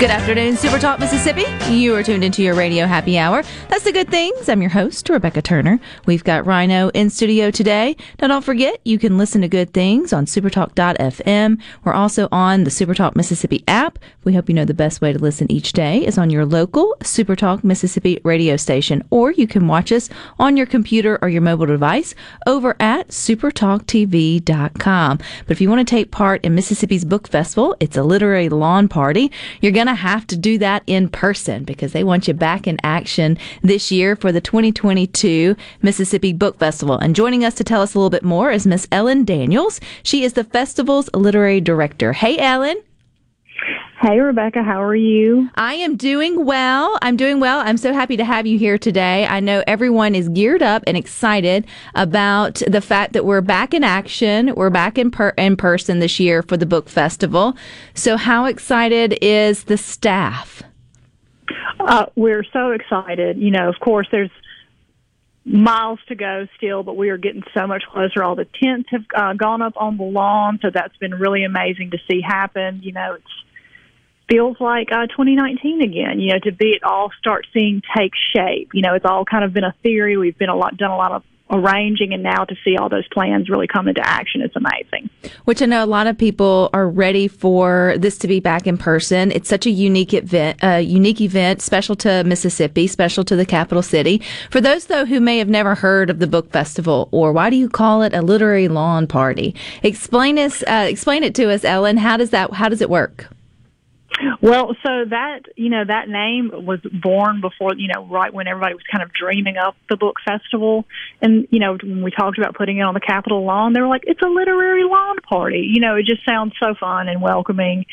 Good 0.00 0.10
afternoon, 0.10 0.56
Super 0.56 0.78
Talk 0.78 0.98
Mississippi. 0.98 1.44
You 1.70 1.94
are 1.94 2.02
tuned 2.02 2.24
into 2.24 2.42
your 2.42 2.54
radio 2.54 2.86
happy 2.86 3.18
hour. 3.18 3.42
That's 3.68 3.84
the 3.84 3.92
good 3.92 4.08
things. 4.08 4.48
I'm 4.48 4.62
your 4.62 4.70
host, 4.70 5.06
Rebecca 5.10 5.42
Turner. 5.42 5.78
We've 6.06 6.24
got 6.24 6.46
Rhino 6.46 6.88
in 6.94 7.10
studio 7.10 7.50
today. 7.50 7.98
Now, 8.18 8.28
don't 8.28 8.42
forget, 8.42 8.80
you 8.86 8.98
can 8.98 9.18
listen 9.18 9.42
to 9.42 9.48
good 9.48 9.74
things 9.74 10.14
on 10.14 10.24
supertalk.fm. 10.24 11.60
We're 11.84 11.92
also 11.92 12.28
on 12.32 12.64
the 12.64 12.70
Supertalk 12.70 13.14
Mississippi 13.14 13.62
app. 13.68 13.98
We 14.24 14.32
hope 14.32 14.48
you 14.48 14.54
know 14.54 14.64
the 14.64 14.72
best 14.72 15.02
way 15.02 15.12
to 15.12 15.18
listen 15.18 15.52
each 15.52 15.74
day 15.74 16.06
is 16.06 16.16
on 16.16 16.30
your 16.30 16.46
local 16.46 16.96
Supertalk 17.00 17.62
Mississippi 17.62 18.22
radio 18.24 18.56
station, 18.56 19.06
or 19.10 19.32
you 19.32 19.46
can 19.46 19.66
watch 19.66 19.92
us 19.92 20.08
on 20.38 20.56
your 20.56 20.64
computer 20.64 21.18
or 21.20 21.28
your 21.28 21.42
mobile 21.42 21.66
device 21.66 22.14
over 22.46 22.74
at 22.80 23.08
supertalktv.com. 23.08 25.18
But 25.18 25.50
if 25.50 25.60
you 25.60 25.68
want 25.68 25.86
to 25.86 25.94
take 25.94 26.10
part 26.10 26.42
in 26.42 26.54
Mississippi's 26.54 27.04
Book 27.04 27.28
Festival, 27.28 27.76
it's 27.80 27.98
a 27.98 28.02
literary 28.02 28.48
lawn 28.48 28.88
party. 28.88 29.30
You're 29.60 29.72
going 29.72 29.88
to 29.88 29.89
have 29.94 30.26
to 30.28 30.36
do 30.36 30.58
that 30.58 30.82
in 30.86 31.08
person 31.08 31.64
because 31.64 31.92
they 31.92 32.04
want 32.04 32.28
you 32.28 32.34
back 32.34 32.66
in 32.66 32.78
action 32.82 33.38
this 33.62 33.90
year 33.90 34.16
for 34.16 34.32
the 34.32 34.40
2022 34.40 35.56
Mississippi 35.82 36.32
Book 36.32 36.58
Festival. 36.58 36.98
And 36.98 37.14
joining 37.14 37.44
us 37.44 37.54
to 37.54 37.64
tell 37.64 37.82
us 37.82 37.94
a 37.94 37.98
little 37.98 38.10
bit 38.10 38.24
more 38.24 38.50
is 38.50 38.66
Miss 38.66 38.88
Ellen 38.92 39.24
Daniels. 39.24 39.80
She 40.02 40.24
is 40.24 40.34
the 40.34 40.44
festival's 40.44 41.10
literary 41.14 41.60
director. 41.60 42.12
Hey, 42.12 42.38
Ellen. 42.38 42.82
Hey, 44.00 44.18
Rebecca, 44.18 44.62
how 44.62 44.82
are 44.82 44.96
you? 44.96 45.50
I 45.56 45.74
am 45.74 45.96
doing 45.96 46.46
well. 46.46 46.98
I'm 47.02 47.18
doing 47.18 47.38
well. 47.38 47.60
I'm 47.60 47.76
so 47.76 47.92
happy 47.92 48.16
to 48.16 48.24
have 48.24 48.46
you 48.46 48.58
here 48.58 48.78
today. 48.78 49.26
I 49.26 49.40
know 49.40 49.62
everyone 49.66 50.14
is 50.14 50.30
geared 50.30 50.62
up 50.62 50.82
and 50.86 50.96
excited 50.96 51.66
about 51.94 52.62
the 52.66 52.80
fact 52.80 53.12
that 53.12 53.26
we're 53.26 53.42
back 53.42 53.74
in 53.74 53.84
action. 53.84 54.54
We're 54.54 54.70
back 54.70 54.96
in 54.96 55.10
per- 55.10 55.34
in 55.36 55.56
person 55.56 55.98
this 55.98 56.18
year 56.18 56.42
for 56.42 56.56
the 56.56 56.64
book 56.64 56.88
festival. 56.88 57.54
So, 57.92 58.16
how 58.16 58.46
excited 58.46 59.18
is 59.20 59.64
the 59.64 59.76
staff? 59.76 60.62
Uh, 61.78 62.06
we're 62.16 62.44
so 62.54 62.70
excited. 62.70 63.36
You 63.36 63.50
know, 63.50 63.68
of 63.68 63.78
course, 63.80 64.08
there's 64.10 64.30
miles 65.44 65.98
to 66.08 66.14
go 66.14 66.46
still, 66.56 66.82
but 66.82 66.96
we 66.96 67.10
are 67.10 67.18
getting 67.18 67.42
so 67.52 67.66
much 67.66 67.82
closer. 67.92 68.22
All 68.22 68.34
the 68.34 68.46
tents 68.62 68.88
have 68.90 69.04
uh, 69.14 69.32
gone 69.34 69.60
up 69.60 69.74
on 69.76 69.98
the 69.98 70.04
lawn, 70.04 70.58
so 70.62 70.70
that's 70.72 70.96
been 70.96 71.14
really 71.14 71.44
amazing 71.44 71.90
to 71.90 71.98
see 72.10 72.20
happen. 72.20 72.80
You 72.82 72.92
know, 72.92 73.14
it 73.14 73.22
feels 74.30 74.56
like 74.60 74.92
uh, 74.92 75.06
2019 75.08 75.82
again. 75.82 76.20
You 76.20 76.32
know, 76.32 76.38
to 76.44 76.52
be 76.52 76.70
it 76.70 76.84
all 76.84 77.10
start 77.18 77.46
seeing 77.52 77.82
take 77.96 78.12
shape. 78.34 78.70
You 78.72 78.82
know, 78.82 78.94
it's 78.94 79.04
all 79.04 79.24
kind 79.24 79.44
of 79.44 79.52
been 79.52 79.64
a 79.64 79.74
theory. 79.82 80.16
We've 80.16 80.38
been 80.38 80.48
a 80.48 80.56
lot 80.56 80.76
done 80.76 80.90
a 80.90 80.96
lot 80.96 81.12
of 81.12 81.24
arranging, 81.52 82.14
and 82.14 82.22
now 82.22 82.44
to 82.44 82.54
see 82.64 82.76
all 82.76 82.88
those 82.88 83.08
plans 83.08 83.48
really 83.50 83.66
come 83.66 83.88
into 83.88 84.00
action 84.06 84.40
is 84.40 84.52
amazing. 84.54 85.10
Which 85.46 85.60
I 85.60 85.66
know 85.66 85.84
a 85.84 85.86
lot 85.86 86.06
of 86.06 86.16
people 86.16 86.70
are 86.72 86.88
ready 86.88 87.26
for 87.26 87.94
this 87.98 88.16
to 88.18 88.28
be 88.28 88.38
back 88.38 88.68
in 88.68 88.78
person. 88.78 89.32
It's 89.32 89.48
such 89.48 89.66
a 89.66 89.70
unique 89.70 90.14
event, 90.14 90.62
uh, 90.62 90.76
unique 90.76 91.20
event, 91.20 91.60
special 91.60 91.96
to 91.96 92.22
Mississippi, 92.22 92.86
special 92.86 93.24
to 93.24 93.34
the 93.34 93.44
capital 93.44 93.82
city. 93.82 94.22
For 94.50 94.60
those 94.60 94.86
though 94.86 95.04
who 95.04 95.18
may 95.18 95.38
have 95.38 95.48
never 95.48 95.74
heard 95.74 96.08
of 96.08 96.20
the 96.20 96.28
book 96.28 96.52
festival, 96.52 97.08
or 97.10 97.32
why 97.32 97.50
do 97.50 97.56
you 97.56 97.68
call 97.68 98.02
it 98.02 98.14
a 98.14 98.22
literary 98.22 98.68
lawn 98.68 99.08
party? 99.08 99.56
Explain 99.82 100.38
us, 100.38 100.62
uh, 100.68 100.86
explain 100.88 101.24
it 101.24 101.34
to 101.34 101.50
us, 101.50 101.64
Ellen. 101.64 101.96
How 101.96 102.16
does 102.16 102.30
that? 102.30 102.52
How 102.52 102.68
does 102.68 102.80
it 102.80 102.90
work? 102.90 103.28
Well, 104.42 104.76
so 104.86 105.04
that 105.08 105.40
you 105.56 105.70
know 105.70 105.84
that 105.84 106.08
name 106.08 106.50
was 106.52 106.80
born 106.80 107.40
before 107.40 107.74
you 107.76 107.88
know 107.88 108.06
right 108.06 108.32
when 108.32 108.46
everybody 108.46 108.74
was 108.74 108.82
kind 108.90 109.02
of 109.02 109.12
dreaming 109.12 109.56
up 109.56 109.76
the 109.88 109.96
book 109.96 110.16
festival, 110.24 110.84
and 111.22 111.46
you 111.50 111.58
know 111.58 111.76
when 111.82 112.02
we 112.02 112.10
talked 112.10 112.38
about 112.38 112.54
putting 112.54 112.78
it 112.78 112.82
on 112.82 112.94
the 112.94 113.00
Capitol 113.00 113.44
lawn, 113.44 113.72
they 113.72 113.80
were 113.80 113.88
like, 113.88 114.02
"It's 114.06 114.20
a 114.22 114.28
literary 114.28 114.84
lawn 114.84 115.16
party." 115.18 115.68
You 115.72 115.80
know, 115.80 115.96
it 115.96 116.04
just 116.06 116.24
sounds 116.24 116.52
so 116.62 116.74
fun 116.74 117.08
and 117.08 117.22
welcoming, 117.22 117.86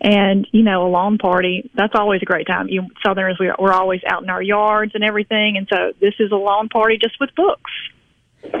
and 0.00 0.46
you 0.52 0.62
know, 0.62 0.86
a 0.86 0.88
lawn 0.88 1.18
party 1.18 1.70
that's 1.74 1.94
always 1.94 2.22
a 2.22 2.26
great 2.26 2.46
time. 2.46 2.68
You 2.68 2.86
Southerners, 3.04 3.38
we- 3.38 3.52
we're 3.58 3.72
always 3.72 4.00
out 4.10 4.22
in 4.22 4.30
our 4.30 4.42
yards 4.42 4.94
and 4.94 5.04
everything, 5.04 5.56
and 5.56 5.68
so 5.68 5.92
this 6.00 6.14
is 6.18 6.32
a 6.32 6.36
lawn 6.36 6.68
party 6.68 6.98
just 6.98 7.18
with 7.20 7.34
books. 7.34 7.70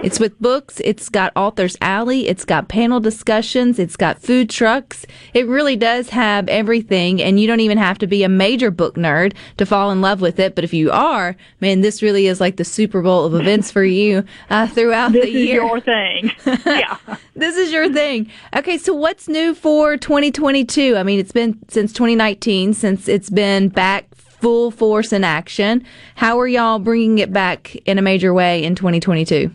It's 0.04 0.20
with 0.20 0.38
books. 0.38 0.80
It's 0.84 1.08
got 1.08 1.32
authors 1.34 1.78
alley. 1.80 2.28
It's 2.28 2.44
got 2.44 2.68
panel 2.68 3.00
discussions. 3.00 3.78
It's 3.78 3.96
got 3.96 4.20
food 4.20 4.50
trucks. 4.50 5.06
It 5.32 5.46
really 5.46 5.76
does 5.76 6.10
have 6.10 6.46
everything, 6.48 7.22
and 7.22 7.40
you 7.40 7.46
don't 7.46 7.60
even 7.60 7.78
have 7.78 7.96
to 7.98 8.06
be 8.06 8.22
a 8.22 8.28
major 8.28 8.70
book 8.70 8.96
nerd 8.96 9.34
to 9.56 9.64
fall 9.64 9.90
in 9.90 10.02
love 10.02 10.20
with 10.20 10.38
it. 10.38 10.54
But 10.54 10.64
if 10.64 10.74
you 10.74 10.90
are, 10.90 11.36
man, 11.60 11.80
this 11.80 12.02
really 12.02 12.26
is 12.26 12.38
like 12.38 12.56
the 12.56 12.64
Super 12.64 13.00
Bowl 13.00 13.24
of 13.24 13.34
events 13.34 13.70
for 13.70 13.82
you 13.82 14.24
uh, 14.50 14.66
throughout 14.66 15.12
This 15.12 15.24
the 15.24 15.30
year. 15.30 15.62
This 15.62 15.70
is 15.70 15.70
your 15.70 15.80
thing. 15.80 16.32
yeah. 16.66 16.98
this 17.34 17.56
is 17.56 17.72
your 17.72 17.90
thing. 17.90 18.30
Okay, 18.54 18.76
so 18.76 18.92
what's 18.92 19.26
new 19.26 19.54
for 19.54 19.96
2022? 19.96 20.96
I 20.96 21.02
mean, 21.02 21.18
it's 21.18 21.32
been 21.32 21.58
since 21.68 21.94
2019 21.94 22.74
since 22.74 23.08
it's 23.08 23.30
been 23.30 23.70
back 23.70 24.14
full 24.14 24.70
force 24.70 25.14
in 25.14 25.24
action. 25.24 25.82
How 26.16 26.38
are 26.38 26.46
y'all 26.46 26.78
bringing 26.78 27.18
it 27.18 27.32
back 27.32 27.74
in 27.86 27.98
a 27.98 28.02
major 28.02 28.34
way 28.34 28.62
in 28.62 28.74
2022? 28.74 29.50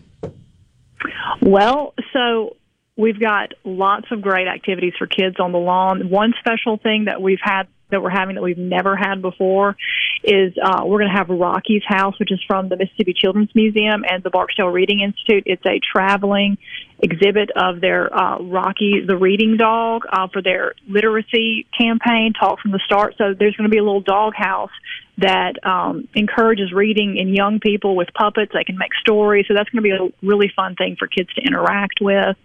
Well, 1.41 1.93
so 2.13 2.55
we've 2.97 3.19
got 3.19 3.53
lots 3.63 4.07
of 4.11 4.21
great 4.21 4.47
activities 4.47 4.93
for 4.97 5.07
kids 5.07 5.37
on 5.39 5.51
the 5.51 5.57
lawn. 5.57 6.09
One 6.09 6.33
special 6.39 6.77
thing 6.77 7.05
that 7.05 7.21
we've 7.21 7.39
had 7.41 7.67
that 7.91 8.03
we're 8.03 8.09
having 8.09 8.35
that 8.35 8.43
we've 8.43 8.57
never 8.57 8.95
had 8.95 9.21
before 9.21 9.75
is 10.23 10.53
uh, 10.63 10.83
we're 10.85 10.99
going 10.99 11.11
to 11.11 11.17
have 11.17 11.29
Rocky's 11.29 11.81
House, 11.87 12.19
which 12.19 12.31
is 12.31 12.39
from 12.45 12.69
the 12.69 12.77
Mississippi 12.77 13.15
Children's 13.15 13.49
Museum 13.55 14.03
and 14.07 14.23
the 14.23 14.29
Barksdale 14.29 14.67
Reading 14.67 15.01
Institute. 15.01 15.43
It's 15.45 15.65
a 15.65 15.79
traveling 15.79 16.57
exhibit 17.01 17.49
of 17.55 17.81
their 17.81 18.13
uh, 18.13 18.39
Rocky 18.39 19.01
the 19.05 19.17
Reading 19.17 19.57
Dog 19.57 20.03
uh, 20.11 20.27
for 20.31 20.41
their 20.41 20.73
literacy 20.87 21.65
campaign, 21.75 22.33
Talk 22.39 22.59
from 22.59 22.71
the 22.71 22.81
Start. 22.85 23.15
So 23.17 23.33
there's 23.37 23.55
going 23.55 23.69
to 23.69 23.73
be 23.73 23.79
a 23.79 23.83
little 23.83 24.01
dog 24.01 24.33
house 24.35 24.71
that 25.19 25.53
um, 25.65 26.07
encourages 26.15 26.71
reading 26.71 27.17
in 27.17 27.33
young 27.33 27.59
people 27.59 27.95
with 27.95 28.09
puppets. 28.13 28.51
They 28.53 28.63
can 28.63 28.77
make 28.77 28.93
stories. 29.01 29.45
So 29.47 29.53
that's 29.53 29.69
going 29.69 29.83
to 29.83 29.89
be 29.89 29.91
a 29.91 30.27
really 30.27 30.51
fun 30.55 30.75
thing 30.75 30.95
for 30.97 31.07
kids 31.07 31.33
to 31.35 31.41
interact 31.41 31.99
with. 32.01 32.35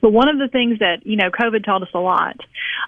But 0.00 0.12
one 0.12 0.28
of 0.28 0.38
the 0.38 0.48
things 0.48 0.80
that 0.80 1.06
you 1.06 1.16
know, 1.16 1.30
COVID 1.30 1.64
taught 1.64 1.82
us 1.82 1.88
a 1.94 1.98
lot 1.98 2.36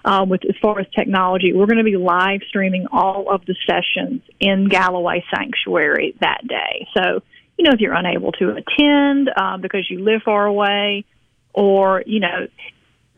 um, 0.03 0.29
with 0.29 0.41
as 0.45 0.55
far 0.61 0.79
as 0.79 0.87
technology. 0.95 1.53
We're 1.53 1.65
going 1.65 1.77
to 1.77 1.83
be 1.83 1.97
live 1.97 2.41
streaming 2.47 2.87
all 2.91 3.33
of 3.33 3.45
the 3.45 3.55
sessions 3.65 4.21
in 4.39 4.67
Galloway 4.67 5.23
Sanctuary 5.33 6.15
that 6.19 6.45
day. 6.47 6.87
So 6.95 7.21
you 7.57 7.63
know, 7.63 7.71
if 7.73 7.79
you're 7.79 7.93
unable 7.93 8.31
to 8.33 8.49
attend 8.49 9.29
um, 9.35 9.61
because 9.61 9.89
you 9.89 10.03
live 10.03 10.21
far 10.23 10.45
away, 10.45 11.05
or 11.53 12.03
you 12.05 12.19
know, 12.19 12.47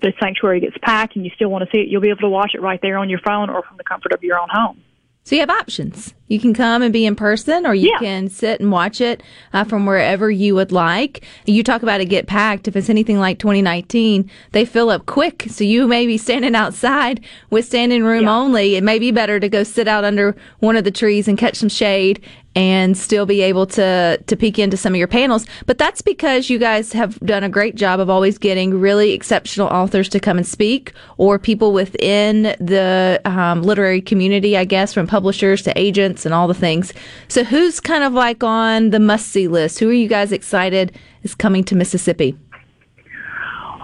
the 0.01 0.13
sanctuary 0.21 0.59
gets 0.59 0.77
packed 0.81 1.15
and 1.15 1.25
you 1.25 1.31
still 1.35 1.49
want 1.49 1.63
to 1.63 1.75
see 1.75 1.81
it, 1.81 1.87
you'll 1.87 2.01
be 2.01 2.09
able 2.09 2.19
to 2.19 2.29
watch 2.29 2.51
it 2.53 2.61
right 2.61 2.79
there 2.81 2.97
on 2.97 3.09
your 3.09 3.19
phone 3.19 3.49
or 3.49 3.63
from 3.63 3.77
the 3.77 3.83
comfort 3.83 4.13
of 4.13 4.23
your 4.23 4.39
own 4.39 4.47
home. 4.51 4.83
So 5.27 5.35
you 5.35 5.41
have 5.41 5.49
options. 5.49 6.13
You 6.27 6.39
can 6.39 6.53
come 6.53 6.81
and 6.81 6.91
be 6.91 7.05
in 7.05 7.15
person, 7.15 7.65
or 7.65 7.73
you 7.73 7.89
Yeah. 7.91 7.99
can 7.99 8.29
sit 8.29 8.59
and 8.59 8.71
watch 8.71 8.99
it 8.99 9.23
uh, 9.53 9.63
from 9.63 9.85
wherever 9.85 10.29
you 10.29 10.55
would 10.55 10.71
like. 10.71 11.23
You 11.45 11.63
talk 11.63 11.83
about 11.83 12.01
it 12.01 12.05
get 12.05 12.27
packed. 12.27 12.67
If 12.67 12.75
it's 12.75 12.89
anything 12.89 13.19
like 13.19 13.39
2019, 13.39 14.29
they 14.51 14.65
fill 14.65 14.89
up 14.89 15.05
quick. 15.05 15.45
So 15.49 15.63
you 15.63 15.87
may 15.87 16.05
be 16.05 16.17
standing 16.17 16.55
outside 16.55 17.21
with 17.49 17.65
standing 17.65 18.03
room 18.03 18.23
Yeah. 18.23 18.35
only. 18.37 18.75
It 18.75 18.83
may 18.83 18.99
be 18.99 19.11
better 19.11 19.39
to 19.39 19.47
go 19.49 19.63
sit 19.63 19.87
out 19.87 20.03
under 20.03 20.35
one 20.59 20.75
of 20.75 20.83
the 20.83 20.91
trees 20.91 21.27
and 21.27 21.37
catch 21.37 21.55
some 21.55 21.69
shade 21.69 22.19
and 22.55 22.97
still 22.97 23.27
be 23.27 23.41
able 23.41 23.67
to 23.67 24.17
to 24.25 24.35
peek 24.35 24.57
into 24.57 24.75
some 24.75 24.93
of 24.93 24.97
your 24.97 25.07
panels. 25.07 25.45
But 25.67 25.77
that's 25.77 26.01
because 26.01 26.49
you 26.49 26.57
guys 26.57 26.91
have 26.93 27.19
done 27.19 27.43
a 27.43 27.49
great 27.49 27.75
job 27.75 27.99
of 27.99 28.09
always 28.09 28.39
getting 28.39 28.79
really 28.81 29.11
exceptional 29.11 29.67
authors 29.67 30.09
to 30.09 30.19
come 30.19 30.37
and 30.37 30.47
speak, 30.47 30.91
or 31.17 31.37
people 31.37 31.71
within 31.71 32.55
the 32.59 33.21
um, 33.25 33.61
literary 33.61 34.01
community, 34.01 34.57
I 34.57 34.65
guess, 34.65 34.91
from 34.91 35.05
publishers 35.05 35.61
to 35.63 35.77
agents 35.79 36.16
events 36.17 36.25
and 36.25 36.33
all 36.33 36.47
the 36.47 36.53
things. 36.53 36.93
So, 37.27 37.43
who's 37.43 37.79
kind 37.79 38.03
of 38.03 38.13
like 38.13 38.43
on 38.43 38.89
the 38.89 38.99
must 38.99 39.27
see 39.27 39.47
list? 39.47 39.79
Who 39.79 39.89
are 39.89 39.93
you 39.93 40.07
guys 40.07 40.31
excited 40.31 40.97
is 41.23 41.35
coming 41.35 41.63
to 41.65 41.75
Mississippi? 41.75 42.37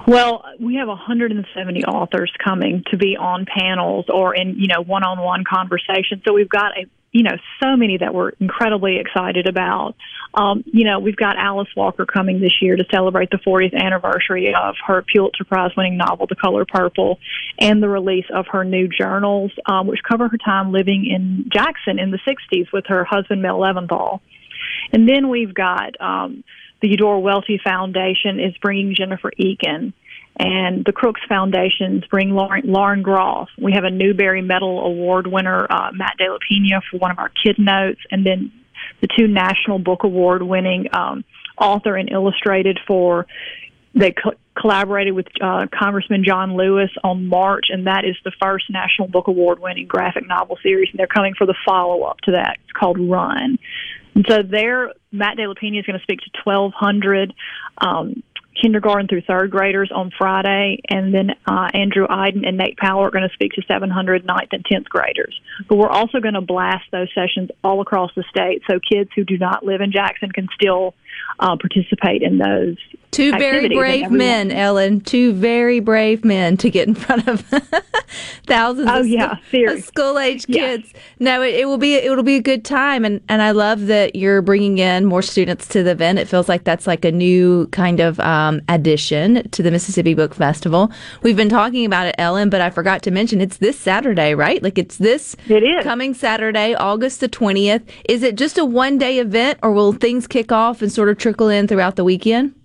Well, 0.05 0.43
we 0.59 0.75
have 0.75 0.89
170 0.89 1.85
authors 1.85 2.31
coming 2.43 2.83
to 2.91 2.97
be 2.97 3.15
on 3.15 3.45
panels 3.45 4.05
or 4.09 4.35
in, 4.35 4.55
you 4.57 4.67
know, 4.67 4.81
one-on-one 4.81 5.45
conversations. 5.49 6.23
So 6.27 6.33
we've 6.33 6.49
got 6.49 6.77
a, 6.77 6.85
you 7.13 7.21
know, 7.21 7.37
so 7.61 7.77
many 7.77 7.97
that 7.99 8.13
we're 8.13 8.31
incredibly 8.39 8.97
excited 8.97 9.47
about. 9.47 9.95
Um, 10.33 10.63
you 10.65 10.83
know, 10.83 10.99
we've 10.99 11.15
got 11.15 11.37
Alice 11.37 11.69
Walker 11.77 12.07
coming 12.07 12.41
this 12.41 12.59
year 12.59 12.75
to 12.75 12.83
celebrate 12.91 13.29
the 13.29 13.37
40th 13.37 13.75
anniversary 13.75 14.53
of 14.53 14.75
her 14.87 15.03
Pulitzer 15.03 15.43
Prize 15.43 15.71
winning 15.77 15.95
novel, 15.95 16.25
The 16.25 16.35
Color 16.35 16.65
Purple, 16.65 17.19
and 17.59 17.83
the 17.83 17.87
release 17.87 18.25
of 18.33 18.47
her 18.51 18.65
new 18.65 18.87
journals, 18.87 19.51
um, 19.67 19.85
which 19.85 19.99
cover 20.09 20.27
her 20.27 20.37
time 20.43 20.71
living 20.71 21.05
in 21.05 21.49
Jackson 21.53 21.99
in 21.99 22.09
the 22.09 22.19
60s 22.27 22.73
with 22.73 22.87
her 22.87 23.05
husband, 23.05 23.43
Mel 23.43 23.59
Leventhal. 23.59 24.19
And 24.91 25.07
then 25.07 25.29
we've 25.29 25.53
got, 25.53 26.01
um, 26.01 26.43
the 26.81 26.89
Eudora 26.89 27.19
Welty 27.19 27.59
Foundation 27.63 28.39
is 28.39 28.57
bringing 28.57 28.95
Jennifer 28.95 29.31
Egan, 29.37 29.93
and 30.37 30.83
the 30.85 30.91
Crooks 30.91 31.21
Foundation's 31.27 32.05
bring 32.05 32.31
Lauren, 32.31 32.63
Lauren 32.65 33.03
Groff. 33.03 33.49
We 33.61 33.73
have 33.73 33.83
a 33.83 33.91
Newbery 33.91 34.41
Medal 34.41 34.83
Award 34.85 35.27
winner, 35.27 35.67
uh, 35.69 35.91
Matt 35.93 36.17
De 36.17 36.29
La 36.29 36.37
Pena, 36.47 36.81
for 36.89 36.97
one 36.97 37.11
of 37.11 37.19
our 37.19 37.29
kid 37.29 37.57
notes, 37.59 37.99
and 38.09 38.25
then 38.25 38.51
the 39.01 39.07
two 39.07 39.27
National 39.27 39.79
Book 39.79 40.03
Award 40.03 40.41
winning 40.41 40.87
um, 40.93 41.23
author 41.57 41.95
and 41.95 42.11
illustrated 42.11 42.79
for. 42.87 43.27
They 43.95 44.11
co- 44.11 44.33
collaborated 44.59 45.13
with 45.13 45.27
uh, 45.39 45.67
Congressman 45.71 46.23
John 46.25 46.55
Lewis 46.57 46.89
on 47.03 47.27
March, 47.27 47.67
and 47.69 47.85
that 47.85 48.05
is 48.05 48.15
the 48.23 48.31
first 48.41 48.65
National 48.71 49.07
Book 49.07 49.27
Award 49.27 49.59
winning 49.59 49.85
graphic 49.85 50.27
novel 50.27 50.57
series. 50.63 50.89
And 50.89 50.99
they're 50.99 51.05
coming 51.05 51.35
for 51.37 51.45
the 51.45 51.55
follow 51.63 52.01
up 52.01 52.19
to 52.21 52.31
that. 52.31 52.57
It's 52.63 52.71
called 52.71 52.97
Run. 52.99 53.59
And 54.15 54.25
so 54.27 54.41
there, 54.41 54.93
Matt 55.11 55.37
De 55.37 55.47
La 55.47 55.53
Pena 55.53 55.79
is 55.79 55.85
going 55.85 55.97
to 55.97 56.03
speak 56.03 56.21
to 56.21 56.29
1,200 56.43 57.33
um, 57.79 58.23
kindergarten 58.61 59.07
through 59.07 59.21
third 59.21 59.51
graders 59.51 59.91
on 59.93 60.11
Friday, 60.17 60.81
and 60.89 61.13
then 61.13 61.31
uh, 61.45 61.69
Andrew 61.73 62.07
Aydin 62.07 62.47
and 62.47 62.57
Nate 62.57 62.77
Powell 62.77 63.03
are 63.03 63.11
going 63.11 63.27
to 63.27 63.33
speak 63.33 63.53
to 63.53 63.61
700 63.67 64.25
ninth 64.25 64.49
and 64.51 64.63
10th 64.65 64.85
graders. 64.85 65.39
But 65.67 65.77
we're 65.77 65.89
also 65.89 66.19
going 66.19 66.35
to 66.35 66.41
blast 66.41 66.85
those 66.91 67.09
sessions 67.13 67.49
all 67.63 67.81
across 67.81 68.11
the 68.15 68.23
state 68.29 68.61
so 68.69 68.79
kids 68.79 69.09
who 69.15 69.23
do 69.23 69.37
not 69.37 69.65
live 69.65 69.81
in 69.81 69.91
Jackson 69.91 70.31
can 70.31 70.47
still 70.53 70.93
uh, 71.39 71.57
participate 71.57 72.21
in 72.21 72.37
those. 72.37 72.77
Two 73.13 73.31
very 73.31 73.69
brave 73.69 74.09
men, 74.09 74.51
Ellen. 74.51 74.99
Two 74.99 75.33
very 75.33 75.79
brave 75.79 76.25
men 76.25 76.57
to 76.57 76.69
get 76.69 76.87
in 76.87 76.95
front 77.03 77.27
of 77.27 77.41
thousands 78.47 78.89
oh, 78.91 79.01
of, 79.01 79.07
yeah, 79.07 79.37
school 79.79 80.17
age 80.17 80.45
yeah. 80.47 80.77
kids. 80.77 80.93
No, 81.19 81.41
it, 81.41 81.55
it, 81.55 81.65
will 81.65 81.77
be 81.77 81.95
it 81.95 82.09
will 82.09 82.23
be 82.23 82.35
a 82.35 82.41
good 82.41 82.65
time, 82.65 83.05
and 83.05 83.21
and 83.29 83.41
I 83.41 83.51
love 83.51 83.87
that 83.87 84.15
you're 84.15 84.41
bringing 84.41 84.79
in 84.79 85.05
more 85.05 85.21
students 85.21 85.67
to 85.69 85.83
the 85.83 85.91
event. 85.91 86.19
It 86.19 86.27
feels 86.27 86.49
like 86.49 86.63
that's 86.63 86.87
like 86.87 87.05
a 87.05 87.11
new 87.11 87.67
kind 87.67 87.99
of 87.99 88.19
um, 88.19 88.61
addition 88.67 89.47
to 89.49 89.63
the 89.63 89.71
Mississippi 89.71 90.13
Book 90.13 90.33
Festival. 90.33 90.91
We've 91.21 91.37
been 91.37 91.49
talking 91.49 91.85
about 91.85 92.07
it, 92.07 92.15
Ellen, 92.17 92.49
but 92.49 92.61
I 92.61 92.69
forgot 92.69 93.03
to 93.03 93.11
mention 93.11 93.41
it's 93.41 93.57
this 93.57 93.77
Saturday, 93.77 94.33
right? 94.33 94.61
Like 94.61 94.77
it's 94.77 94.97
this 94.97 95.35
it 95.47 95.63
is 95.63 95.83
coming 95.83 96.13
Saturday, 96.13 96.73
August 96.73 97.19
the 97.19 97.27
twentieth. 97.27 97.83
Is 98.09 98.23
it 98.23 98.35
just 98.35 98.57
a 98.57 98.65
one 98.65 98.97
day 98.97 99.19
event, 99.19 99.59
or 99.61 99.71
will 99.71 99.93
things 99.93 100.27
kick 100.27 100.51
off 100.51 100.81
and 100.81 100.91
sort 100.91 101.09
of 101.09 101.17
trickle 101.17 101.49
in 101.49 101.67
throughout 101.67 101.95
the 101.95 102.03
weekend? 102.03 102.55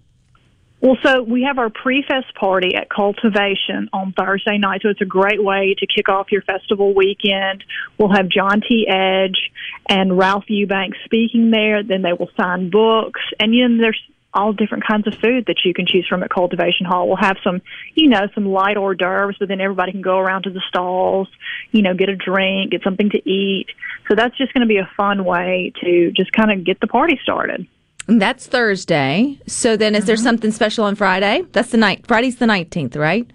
Well, 0.81 0.97
so 1.03 1.23
we 1.23 1.43
have 1.43 1.59
our 1.59 1.71
pre-fest 1.71 2.35
party 2.39 2.77
at 2.77 2.89
Cultivation 2.89 3.89
on 3.93 4.13
Thursday 4.13 4.59
night, 4.59 4.83
so 4.83 4.91
it's 4.91 5.01
a 5.01 5.07
great 5.07 5.43
way 5.43 5.75
to 5.77 5.87
kick 5.87 6.09
off 6.09 6.31
your 6.31 6.43
festival 6.43 6.95
weekend. 6.95 7.65
We'll 7.99 8.15
have 8.15 8.29
John 8.29 8.61
T. 8.61 8.87
Edge 8.89 9.51
and 9.89 10.17
Ralph 10.17 10.45
Eubanks 10.47 10.99
speaking 11.05 11.51
there. 11.51 11.83
Then 11.83 12.03
they 12.03 12.13
will 12.13 12.31
sign 12.41 12.71
books, 12.71 13.21
and 13.41 13.53
you 13.53 13.69
know 13.69 13.83
there's 13.83 14.01
all 14.33 14.53
different 14.53 14.87
kinds 14.87 15.09
of 15.09 15.15
food 15.15 15.47
that 15.47 15.65
you 15.65 15.75
can 15.75 15.85
choose 15.85 16.07
from 16.09 16.23
at 16.23 16.31
Cultivation 16.31 16.87
Hall. 16.87 17.09
We'll 17.09 17.17
have 17.17 17.39
some, 17.43 17.61
you 17.95 18.09
know, 18.09 18.29
some 18.35 18.47
light 18.47 18.77
hors 18.77 18.95
d'oeuvres, 18.95 19.37
but 19.41 19.49
then 19.49 19.61
everybody 19.61 19.91
can 19.91 20.03
go 20.03 20.19
around 20.19 20.45
to 20.45 20.51
the 20.51 20.63
stalls, 20.69 21.29
you 21.73 21.83
know, 21.83 21.95
get 21.95 22.09
a 22.09 22.15
drink, 22.15 22.71
get 22.71 22.85
something 22.85 23.11
to 23.11 23.29
eat. 23.29 23.67
So 24.09 24.15
that's 24.15 24.37
just 24.37 24.53
going 24.53 24.61
to 24.61 24.69
be 24.69 24.77
a 24.77 24.89
fun 24.97 25.25
way 25.25 25.73
to 25.81 26.13
just 26.13 26.31
kind 26.33 26.53
of 26.53 26.65
get 26.65 26.79
the 26.79 26.87
party 26.87 27.19
started. 27.23 27.67
That's 28.09 28.47
Thursday. 28.47 29.39
So 29.47 29.77
then, 29.77 29.95
is 29.95 30.01
mm-hmm. 30.01 30.07
there 30.07 30.17
something 30.17 30.51
special 30.51 30.85
on 30.85 30.95
Friday? 30.95 31.45
That's 31.53 31.71
the 31.71 31.77
night. 31.77 32.07
Friday's 32.07 32.37
the 32.37 32.47
nineteenth, 32.47 32.97
right? 32.97 33.31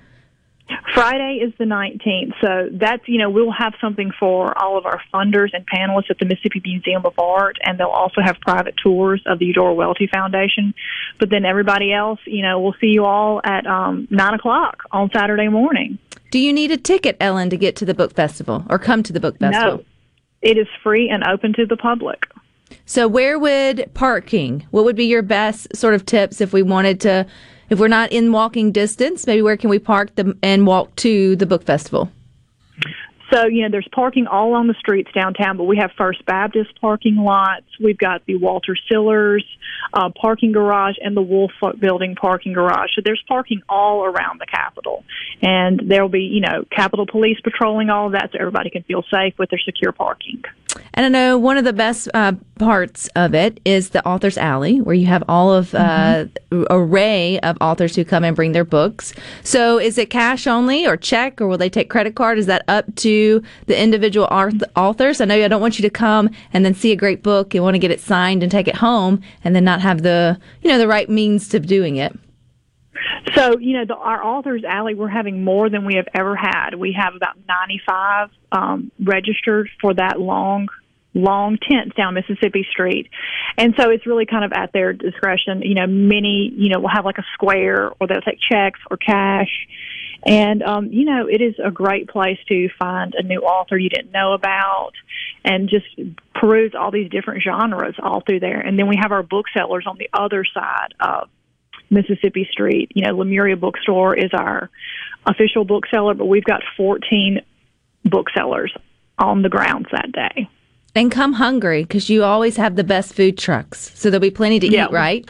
Friday 0.94 1.40
is 1.44 1.54
the 1.58 1.66
19th. 1.66 2.34
So 2.42 2.70
that's, 2.72 3.04
you 3.08 3.18
know, 3.18 3.30
we'll 3.30 3.52
have 3.52 3.74
something 3.82 4.12
for 4.20 4.58
all 4.58 4.78
of 4.78 4.86
our 4.86 5.02
funders 5.14 5.50
and 5.54 5.66
panelists 5.68 6.10
at 6.10 6.20
the 6.20 6.26
Mississippi 6.26 6.62
Museum 6.64 7.06
of 7.06 7.18
Art, 7.18 7.58
and 7.64 7.80
they'll 7.80 7.88
also 7.88 8.22
have 8.22 8.38
private 8.42 8.76
tours 8.82 9.22
of 9.26 9.40
the 9.40 9.46
Eudora 9.46 9.74
Welty 9.74 10.08
Foundation. 10.08 10.74
But 11.20 11.30
then 11.30 11.46
everybody 11.46 11.94
else, 11.94 12.20
you 12.26 12.42
know, 12.42 12.60
we'll 12.60 12.76
see 12.80 12.88
you 12.88 13.06
all 13.06 13.42
at 13.44 13.68
um, 13.68 14.08
9 14.10 14.34
o'clock 14.34 14.84
on 14.92 15.10
Saturday 15.14 15.48
morning. 15.48 15.98
Do 16.32 16.40
you 16.40 16.54
need 16.54 16.72
a 16.72 16.78
ticket, 16.78 17.18
Ellen, 17.20 17.50
to 17.50 17.58
get 17.58 17.76
to 17.78 17.86
the 17.86 17.94
book 17.94 18.14
festival 18.16 18.66
or 18.70 18.80
come 18.80 19.04
to 19.04 19.14
the 19.14 19.20
book 19.20 19.38
festival? 19.40 19.78
No, 19.78 19.86
it 20.42 20.58
is 20.58 20.68
free 20.82 21.10
and 21.10 21.24
open 21.24 21.54
to 21.54 21.66
the 21.66 21.78
public. 21.78 22.26
So, 22.86 23.08
where 23.08 23.40
would 23.40 23.90
parking? 23.94 24.66
What 24.72 24.86
would 24.86 24.96
be 24.96 25.06
your 25.06 25.22
best 25.22 25.76
sort 25.76 25.94
of 25.94 26.06
tips 26.06 26.42
if 26.42 26.54
we 26.54 26.62
wanted 26.62 27.00
to, 27.02 27.26
if 27.70 27.80
we're 27.80 27.88
not 27.88 28.12
in 28.12 28.32
walking 28.32 28.72
distance? 28.72 29.28
Maybe 29.28 29.42
where 29.42 29.58
can 29.58 29.70
we 29.70 29.80
park 29.80 30.16
them 30.16 30.38
and 30.44 30.68
walk 30.68 30.96
to 30.98 31.36
the 31.36 31.46
book 31.46 31.64
festival? 31.64 32.12
So, 33.34 33.48
you 33.48 33.64
know, 33.64 33.70
there's 33.72 33.88
parking 33.92 34.28
all 34.28 34.54
on 34.54 34.68
the 34.68 34.76
streets 34.76 35.10
downtown, 35.12 35.58
but 35.58 35.64
we 35.64 35.78
have 35.78 35.92
First 35.98 36.24
Baptist 36.26 36.80
parking 36.80 37.16
lots. 37.16 37.66
We've 37.84 37.98
got 37.98 38.24
the 38.28 38.36
Walter 38.36 38.78
Sillers 38.92 39.44
uh, 39.92 40.10
parking 40.10 40.52
garage 40.52 40.96
and 41.02 41.18
the 41.18 41.22
Wolf 41.22 41.52
Building 41.80 42.16
parking 42.16 42.54
garage. 42.54 42.92
So 42.96 43.02
there's 43.04 43.24
parking 43.28 43.64
all 43.68 44.06
around 44.06 44.40
the 44.40 44.46
Capitol. 44.46 45.04
And 45.42 45.82
there'll 45.88 46.10
be, 46.10 46.22
you 46.22 46.42
know, 46.42 46.64
Capitol 46.70 47.08
Police 47.08 47.40
patrolling 47.44 47.90
all 47.90 48.06
of 48.06 48.12
that 48.12 48.30
so 48.32 48.38
everybody 48.40 48.70
can 48.70 48.84
feel 48.84 49.04
safe 49.12 49.34
with 49.40 49.50
their 49.50 49.62
secure 49.66 49.94
parking. 49.94 50.44
And 50.94 51.06
I 51.06 51.10
know 51.10 51.38
one 51.38 51.58
of 51.58 51.64
the 51.64 51.74
best 51.74 52.08
uh, 52.14 52.34
parts 52.60 53.08
of 53.16 53.34
it 53.34 53.60
is 53.66 53.90
the 53.90 54.06
Authors 54.08 54.38
Alley, 54.38 54.80
where 54.80 54.96
you 54.96 55.08
have 55.08 55.24
all 55.28 55.52
of 55.52 55.74
uh, 55.74 56.26
mm-hmm. 56.52 56.64
array 56.70 57.40
of 57.40 57.58
authors 57.62 57.96
who 57.96 58.06
come 58.06 58.24
and 58.24 58.36
bring 58.36 58.52
their 58.52 58.64
books. 58.64 59.14
So, 59.44 59.80
is 59.80 59.98
it 59.98 60.10
cash 60.10 60.46
only, 60.46 60.86
or 60.86 60.96
check, 60.96 61.42
or 61.42 61.48
will 61.48 61.58
they 61.58 61.70
take 61.70 61.90
credit 61.90 62.16
card? 62.16 62.38
Is 62.38 62.46
that 62.46 62.64
up 62.68 62.94
to 62.98 63.42
the 63.66 63.82
individual 63.82 64.28
authors? 64.76 65.20
I 65.20 65.26
know 65.26 65.36
I 65.36 65.48
don't 65.48 65.62
want 65.62 65.80
you 65.80 65.84
to 65.84 65.90
come 65.90 66.30
and 66.54 66.64
then 66.64 66.76
see 66.76 66.92
a 66.92 66.96
great 66.96 67.24
book 67.24 67.56
and 67.56 67.64
want 67.64 67.76
to 67.76 67.80
get 67.80 67.92
it 67.92 68.00
signed 68.00 68.44
and 68.44 68.52
take 68.52 68.68
it 68.68 68.76
home, 68.76 69.22
and 69.44 69.56
then 69.56 69.64
not 69.64 69.82
have 69.82 70.04
the 70.04 70.40
you 70.62 70.70
know 70.70 70.78
the 70.78 70.88
right 70.88 71.10
means 71.10 71.50
to 71.50 71.60
doing 71.60 71.96
it. 71.96 72.18
So, 73.36 73.58
you 73.58 73.78
know, 73.78 73.86
the, 73.86 73.96
our 73.96 74.24
authors 74.24 74.64
alley, 74.64 74.96
we're 74.96 75.08
having 75.08 75.44
more 75.44 75.70
than 75.70 75.86
we 75.86 75.96
have 75.96 76.08
ever 76.14 76.36
had. 76.36 76.76
We 76.76 76.96
have 77.00 77.16
about 77.16 77.38
95 77.48 78.30
um, 78.52 78.92
registered 79.00 79.70
for 79.82 79.94
that 79.94 80.20
long 80.20 80.68
long 81.16 81.58
tents 81.58 81.96
down 81.96 82.16
Mississippi 82.16 82.66
Street. 82.72 83.10
And 83.58 83.76
so 83.78 83.92
it's 83.92 84.08
really 84.08 84.26
kind 84.26 84.44
of 84.44 84.52
at 84.52 84.74
their 84.74 84.94
discretion. 84.94 85.62
You 85.62 85.76
know, 85.76 85.88
many, 85.88 86.52
you 86.56 86.70
know, 86.70 86.80
will 86.80 86.90
have 86.90 87.06
like 87.06 87.20
a 87.20 87.26
square 87.34 87.92
or 88.00 88.08
they'll 88.08 88.22
take 88.22 88.40
checks 88.40 88.80
or 88.90 88.98
cash. 88.98 89.68
And, 90.26 90.64
um, 90.64 90.88
you 90.92 91.06
know, 91.06 91.28
it 91.28 91.42
is 91.42 91.56
a 91.64 91.70
great 91.70 92.08
place 92.08 92.40
to 92.48 92.70
find 92.80 93.14
a 93.14 93.24
new 93.24 93.42
author 93.42 93.78
you 93.78 93.90
didn't 93.90 94.12
know 94.12 94.34
about 94.34 94.94
and 95.44 95.70
just 95.70 95.86
peruse 96.34 96.74
all 96.80 96.92
these 96.92 97.10
different 97.10 97.44
genres 97.44 97.96
all 98.02 98.22
through 98.22 98.40
there. 98.40 98.60
And 98.60 98.80
then 98.80 98.88
we 98.88 98.98
have 99.02 99.12
our 99.12 99.24
booksellers 99.24 99.86
on 99.86 99.98
the 99.98 100.10
other 100.14 100.46
side 100.46 100.94
of 101.00 101.30
Mississippi 101.94 102.48
Street. 102.52 102.92
You 102.94 103.06
know, 103.06 103.18
Lemuria 103.18 103.56
Bookstore 103.56 104.16
is 104.16 104.32
our 104.34 104.70
official 105.26 105.66
bookseller, 105.66 106.14
but 106.14 106.26
we've 106.26 106.44
got 106.44 106.62
14 106.76 107.42
booksellers 108.06 108.76
on 109.18 109.42
the 109.42 109.50
grounds 109.50 109.88
that 109.92 110.12
day. 110.12 110.50
And 110.96 111.12
come 111.12 111.34
hungry 111.34 111.84
because 111.84 112.10
you 112.10 112.24
always 112.24 112.58
have 112.58 112.76
the 112.76 112.84
best 112.84 113.14
food 113.14 113.38
trucks. 113.38 113.92
So 113.96 114.10
there'll 114.10 114.22
be 114.22 114.32
plenty 114.32 114.60
to 114.60 114.68
yeah, 114.68 114.86
eat, 114.86 114.92
right? 114.92 115.30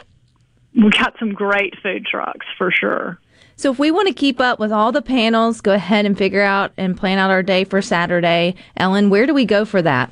We've 0.74 0.92
got 0.92 1.14
some 1.18 1.32
great 1.32 1.74
food 1.82 2.04
trucks 2.06 2.46
for 2.58 2.70
sure. 2.70 3.18
So 3.56 3.70
if 3.70 3.78
we 3.78 3.90
want 3.90 4.08
to 4.08 4.14
keep 4.14 4.40
up 4.40 4.58
with 4.58 4.72
all 4.72 4.90
the 4.90 5.00
panels, 5.00 5.60
go 5.60 5.72
ahead 5.72 6.06
and 6.06 6.18
figure 6.18 6.42
out 6.42 6.72
and 6.76 6.96
plan 6.96 7.18
out 7.18 7.30
our 7.30 7.42
day 7.42 7.64
for 7.64 7.80
Saturday. 7.80 8.56
Ellen, 8.76 9.10
where 9.10 9.26
do 9.26 9.34
we 9.34 9.44
go 9.44 9.64
for 9.64 9.80
that? 9.80 10.10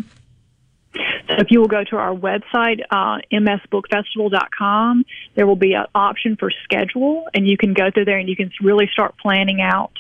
So 0.95 1.37
if 1.39 1.47
you 1.51 1.61
will 1.61 1.69
go 1.69 1.85
to 1.85 1.97
our 1.97 2.15
website, 2.15 2.81
uh, 2.91 3.19
msbookfestival.com, 3.33 5.05
there 5.35 5.47
will 5.47 5.57
be 5.57 5.75
an 5.75 5.87
option 5.95 6.37
for 6.37 6.51
schedule, 6.65 7.25
and 7.35 7.47
you 7.49 7.57
can 7.57 7.73
go 7.73 7.91
through 7.91 8.05
there 8.05 8.19
and 8.19 8.29
you 8.29 8.37
can 8.37 8.51
really 8.63 8.89
start 8.93 9.15
planning 9.19 9.61
out 9.61 9.93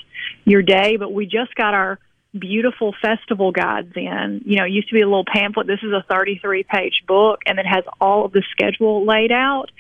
your 0.45 0.63
day. 0.63 0.97
But 0.97 1.13
we 1.13 1.25
just 1.27 1.55
got 1.55 1.75
our 1.75 1.99
beautiful 2.39 2.95
festival 3.03 3.53
guides 3.53 3.93
in. 3.95 4.43
You 4.45 4.57
know, 4.57 4.65
it 4.65 4.71
used 4.71 4.89
to 4.89 4.95
be 4.95 5.03
a 5.03 5.07
little 5.07 5.25
pamphlet. 5.25 5.67
This 5.67 5.81
is 5.83 5.93
a 5.93 6.05
33 6.09 6.65
page 6.65 7.03
book 7.07 7.41
and 7.47 7.59
it 7.59 7.67
has 7.67 7.85
all 8.01 8.25
of 8.25 8.33
the 8.33 8.43
schedule 8.51 9.05
laid 9.05 9.33
out. 9.33 9.71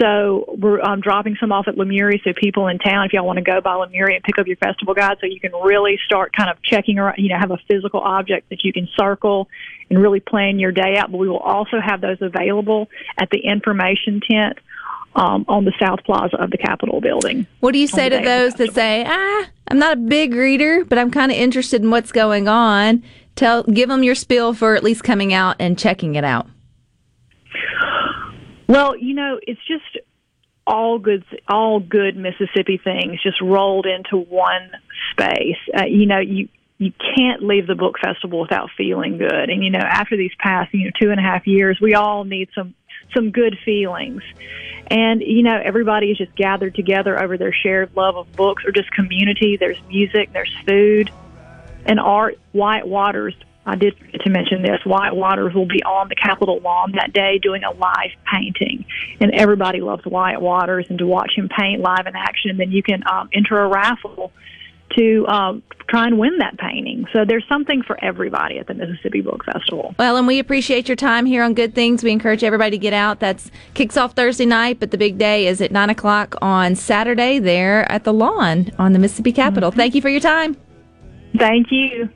So 0.00 0.44
we're 0.58 0.80
um, 0.80 1.00
dropping 1.00 1.36
some 1.38 1.52
off 1.52 1.68
at 1.68 1.76
Lemuria. 1.76 2.18
So 2.24 2.32
people 2.34 2.68
in 2.68 2.78
town, 2.78 3.06
if 3.06 3.12
y'all 3.12 3.26
want 3.26 3.38
to 3.38 3.44
go 3.44 3.60
by 3.60 3.74
Lemuria 3.74 4.16
and 4.16 4.24
pick 4.24 4.38
up 4.38 4.46
your 4.46 4.56
festival 4.56 4.94
guide, 4.94 5.18
so 5.20 5.26
you 5.26 5.40
can 5.40 5.52
really 5.52 5.98
start 6.04 6.32
kind 6.36 6.50
of 6.50 6.60
checking 6.62 6.98
around. 6.98 7.18
You 7.18 7.28
know, 7.28 7.38
have 7.38 7.50
a 7.50 7.58
physical 7.68 8.00
object 8.00 8.50
that 8.50 8.64
you 8.64 8.72
can 8.72 8.88
circle 8.98 9.48
and 9.90 10.00
really 10.00 10.20
plan 10.20 10.58
your 10.58 10.72
day 10.72 10.96
out. 10.96 11.12
But 11.12 11.18
we 11.18 11.28
will 11.28 11.38
also 11.38 11.80
have 11.80 12.00
those 12.00 12.18
available 12.20 12.88
at 13.18 13.30
the 13.30 13.38
information 13.38 14.20
tent 14.28 14.58
um, 15.14 15.44
on 15.48 15.64
the 15.64 15.72
South 15.80 16.02
Plaza 16.04 16.36
of 16.36 16.50
the 16.50 16.58
Capitol 16.58 17.00
building. 17.00 17.46
What 17.60 17.72
do 17.72 17.78
you 17.78 17.86
say 17.86 18.08
to 18.08 18.16
the 18.16 18.22
day 18.22 18.46
of 18.46 18.52
those 18.52 18.54
that 18.54 18.74
say, 18.74 19.04
ah, 19.06 19.46
I'm 19.68 19.78
not 19.78 19.92
a 19.92 20.00
big 20.00 20.34
reader, 20.34 20.84
but 20.84 20.98
I'm 20.98 21.10
kind 21.10 21.30
of 21.30 21.38
interested 21.38 21.82
in 21.82 21.90
what's 21.90 22.12
going 22.12 22.48
on? 22.48 23.02
Tell, 23.36 23.62
give 23.64 23.88
them 23.88 24.02
your 24.02 24.14
spiel 24.14 24.54
for 24.54 24.74
at 24.74 24.84
least 24.84 25.02
coming 25.02 25.32
out 25.32 25.56
and 25.58 25.78
checking 25.78 26.14
it 26.14 26.24
out. 26.24 26.46
Well, 28.66 28.96
you 28.96 29.14
know, 29.14 29.38
it's 29.42 29.60
just 29.66 30.04
all 30.66 30.98
good, 30.98 31.24
all 31.48 31.80
good 31.80 32.16
Mississippi 32.16 32.80
things 32.82 33.22
just 33.22 33.40
rolled 33.40 33.86
into 33.86 34.16
one 34.16 34.70
space. 35.12 35.58
Uh, 35.76 35.84
you 35.84 36.06
know, 36.06 36.18
you 36.18 36.48
you 36.78 36.92
can't 37.16 37.42
leave 37.42 37.66
the 37.66 37.74
book 37.74 37.96
festival 38.02 38.40
without 38.40 38.68
feeling 38.76 39.16
good. 39.18 39.50
And 39.50 39.62
you 39.62 39.70
know, 39.70 39.80
after 39.80 40.16
these 40.16 40.32
past 40.38 40.72
you 40.74 40.86
know 40.86 40.90
two 41.00 41.10
and 41.10 41.20
a 41.20 41.22
half 41.22 41.46
years, 41.46 41.78
we 41.80 41.94
all 41.94 42.24
need 42.24 42.48
some 42.54 42.74
some 43.14 43.30
good 43.30 43.56
feelings. 43.64 44.22
And 44.88 45.20
you 45.20 45.42
know, 45.42 45.60
everybody 45.62 46.10
is 46.10 46.18
just 46.18 46.34
gathered 46.34 46.74
together 46.74 47.22
over 47.22 47.38
their 47.38 47.52
shared 47.52 47.94
love 47.94 48.16
of 48.16 48.32
books 48.32 48.64
or 48.66 48.72
just 48.72 48.90
community. 48.92 49.56
There's 49.56 49.80
music, 49.88 50.32
there's 50.32 50.54
food, 50.66 51.10
and 51.84 52.00
art. 52.00 52.38
Wyatt 52.52 52.86
Waters 52.86 53.34
I 53.66 53.76
did 53.76 53.96
forget 53.96 54.20
to 54.22 54.30
mention 54.30 54.62
this. 54.62 54.80
Wyatt 54.84 55.16
Waters 55.16 55.54
will 55.54 55.66
be 55.66 55.82
on 55.82 56.08
the 56.08 56.14
Capitol 56.14 56.60
lawn 56.60 56.92
that 56.92 57.12
day 57.12 57.38
doing 57.38 57.64
a 57.64 57.70
live 57.72 58.10
painting, 58.30 58.84
and 59.20 59.32
everybody 59.32 59.80
loves 59.80 60.04
Wyatt 60.04 60.40
Waters 60.40 60.86
and 60.88 60.98
to 60.98 61.06
watch 61.06 61.32
him 61.36 61.48
paint 61.48 61.80
live 61.80 62.06
in 62.06 62.14
action. 62.14 62.50
And 62.50 62.60
then 62.60 62.70
you 62.70 62.82
can 62.82 63.02
um, 63.10 63.28
enter 63.32 63.58
a 63.58 63.68
raffle 63.68 64.32
to 64.96 65.26
um, 65.26 65.62
try 65.88 66.06
and 66.06 66.18
win 66.18 66.38
that 66.38 66.58
painting. 66.58 67.06
So 67.12 67.24
there's 67.24 67.44
something 67.48 67.82
for 67.82 68.02
everybody 68.02 68.58
at 68.58 68.66
the 68.66 68.74
Mississippi 68.74 69.20
Book 69.20 69.44
Festival. 69.44 69.94
Well, 69.98 70.16
and 70.16 70.26
we 70.26 70.38
appreciate 70.38 70.88
your 70.88 70.96
time 70.96 71.26
here 71.26 71.42
on 71.42 71.54
Good 71.54 71.74
Things. 71.74 72.04
We 72.04 72.12
encourage 72.12 72.44
everybody 72.44 72.72
to 72.72 72.78
get 72.78 72.92
out. 72.92 73.20
That's 73.20 73.50
kicks 73.74 73.96
off 73.96 74.12
Thursday 74.12 74.46
night, 74.46 74.78
but 74.80 74.90
the 74.90 74.98
big 74.98 75.18
day 75.18 75.46
is 75.46 75.60
at 75.60 75.72
nine 75.72 75.90
o'clock 75.90 76.36
on 76.42 76.74
Saturday 76.74 77.38
there 77.38 77.90
at 77.90 78.04
the 78.04 78.12
lawn 78.12 78.70
on 78.78 78.92
the 78.92 78.98
Mississippi 78.98 79.32
Capitol. 79.32 79.70
Mm-hmm. 79.70 79.80
Thank 79.80 79.94
you 79.94 80.00
for 80.00 80.10
your 80.10 80.20
time. 80.20 80.56
Thank 81.38 81.68
you. 81.70 82.08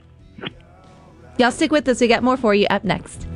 Y'all 1.38 1.52
stick 1.52 1.70
with 1.70 1.86
us. 1.88 2.00
We 2.00 2.08
got 2.08 2.24
more 2.24 2.36
for 2.36 2.52
you 2.52 2.66
up 2.68 2.82
next. 2.82 3.26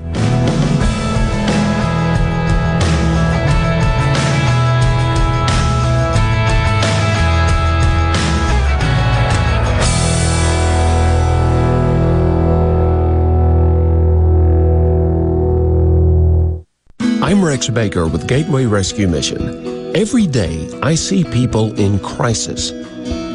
I'm 17.22 17.42
Rex 17.42 17.68
Baker 17.68 18.08
with 18.08 18.26
Gateway 18.26 18.66
Rescue 18.66 19.06
Mission. 19.06 19.94
Every 19.96 20.26
day, 20.26 20.68
I 20.82 20.96
see 20.96 21.22
people 21.22 21.72
in 21.78 22.00
crisis. 22.00 22.72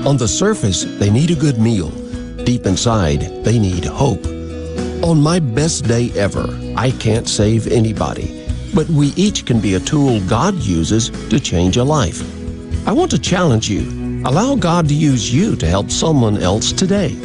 On 0.06 0.18
the 0.18 0.28
surface, 0.28 0.84
they 1.00 1.10
need 1.10 1.32
a 1.32 1.36
good 1.36 1.58
meal. 1.58 1.90
Deep 2.44 2.66
inside, 2.66 3.22
they 3.46 3.58
need 3.58 3.86
hope. 3.86 4.37
On 5.08 5.22
my 5.22 5.40
best 5.40 5.86
day 5.86 6.12
ever, 6.18 6.50
I 6.76 6.92
can't 6.92 7.30
save 7.30 7.68
anybody, 7.68 8.46
but 8.76 8.90
we 8.90 9.14
each 9.16 9.46
can 9.46 9.62
be 9.62 9.76
a 9.76 9.80
tool 9.80 10.20
God 10.28 10.56
uses 10.56 11.12
to 11.30 11.40
change 11.40 11.78
a 11.78 11.84
life. 11.86 12.22
I 12.86 12.92
want 12.92 13.12
to 13.12 13.18
challenge 13.18 13.70
you. 13.70 13.84
Allow 14.26 14.56
God 14.56 14.90
to 14.90 14.94
use 14.94 15.34
you 15.34 15.56
to 15.56 15.66
help 15.66 15.92
someone 15.92 16.44
else 16.44 16.74
today. 16.74 17.16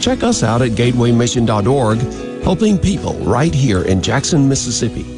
Check 0.00 0.24
us 0.24 0.42
out 0.42 0.62
at 0.62 0.72
gatewaymission.org, 0.72 2.42
helping 2.42 2.76
people 2.76 3.14
right 3.20 3.54
here 3.54 3.82
in 3.82 4.02
Jackson, 4.02 4.48
Mississippi. 4.48 5.17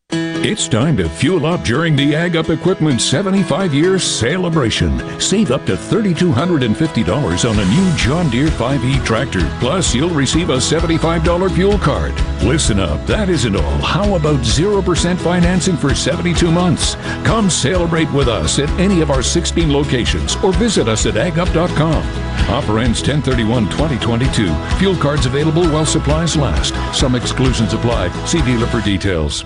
It's 0.43 0.67
time 0.67 0.97
to 0.97 1.07
fuel 1.07 1.45
up 1.45 1.63
during 1.63 1.95
the 1.95 2.15
Ag 2.15 2.35
Up 2.35 2.49
Equipment 2.49 2.99
75 2.99 3.75
year 3.75 3.99
celebration. 3.99 4.97
Save 5.19 5.51
up 5.51 5.67
to 5.67 5.73
$3,250 5.73 7.47
on 7.47 7.59
a 7.59 7.65
new 7.65 7.95
John 7.95 8.27
Deere 8.31 8.47
5E 8.47 9.05
tractor. 9.05 9.47
Plus, 9.59 9.93
you'll 9.93 10.09
receive 10.09 10.49
a 10.49 10.57
$75 10.57 11.53
fuel 11.53 11.77
card. 11.77 12.15
Listen 12.43 12.79
up, 12.79 13.05
that 13.05 13.29
isn't 13.29 13.55
all. 13.55 13.77
How 13.83 14.15
about 14.15 14.39
0% 14.39 15.19
financing 15.19 15.77
for 15.77 15.93
72 15.93 16.51
months? 16.51 16.95
Come 17.23 17.47
celebrate 17.47 18.11
with 18.11 18.27
us 18.27 18.57
at 18.57 18.69
any 18.79 19.01
of 19.01 19.11
our 19.11 19.21
16 19.21 19.71
locations 19.71 20.37
or 20.37 20.53
visit 20.53 20.87
us 20.87 21.05
at 21.05 21.13
agup.com. 21.13 22.03
Offer 22.49 22.79
ends 22.79 23.01
1031 23.01 23.69
2022. 23.69 24.51
Fuel 24.79 24.95
cards 24.95 25.27
available 25.27 25.69
while 25.69 25.85
supplies 25.85 26.35
last. 26.35 26.73
Some 26.99 27.13
exclusions 27.13 27.75
apply. 27.75 28.09
See 28.25 28.41
dealer 28.41 28.65
for 28.65 28.81
details. 28.81 29.45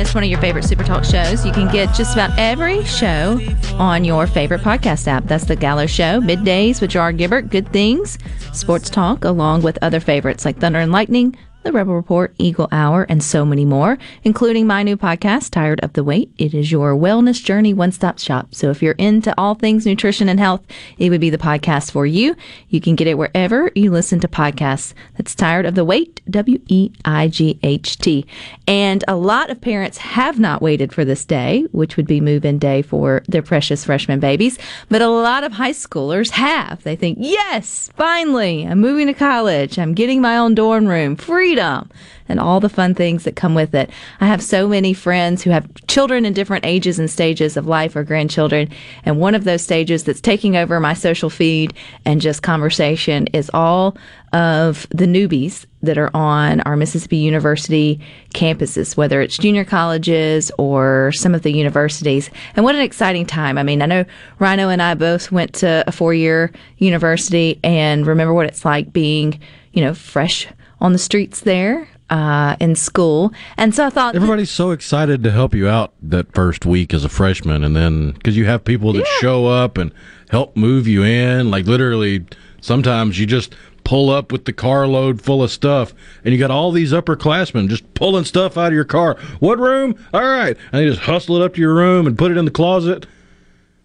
Miss 0.00 0.14
one 0.14 0.24
of 0.24 0.30
your 0.30 0.40
favorite 0.40 0.64
Super 0.64 0.82
Talk 0.82 1.04
shows. 1.04 1.44
You 1.44 1.52
can 1.52 1.70
get 1.70 1.94
just 1.94 2.14
about 2.14 2.30
every 2.38 2.82
show 2.86 3.38
on 3.74 4.02
your 4.02 4.26
favorite 4.26 4.62
podcast 4.62 5.06
app. 5.06 5.26
That's 5.26 5.44
The 5.44 5.54
Gallo 5.54 5.84
Show, 5.86 6.22
Middays 6.22 6.80
with 6.80 6.88
Jar 6.88 7.12
Gibbert, 7.12 7.50
Good 7.50 7.70
Things, 7.70 8.16
Sports 8.54 8.88
Talk, 8.88 9.24
along 9.24 9.60
with 9.60 9.78
other 9.82 10.00
favorites 10.00 10.46
like 10.46 10.56
Thunder 10.58 10.78
and 10.78 10.90
Lightning, 10.90 11.36
The 11.62 11.72
Rebel 11.72 11.94
Report, 11.94 12.34
Eagle 12.38 12.68
Hour, 12.72 13.02
and 13.10 13.22
so 13.22 13.44
many 13.44 13.66
more, 13.66 13.98
including 14.24 14.66
my 14.66 14.82
new 14.82 14.96
podcast, 14.96 15.50
Tired 15.50 15.78
of 15.80 15.92
the 15.92 16.02
Wait. 16.02 16.32
It 16.38 16.54
is 16.54 16.72
your 16.72 16.94
wellness 16.94 17.44
journey 17.44 17.74
one 17.74 17.92
stop 17.92 18.18
shop. 18.18 18.54
So 18.54 18.70
if 18.70 18.82
you're 18.82 18.94
into 18.94 19.34
all 19.36 19.54
things 19.54 19.84
nutrition 19.84 20.30
and 20.30 20.40
health, 20.40 20.62
it 20.96 21.10
would 21.10 21.20
be 21.20 21.28
the 21.28 21.36
podcast 21.36 21.90
for 21.90 22.06
you. 22.06 22.34
You 22.70 22.80
can 22.80 22.96
get 22.96 23.08
it 23.08 23.18
wherever 23.18 23.70
you 23.74 23.90
listen 23.90 24.20
to 24.20 24.28
podcasts. 24.28 24.94
That's 25.18 25.34
Tired 25.34 25.66
of 25.66 25.74
the 25.74 25.84
Wait, 25.84 26.22
W 26.30 26.58
E 26.68 26.92
I 27.04 27.28
G 27.28 27.58
H 27.62 27.98
T. 27.98 28.24
And 28.66 29.04
a 29.06 29.16
lot 29.16 29.50
of 29.50 29.60
parents 29.60 29.98
have 29.98 30.38
not 30.38 30.62
waited 30.62 30.94
for 30.94 31.04
this 31.04 31.26
day, 31.26 31.66
which 31.72 31.98
would 31.98 32.06
be 32.06 32.22
move 32.22 32.46
in 32.46 32.58
day 32.58 32.80
for 32.80 33.22
their 33.28 33.42
precious 33.42 33.84
freshman 33.84 34.18
babies. 34.18 34.58
But 34.88 35.02
a 35.02 35.08
lot 35.08 35.44
of 35.44 35.52
high 35.52 35.72
schoolers 35.72 36.30
have. 36.30 36.82
They 36.84 36.96
think, 36.96 37.18
yes, 37.20 37.90
finally, 37.96 38.66
I'm 38.66 38.80
moving 38.80 39.08
to 39.08 39.14
college. 39.14 39.78
I'm 39.78 39.92
getting 39.92 40.22
my 40.22 40.38
own 40.38 40.54
dorm 40.54 40.86
room, 40.86 41.16
freedom, 41.50 41.90
and 42.28 42.38
all 42.38 42.60
the 42.60 42.68
fun 42.68 42.94
things 42.94 43.24
that 43.24 43.34
come 43.34 43.56
with 43.56 43.74
it. 43.74 43.90
I 44.20 44.28
have 44.28 44.40
so 44.40 44.68
many 44.68 44.92
friends 44.94 45.42
who 45.42 45.50
have 45.50 45.68
children 45.88 46.24
in 46.24 46.32
different 46.32 46.64
ages 46.64 47.00
and 47.00 47.10
stages 47.10 47.56
of 47.56 47.66
life 47.66 47.96
or 47.96 48.04
grandchildren. 48.04 48.68
And 49.04 49.18
one 49.18 49.34
of 49.34 49.42
those 49.42 49.62
stages 49.62 50.04
that's 50.04 50.20
taking 50.20 50.56
over 50.56 50.78
my 50.78 50.94
social 50.94 51.28
feed 51.28 51.74
and 52.04 52.20
just 52.20 52.44
conversation 52.44 53.26
is 53.32 53.50
all 53.52 53.96
of 54.32 54.86
the 54.90 55.06
newbies 55.06 55.66
that 55.82 55.98
are 55.98 56.14
on 56.14 56.60
our 56.60 56.76
Mississippi 56.76 57.16
University 57.16 57.98
campuses, 58.32 58.96
whether 58.96 59.20
it's 59.20 59.36
junior 59.36 59.64
colleges 59.64 60.52
or 60.56 61.10
some 61.10 61.34
of 61.34 61.42
the 61.42 61.52
universities. 61.52 62.30
And 62.54 62.64
what 62.64 62.76
an 62.76 62.80
exciting 62.80 63.26
time. 63.26 63.58
I 63.58 63.64
mean, 63.64 63.82
I 63.82 63.86
know 63.86 64.04
Rhino 64.38 64.68
and 64.68 64.80
I 64.80 64.94
both 64.94 65.32
went 65.32 65.52
to 65.54 65.82
a 65.88 65.90
four 65.90 66.14
year 66.14 66.52
university 66.78 67.58
and 67.64 68.06
remember 68.06 68.32
what 68.32 68.46
it's 68.46 68.64
like 68.64 68.92
being, 68.92 69.40
you 69.72 69.82
know, 69.82 69.94
fresh 69.94 70.46
on 70.80 70.92
the 70.92 70.98
streets 70.98 71.40
there. 71.40 71.88
Uh, 72.08 72.56
in 72.58 72.74
school, 72.74 73.32
and 73.56 73.72
so 73.72 73.86
I 73.86 73.90
thought 73.90 74.16
Everybody's 74.16 74.50
so 74.50 74.72
excited 74.72 75.22
to 75.22 75.30
help 75.30 75.54
you 75.54 75.68
out 75.68 75.92
that 76.02 76.34
first 76.34 76.66
week 76.66 76.92
as 76.92 77.04
a 77.04 77.08
freshman, 77.08 77.62
and 77.62 77.76
then 77.76 78.10
because 78.10 78.36
you 78.36 78.46
have 78.46 78.64
people 78.64 78.92
that 78.94 79.06
show 79.20 79.46
up 79.46 79.78
and 79.78 79.92
help 80.28 80.56
move 80.56 80.88
you 80.88 81.04
in, 81.04 81.52
like 81.52 81.66
literally, 81.66 82.26
sometimes 82.60 83.20
you 83.20 83.26
just 83.26 83.54
pull 83.84 84.10
up 84.10 84.32
with 84.32 84.44
the 84.44 84.52
carload 84.52 85.22
full 85.22 85.40
of 85.40 85.52
stuff, 85.52 85.94
and 86.24 86.34
you 86.34 86.40
got 86.40 86.50
all 86.50 86.72
these 86.72 86.90
upperclassmen 86.92 87.68
just 87.68 87.94
pulling 87.94 88.24
stuff 88.24 88.58
out 88.58 88.66
of 88.66 88.72
your 88.72 88.84
car. 88.84 89.16
What 89.38 89.60
room? 89.60 89.94
All 90.12 90.20
right, 90.20 90.56
and 90.72 90.80
they 90.80 90.86
just 90.86 91.02
hustle 91.02 91.40
it 91.40 91.44
up 91.44 91.54
to 91.54 91.60
your 91.60 91.74
room 91.76 92.08
and 92.08 92.18
put 92.18 92.32
it 92.32 92.36
in 92.36 92.44
the 92.44 92.50
closet. 92.50 93.06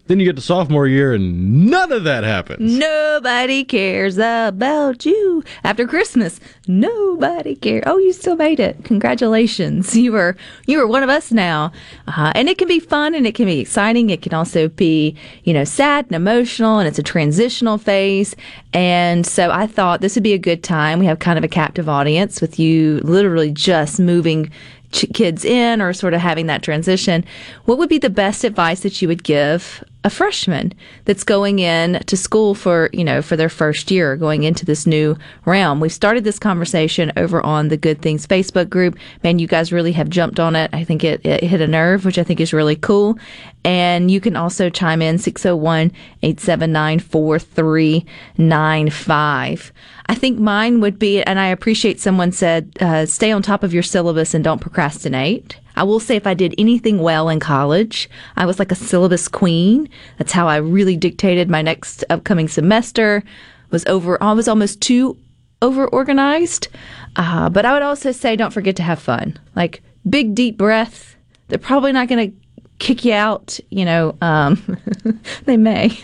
Then 0.06 0.20
you 0.20 0.26
get 0.26 0.36
to 0.36 0.42
sophomore 0.42 0.86
year, 0.86 1.14
and 1.14 1.66
none 1.68 1.90
of 1.90 2.04
that 2.04 2.22
happens. 2.22 2.78
Nobody 2.78 3.64
cares 3.64 4.18
about 4.18 5.04
you. 5.04 5.42
After 5.64 5.86
Christmas, 5.86 6.38
nobody 6.68 7.56
cares. 7.56 7.82
Oh, 7.86 7.98
you 7.98 8.12
still 8.12 8.36
made 8.36 8.60
it. 8.60 8.84
Congratulations. 8.84 9.96
You 9.96 10.12
were 10.12 10.36
you 10.66 10.78
were 10.78 10.86
one 10.86 11.02
of 11.02 11.08
us 11.08 11.32
now. 11.32 11.72
Uh, 12.06 12.32
and 12.34 12.48
it 12.48 12.58
can 12.58 12.68
be 12.68 12.78
fun 12.78 13.14
and 13.14 13.26
it 13.26 13.34
can 13.34 13.46
be 13.46 13.58
exciting. 13.58 14.10
It 14.10 14.22
can 14.22 14.32
also 14.32 14.68
be, 14.68 15.16
you 15.42 15.52
know, 15.52 15.64
sad 15.64 16.06
and 16.06 16.14
emotional 16.14 16.78
and 16.78 16.86
it's 16.86 16.98
a 16.98 17.02
transitional 17.02 17.78
phase. 17.78 18.36
And 18.72 19.26
so 19.26 19.50
I 19.50 19.66
thought 19.66 20.00
this 20.00 20.14
would 20.14 20.22
be 20.22 20.34
a 20.34 20.38
good 20.38 20.62
time. 20.62 21.00
We 21.00 21.06
have 21.06 21.18
kind 21.18 21.38
of 21.38 21.44
a 21.44 21.48
captive 21.48 21.88
audience 21.88 22.40
with 22.40 22.58
you 22.58 23.00
literally 23.00 23.50
just 23.50 23.98
moving 23.98 24.52
kids 24.92 25.44
in 25.44 25.82
or 25.82 25.92
sort 25.92 26.14
of 26.14 26.20
having 26.20 26.46
that 26.46 26.62
transition. 26.62 27.24
What 27.64 27.78
would 27.78 27.88
be 27.88 27.98
the 27.98 28.10
best 28.10 28.44
advice 28.44 28.80
that 28.80 29.02
you 29.02 29.08
would 29.08 29.24
give 29.24 29.84
a 30.06 30.10
freshman 30.10 30.72
that's 31.04 31.24
going 31.24 31.58
in 31.58 32.00
to 32.06 32.16
school 32.16 32.54
for, 32.54 32.88
you 32.92 33.02
know, 33.02 33.20
for 33.20 33.36
their 33.36 33.48
first 33.48 33.90
year, 33.90 34.14
going 34.14 34.44
into 34.44 34.64
this 34.64 34.86
new 34.86 35.16
realm. 35.46 35.80
We've 35.80 35.92
started 35.92 36.22
this 36.22 36.38
conversation 36.38 37.10
over 37.16 37.44
on 37.44 37.66
the 37.68 37.76
Good 37.76 38.02
Things 38.02 38.24
Facebook 38.24 38.70
group. 38.70 38.96
Man, 39.24 39.40
you 39.40 39.48
guys 39.48 39.72
really 39.72 39.90
have 39.92 40.08
jumped 40.08 40.38
on 40.38 40.54
it. 40.54 40.70
I 40.72 40.84
think 40.84 41.02
it, 41.02 41.26
it 41.26 41.42
hit 41.42 41.60
a 41.60 41.66
nerve, 41.66 42.04
which 42.04 42.18
I 42.18 42.22
think 42.22 42.38
is 42.38 42.52
really 42.52 42.76
cool. 42.76 43.18
And 43.64 44.08
you 44.08 44.20
can 44.20 44.36
also 44.36 44.70
chime 44.70 45.02
in 45.02 45.18
601 45.18 45.90
879 46.22 47.00
4395. 47.00 49.72
I 50.08 50.14
think 50.14 50.38
mine 50.38 50.80
would 50.82 51.00
be, 51.00 51.20
and 51.24 51.40
I 51.40 51.48
appreciate 51.48 51.98
someone 51.98 52.30
said, 52.30 52.70
uh, 52.80 53.06
stay 53.06 53.32
on 53.32 53.42
top 53.42 53.64
of 53.64 53.74
your 53.74 53.82
syllabus 53.82 54.34
and 54.34 54.44
don't 54.44 54.60
procrastinate. 54.60 55.58
I 55.76 55.82
will 55.82 56.00
say 56.00 56.16
if 56.16 56.26
I 56.26 56.34
did 56.34 56.54
anything 56.58 57.00
well 57.00 57.28
in 57.28 57.40
college, 57.40 58.08
I 58.36 58.46
was 58.46 58.58
like 58.58 58.72
a 58.72 58.76
syllabus 58.76 59.28
queen. 59.28 59.88
That's 60.18 60.32
how 60.32 60.48
I 60.48 60.56
really 60.56 60.96
dictated 60.96 61.50
my 61.50 61.62
next 61.62 62.04
upcoming 62.10 62.48
semester. 62.48 63.22
Was 63.70 63.84
over, 63.86 64.22
I 64.22 64.32
was 64.32 64.48
almost 64.48 64.80
too 64.80 65.18
over 65.62 65.86
organized. 65.88 66.68
Uh, 67.16 67.48
but 67.48 67.64
I 67.64 67.72
would 67.72 67.82
also 67.82 68.12
say 68.12 68.36
don't 68.36 68.52
forget 68.52 68.76
to 68.76 68.82
have 68.82 68.98
fun. 68.98 69.38
Like 69.54 69.82
big 70.08 70.34
deep 70.34 70.56
breath. 70.56 71.16
They're 71.48 71.58
probably 71.58 71.92
not 71.92 72.08
going 72.08 72.30
to 72.30 72.36
kick 72.78 73.04
you 73.04 73.12
out, 73.12 73.58
you 73.70 73.84
know, 73.84 74.16
um, 74.20 74.78
they 75.44 75.56
may. 75.56 75.86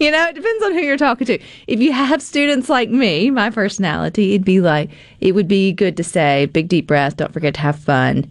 you 0.00 0.10
know, 0.10 0.26
it 0.28 0.34
depends 0.34 0.64
on 0.64 0.72
who 0.72 0.80
you're 0.80 0.96
talking 0.96 1.26
to. 1.26 1.38
If 1.66 1.80
you 1.80 1.92
have 1.92 2.22
students 2.22 2.68
like 2.68 2.88
me, 2.88 3.30
my 3.30 3.50
personality, 3.50 4.34
it'd 4.34 4.44
be 4.44 4.60
like, 4.60 4.90
it 5.20 5.32
would 5.32 5.48
be 5.48 5.72
good 5.72 5.96
to 5.98 6.04
say, 6.04 6.46
big 6.46 6.68
deep 6.68 6.86
breath, 6.86 7.16
don't 7.16 7.32
forget 7.32 7.54
to 7.54 7.60
have 7.60 7.78
fun. 7.78 8.30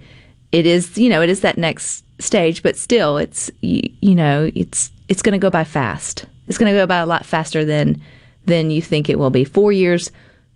It 0.51 0.65
is, 0.65 0.97
you 0.97 1.09
know, 1.09 1.21
it 1.21 1.29
is 1.29 1.41
that 1.41 1.57
next 1.57 2.03
stage, 2.19 2.63
but 2.63 2.77
still, 2.77 3.17
it's, 3.17 3.49
you, 3.61 3.81
you 4.01 4.15
know, 4.15 4.51
it's, 4.53 4.91
it's 5.07 5.21
going 5.21 5.33
to 5.33 5.39
go 5.39 5.49
by 5.49 5.63
fast. 5.63 6.25
It's 6.47 6.57
going 6.57 6.71
to 6.71 6.77
go 6.77 6.85
by 6.85 6.97
a 6.97 7.05
lot 7.05 7.25
faster 7.25 7.63
than, 7.63 8.01
than 8.45 8.71
you 8.71 8.81
think 8.81 9.09
it 9.09 9.17
will 9.17 9.29
be. 9.29 9.43
Four 9.43 9.71
years 9.71 10.11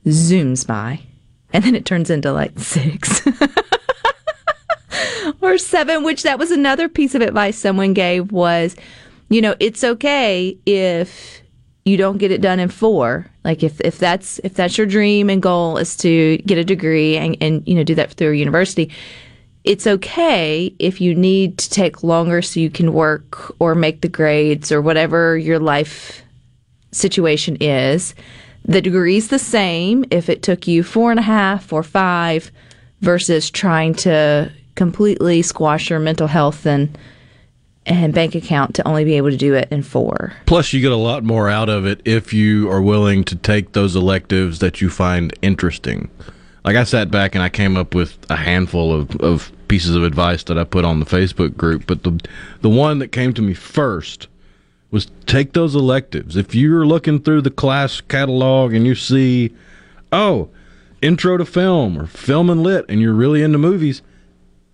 zooms 0.05 0.67
by, 0.67 0.99
and 1.53 1.63
then 1.63 1.75
it 1.75 1.86
turns 1.86 2.10
into 2.10 2.31
like 2.31 2.58
six. 2.60 3.25
or 5.41 5.58
seven, 5.58 6.03
which 6.03 6.23
that 6.23 6.39
was 6.39 6.51
another 6.51 6.89
piece 6.89 7.15
of 7.15 7.21
advice 7.21 7.58
someone 7.58 7.93
gave 7.93 8.31
was, 8.31 8.75
you 9.29 9.41
know, 9.41 9.55
it's 9.60 9.84
okay 9.84 10.58
if 10.65 11.41
you 11.86 11.97
don't 11.97 12.17
get 12.17 12.31
it 12.31 12.41
done 12.41 12.60
in 12.60 12.69
four. 12.69 13.29
Like 13.43 13.63
if, 13.63 13.79
if 13.81 13.99
that's 13.99 14.39
if 14.39 14.55
that's 14.55 14.77
your 14.77 14.88
dream 14.88 15.29
and 15.29 15.41
goal 15.41 15.77
is 15.77 15.95
to 15.97 16.38
get 16.39 16.58
a 16.58 16.63
degree 16.63 17.17
and, 17.17 17.38
and 17.39 17.65
you 17.67 17.75
know 17.75 17.84
do 17.84 17.95
that 17.95 18.13
through 18.13 18.31
a 18.31 18.36
university, 18.36 18.91
it's 19.65 19.88
okay 19.88 20.73
if 20.78 21.01
you 21.01 21.15
need 21.15 21.58
to 21.58 21.69
take 21.69 22.04
longer 22.04 22.41
so 22.41 22.60
you 22.60 22.69
can 22.69 22.93
work 22.93 23.54
or 23.60 23.73
make 23.73 24.01
the 24.01 24.08
grades 24.08 24.71
or 24.71 24.82
whatever 24.82 25.38
your 25.38 25.60
life 25.60 26.21
situation 26.91 27.58
is. 27.60 28.13
The 28.63 28.82
degree's 28.82 29.28
the 29.28 29.39
same 29.39 30.06
if 30.12 30.30
it 30.30 30.43
took 30.43 30.67
you 30.67 30.84
four 30.84 31.12
and 31.12 31.19
a 31.19 31.23
half 31.23 31.73
or 31.73 31.84
five 31.84 32.51
versus 33.01 33.49
trying 33.49 33.95
to 33.95 34.51
completely 34.75 35.41
squash 35.41 35.89
your 35.89 35.99
mental 35.99 36.28
health 36.28 36.65
and 36.65 36.97
and 37.88 38.15
bank 38.15 38.34
account 38.34 38.73
to 38.75 38.88
only 38.88 39.06
be 39.06 39.13
able 39.13 39.30
to 39.30 39.38
do 39.38 39.54
it 39.54 39.67
in 39.69 39.84
four. 39.84 40.34
Plus, 40.47 40.73
you 40.73 40.82
get 40.82 40.91
a 40.91 40.95
lot 40.95 41.23
more 41.23 41.49
out 41.49 41.69
of 41.69 41.86
it 41.86 42.01
if 42.04 42.34
you 42.34 42.67
are 42.71 42.82
willing 42.82 43.23
to 43.23 43.36
take 43.36 43.73
those 43.73 43.95
electives 43.95 44.58
that 44.58 44.82
you 44.82 44.89
find 44.89 45.32
interesting. 45.43 46.10
Like 46.65 46.78
I 46.78 46.84
sat 46.84 47.12
back 47.12 47.36
and 47.36 47.43
I 47.43 47.49
came 47.49 47.78
up 47.78 47.93
with 47.93 48.17
a 48.28 48.36
handful 48.36 48.91
of, 48.91 49.15
of 49.17 49.51
pieces 49.67 49.95
of 49.95 50.04
advice 50.04 50.43
that 50.45 50.58
I 50.58 50.63
put 50.63 50.84
on 50.84 50.99
the 50.99 51.06
Facebook 51.06 51.56
group, 51.56 51.86
but 51.86 52.01
the 52.01 52.19
the 52.62 52.69
one 52.69 52.97
that 52.99 53.12
came 53.12 53.36
to 53.36 53.41
me 53.43 53.54
first 53.54 54.28
was 54.89 55.08
take 55.28 55.54
those 55.54 55.75
electives. 55.75 56.36
If 56.36 56.56
you're 56.56 56.88
looking 56.88 57.19
through 57.19 57.41
the 57.41 57.51
class 57.51 58.01
catalog 58.01 58.73
and 58.73 58.88
you 58.88 58.95
see, 58.95 59.54
oh, 60.12 60.49
intro 61.04 61.38
to 61.38 61.45
film 61.45 61.99
or 61.99 62.08
film 62.08 62.49
and 62.49 62.63
lit, 62.63 62.86
and 62.89 62.99
you're 62.99 63.13
really 63.13 63.43
into 63.43 63.60
movies, 63.60 64.01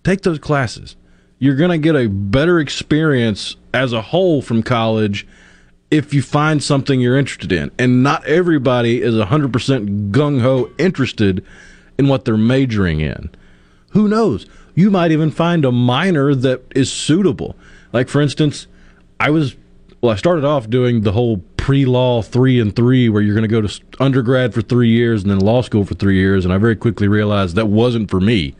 take 0.02 0.22
those 0.22 0.38
classes. 0.38 0.96
You're 1.38 1.56
going 1.56 1.72
to 1.72 1.78
get 1.78 1.96
a 1.96 2.08
better 2.08 2.58
experience 2.58 3.56
as 3.74 3.92
a 3.92 4.00
whole 4.00 4.40
from 4.40 4.62
college 4.62 5.26
if 5.90 6.14
you 6.14 6.22
find 6.22 6.62
something 6.62 7.00
you're 7.00 7.18
interested 7.18 7.52
in. 7.52 7.70
And 7.78 8.02
not 8.02 8.24
everybody 8.24 9.02
is 9.02 9.14
100% 9.14 10.10
gung 10.10 10.40
ho 10.40 10.70
interested 10.78 11.44
what 12.08 12.24
they're 12.24 12.36
majoring 12.36 13.00
in. 13.00 13.30
Who 13.90 14.08
knows? 14.08 14.46
You 14.74 14.90
might 14.90 15.12
even 15.12 15.30
find 15.30 15.64
a 15.64 15.72
minor 15.72 16.34
that 16.34 16.62
is 16.74 16.90
suitable. 16.90 17.56
Like, 17.92 18.08
for 18.08 18.20
instance, 18.20 18.66
I 19.20 19.30
was, 19.30 19.54
well, 20.00 20.12
I 20.12 20.16
started 20.16 20.44
off 20.44 20.70
doing 20.70 21.02
the 21.02 21.12
whole 21.12 21.38
pre-law 21.56 22.22
three 22.22 22.58
and 22.58 22.74
three, 22.74 23.08
where 23.08 23.22
you're 23.22 23.34
going 23.34 23.48
to 23.48 23.48
go 23.48 23.60
to 23.60 23.80
undergrad 24.00 24.52
for 24.52 24.62
three 24.62 24.88
years 24.88 25.22
and 25.22 25.30
then 25.30 25.38
law 25.38 25.62
school 25.62 25.84
for 25.84 25.94
three 25.94 26.16
years, 26.16 26.44
and 26.44 26.52
I 26.52 26.58
very 26.58 26.74
quickly 26.74 27.06
realized 27.06 27.54
that 27.54 27.68
wasn't 27.68 28.10
for 28.10 28.20
me. 28.20 28.56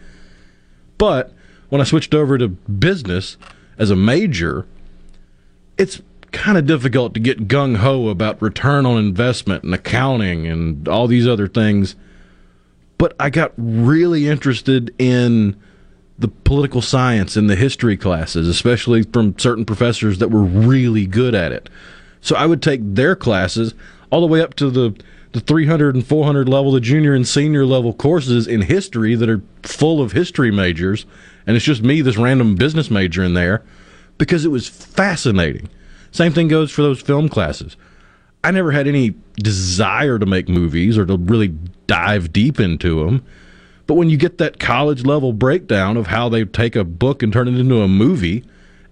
But 0.98 1.32
when 1.68 1.80
I 1.80 1.84
switched 1.84 2.14
over 2.14 2.38
to 2.38 2.48
business 2.48 3.36
as 3.78 3.90
a 3.90 3.96
major, 3.96 4.66
it's 5.78 6.00
kind 6.30 6.56
of 6.56 6.66
difficult 6.66 7.14
to 7.14 7.20
get 7.20 7.48
gung 7.48 7.78
ho 7.78 8.08
about 8.08 8.40
return 8.40 8.86
on 8.86 8.98
investment 8.98 9.64
and 9.64 9.74
accounting 9.74 10.46
and 10.46 10.86
all 10.86 11.06
these 11.06 11.26
other 11.26 11.48
things. 11.48 11.96
But 13.02 13.16
I 13.18 13.30
got 13.30 13.52
really 13.56 14.28
interested 14.28 14.94
in 14.96 15.56
the 16.20 16.28
political 16.28 16.80
science 16.80 17.34
and 17.36 17.50
the 17.50 17.56
history 17.56 17.96
classes, 17.96 18.46
especially 18.46 19.02
from 19.02 19.36
certain 19.40 19.64
professors 19.64 20.18
that 20.18 20.28
were 20.28 20.44
really 20.44 21.08
good 21.08 21.34
at 21.34 21.50
it. 21.50 21.68
So 22.20 22.36
I 22.36 22.46
would 22.46 22.62
take 22.62 22.80
their 22.80 23.16
classes 23.16 23.74
all 24.10 24.20
the 24.20 24.28
way 24.28 24.40
up 24.40 24.54
to 24.54 24.70
the 24.70 24.94
the 25.32 25.40
300 25.40 25.96
and 25.96 26.06
400 26.06 26.48
level, 26.48 26.70
the 26.70 26.78
junior 26.78 27.12
and 27.12 27.26
senior 27.26 27.66
level 27.66 27.92
courses 27.92 28.46
in 28.46 28.60
history 28.60 29.16
that 29.16 29.28
are 29.28 29.42
full 29.64 30.00
of 30.00 30.12
history 30.12 30.52
majors, 30.52 31.04
and 31.44 31.56
it's 31.56 31.64
just 31.64 31.82
me, 31.82 32.02
this 32.02 32.16
random 32.16 32.54
business 32.54 32.88
major 32.88 33.24
in 33.24 33.34
there, 33.34 33.64
because 34.16 34.44
it 34.44 34.52
was 34.52 34.68
fascinating. 34.68 35.68
Same 36.12 36.32
thing 36.32 36.46
goes 36.46 36.70
for 36.70 36.82
those 36.82 37.00
film 37.00 37.28
classes. 37.28 37.76
I 38.44 38.50
never 38.50 38.72
had 38.72 38.88
any 38.88 39.14
desire 39.36 40.18
to 40.18 40.26
make 40.26 40.48
movies 40.48 40.98
or 40.98 41.06
to 41.06 41.16
really 41.16 41.54
dive 41.86 42.32
deep 42.32 42.58
into 42.58 43.04
them. 43.04 43.24
But 43.86 43.94
when 43.94 44.10
you 44.10 44.16
get 44.16 44.38
that 44.38 44.58
college 44.58 45.04
level 45.04 45.32
breakdown 45.32 45.96
of 45.96 46.08
how 46.08 46.28
they 46.28 46.44
take 46.44 46.76
a 46.76 46.84
book 46.84 47.22
and 47.22 47.32
turn 47.32 47.48
it 47.48 47.58
into 47.58 47.82
a 47.82 47.88
movie, 47.88 48.44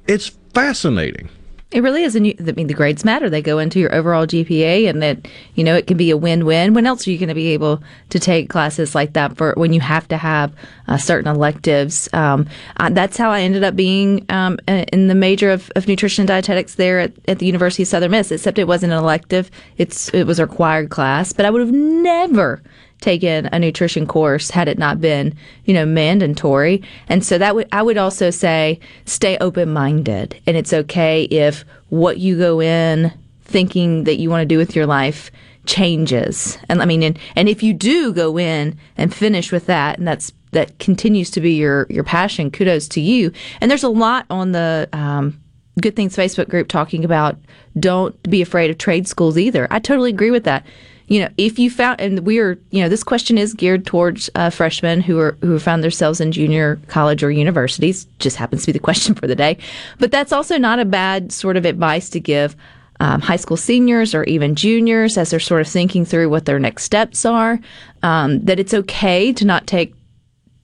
it's 0.06 0.32
fascinating. 0.54 1.28
It 1.72 1.84
really 1.84 2.02
is. 2.02 2.16
And 2.16 2.26
I 2.26 2.52
mean, 2.52 2.66
the 2.66 2.74
grades 2.74 3.04
matter. 3.04 3.30
They 3.30 3.42
go 3.42 3.60
into 3.60 3.78
your 3.78 3.94
overall 3.94 4.26
GPA, 4.26 4.88
and 4.88 5.00
that 5.02 5.28
you 5.54 5.62
know 5.62 5.76
it 5.76 5.86
can 5.86 5.96
be 5.96 6.10
a 6.10 6.16
win-win. 6.16 6.74
When 6.74 6.84
else 6.84 7.06
are 7.06 7.12
you 7.12 7.18
going 7.18 7.28
to 7.28 7.34
be 7.34 7.48
able 7.48 7.80
to 8.08 8.18
take 8.18 8.48
classes 8.48 8.94
like 8.96 9.12
that 9.12 9.36
for 9.36 9.54
when 9.56 9.72
you 9.72 9.80
have 9.80 10.08
to 10.08 10.16
have 10.16 10.52
uh, 10.88 10.96
certain 10.96 11.30
electives? 11.30 12.08
Um, 12.12 12.48
uh, 12.78 12.90
that's 12.90 13.16
how 13.16 13.30
I 13.30 13.42
ended 13.42 13.62
up 13.62 13.76
being 13.76 14.26
um, 14.30 14.58
in 14.66 15.06
the 15.06 15.14
major 15.14 15.52
of, 15.52 15.70
of 15.76 15.86
nutrition 15.86 16.22
and 16.22 16.28
dietetics 16.28 16.74
there 16.74 16.98
at, 16.98 17.12
at 17.28 17.38
the 17.38 17.46
University 17.46 17.84
of 17.84 17.88
Southern 17.88 18.10
Miss. 18.10 18.32
Except 18.32 18.58
it 18.58 18.66
wasn't 18.66 18.92
an 18.92 18.98
elective; 18.98 19.48
it's 19.78 20.08
it 20.08 20.24
was 20.24 20.40
a 20.40 20.46
required 20.46 20.90
class. 20.90 21.32
But 21.32 21.46
I 21.46 21.50
would 21.50 21.60
have 21.60 21.72
never 21.72 22.62
taken 23.00 23.46
a 23.46 23.58
nutrition 23.58 24.06
course 24.06 24.50
had 24.50 24.68
it 24.68 24.78
not 24.78 25.00
been, 25.00 25.34
you 25.64 25.74
know, 25.74 25.86
mandatory. 25.86 26.82
And 27.08 27.24
so 27.24 27.38
that 27.38 27.54
would 27.54 27.68
I 27.72 27.82
would 27.82 27.98
also 27.98 28.30
say 28.30 28.78
stay 29.06 29.36
open 29.38 29.72
minded. 29.72 30.40
And 30.46 30.56
it's 30.56 30.72
okay 30.72 31.24
if 31.24 31.64
what 31.88 32.18
you 32.18 32.38
go 32.38 32.60
in 32.60 33.12
thinking 33.42 34.04
that 34.04 34.18
you 34.18 34.30
want 34.30 34.42
to 34.42 34.46
do 34.46 34.58
with 34.58 34.76
your 34.76 34.86
life 34.86 35.30
changes. 35.66 36.58
And 36.68 36.82
I 36.82 36.84
mean 36.84 37.02
and, 37.02 37.18
and 37.36 37.48
if 37.48 37.62
you 37.62 37.72
do 37.72 38.12
go 38.12 38.38
in 38.38 38.78
and 38.96 39.14
finish 39.14 39.50
with 39.50 39.66
that 39.66 39.98
and 39.98 40.06
that's 40.06 40.32
that 40.52 40.78
continues 40.78 41.30
to 41.30 41.40
be 41.40 41.52
your 41.52 41.86
your 41.90 42.04
passion, 42.04 42.50
kudos 42.50 42.88
to 42.88 43.00
you. 43.00 43.32
And 43.60 43.70
there's 43.70 43.84
a 43.84 43.88
lot 43.88 44.26
on 44.30 44.52
the 44.52 44.88
um 44.92 45.40
Good 45.80 45.96
Things 45.96 46.16
Facebook 46.16 46.48
group 46.48 46.68
talking 46.68 47.04
about 47.04 47.38
don't 47.78 48.20
be 48.28 48.42
afraid 48.42 48.70
of 48.70 48.78
trade 48.78 49.06
schools 49.08 49.38
either. 49.38 49.66
I 49.70 49.78
totally 49.78 50.10
agree 50.10 50.30
with 50.30 50.44
that 50.44 50.66
you 51.10 51.18
know, 51.18 51.28
if 51.36 51.58
you 51.58 51.70
found, 51.70 52.00
and 52.00 52.20
we 52.20 52.38
are, 52.38 52.56
you 52.70 52.80
know, 52.80 52.88
this 52.88 53.02
question 53.02 53.36
is 53.36 53.52
geared 53.52 53.84
towards 53.84 54.30
uh, 54.36 54.48
freshmen 54.48 55.00
who 55.00 55.18
are 55.18 55.32
who 55.40 55.58
found 55.58 55.82
themselves 55.82 56.20
in 56.20 56.30
junior 56.30 56.80
college 56.86 57.24
or 57.24 57.32
universities. 57.32 58.06
Just 58.20 58.36
happens 58.36 58.62
to 58.62 58.66
be 58.68 58.72
the 58.72 58.78
question 58.88 59.16
for 59.16 59.26
the 59.26 59.34
day, 59.34 59.58
but 59.98 60.12
that's 60.12 60.32
also 60.32 60.56
not 60.56 60.78
a 60.78 60.84
bad 60.84 61.32
sort 61.32 61.56
of 61.56 61.64
advice 61.64 62.08
to 62.10 62.20
give 62.20 62.54
um, 63.00 63.20
high 63.20 63.36
school 63.36 63.56
seniors 63.56 64.14
or 64.14 64.22
even 64.24 64.54
juniors 64.54 65.18
as 65.18 65.30
they're 65.30 65.40
sort 65.40 65.60
of 65.60 65.66
thinking 65.66 66.04
through 66.04 66.30
what 66.30 66.44
their 66.44 66.60
next 66.60 66.84
steps 66.84 67.26
are. 67.26 67.58
Um, 68.04 68.44
that 68.44 68.60
it's 68.60 68.72
okay 68.72 69.32
to 69.32 69.44
not 69.44 69.66
take 69.66 69.92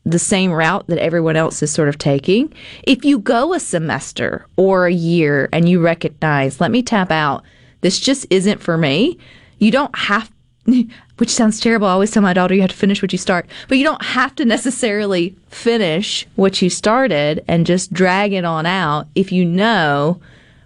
the 0.04 0.20
same 0.20 0.52
route 0.52 0.86
that 0.86 0.98
everyone 0.98 1.34
else 1.34 1.60
is 1.60 1.72
sort 1.72 1.88
of 1.88 1.98
taking. 1.98 2.54
If 2.84 3.04
you 3.04 3.18
go 3.18 3.52
a 3.52 3.58
semester 3.58 4.46
or 4.56 4.86
a 4.86 4.92
year 4.92 5.48
and 5.52 5.68
you 5.68 5.80
recognize, 5.80 6.60
let 6.60 6.70
me 6.70 6.84
tap 6.84 7.10
out, 7.10 7.42
this 7.80 7.98
just 7.98 8.26
isn't 8.30 8.62
for 8.62 8.78
me. 8.78 9.18
You 9.58 9.72
don't 9.72 9.96
have 9.96 10.30
which 11.16 11.30
sounds 11.30 11.60
terrible. 11.60 11.86
I 11.86 11.92
always 11.92 12.10
tell 12.10 12.22
my 12.22 12.32
daughter 12.32 12.54
you 12.54 12.60
have 12.60 12.70
to 12.70 12.76
finish 12.76 13.02
what 13.02 13.12
you 13.12 13.18
start, 13.18 13.46
but 13.68 13.78
you 13.78 13.84
don't 13.84 14.02
have 14.04 14.34
to 14.36 14.44
necessarily 14.44 15.34
finish 15.48 16.26
what 16.36 16.60
you 16.60 16.70
started 16.70 17.44
and 17.48 17.66
just 17.66 17.92
drag 17.92 18.32
it 18.32 18.44
on 18.44 18.66
out. 18.66 19.06
If 19.14 19.32
you 19.32 19.44
know, 19.44 20.20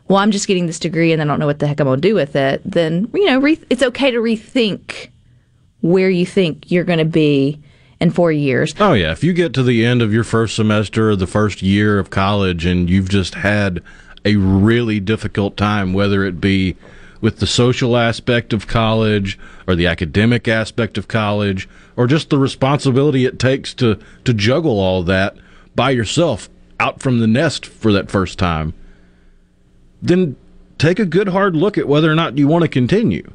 well, 0.09 0.19
I'm 0.19 0.31
just 0.31 0.47
getting 0.47 0.67
this 0.67 0.79
degree 0.79 1.13
and 1.13 1.23
I 1.23 1.25
don't 1.25 1.39
know 1.39 1.47
what 1.47 1.59
the 1.59 1.67
heck 1.67 1.81
I'm 1.81 1.87
going 1.87 2.01
to 2.01 2.09
do 2.09 2.15
with 2.15 2.35
it, 2.37 2.63
then, 2.65 3.09
you 3.15 3.27
know, 3.27 3.39
re- 3.39 3.61
it's 3.71 3.83
okay 3.83 4.11
to 4.11 4.19
rethink 4.19 5.11
where 5.83 6.11
you 6.11 6.27
think 6.27 6.71
you're 6.71 6.85
going 6.85 6.99
to 6.99 7.05
be 7.05 7.61
in 8.01 8.11
four 8.11 8.33
years. 8.33 8.75
Oh 8.81 8.95
yeah, 8.95 9.13
if 9.13 9.23
you 9.23 9.33
get 9.33 9.55
to 9.55 9.63
the 9.63 9.85
end 9.85 10.03
of 10.03 10.13
your 10.13 10.25
first 10.25 10.57
semester 10.57 11.11
or 11.11 11.17
the 11.17 11.27
first 11.27 11.63
year 11.63 11.99
of 11.99 12.11
college 12.11 12.65
and 12.65 12.89
you've 12.89 13.09
just 13.09 13.35
had 13.35 13.83
a 14.25 14.37
really 14.37 15.01
difficult 15.01 15.57
time, 15.57 15.93
whether 15.93 16.25
it 16.25 16.41
be 16.41 16.77
with 17.21 17.39
the 17.39 17.47
social 17.47 17.97
aspect 17.97 18.53
of 18.53 18.67
college 18.67 19.39
or 19.67 19.75
the 19.75 19.87
academic 19.87 20.49
aspect 20.49 20.97
of 20.97 21.09
college 21.09 21.69
or 21.97 22.07
just 22.07 22.31
the 22.31 22.39
responsibility 22.39 23.25
it 23.25 23.39
takes 23.39 23.75
to 23.75 23.99
to 24.25 24.33
juggle 24.33 24.79
all 24.79 25.03
that 25.03 25.37
by 25.75 25.91
yourself 25.91 26.49
out 26.79 27.01
from 27.01 27.21
the 27.21 27.27
nest 27.27 27.67
for 27.67 27.93
that 27.93 28.11
first 28.11 28.39
time, 28.39 28.73
then 30.01 30.37
take 30.79 30.99
a 30.99 31.05
good 31.05 31.29
hard 31.29 31.55
look 31.55 31.77
at 31.77 31.87
whether 31.87 32.11
or 32.11 32.15
not 32.15 32.39
you 32.39 32.49
want 32.49 32.63
to 32.63 32.69
continue. 32.69 33.31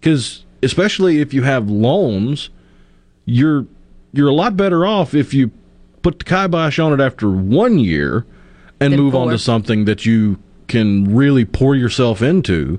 Cuz 0.00 0.44
especially 0.62 1.20
if 1.20 1.34
you 1.34 1.42
have 1.42 1.68
loans, 1.68 2.50
you're 3.24 3.66
you're 4.12 4.28
a 4.28 4.34
lot 4.34 4.56
better 4.56 4.86
off 4.86 5.14
if 5.14 5.34
you 5.34 5.50
put 6.02 6.20
the 6.20 6.24
kibosh 6.24 6.78
on 6.78 6.92
it 6.92 7.00
after 7.00 7.28
one 7.28 7.78
year 7.78 8.24
and 8.80 8.92
Than 8.92 9.00
move 9.00 9.14
on 9.14 9.28
to 9.28 9.38
something 9.38 9.84
that 9.86 10.06
you 10.06 10.38
can 10.68 11.14
really 11.14 11.44
pour 11.44 11.74
yourself 11.74 12.22
into 12.22 12.78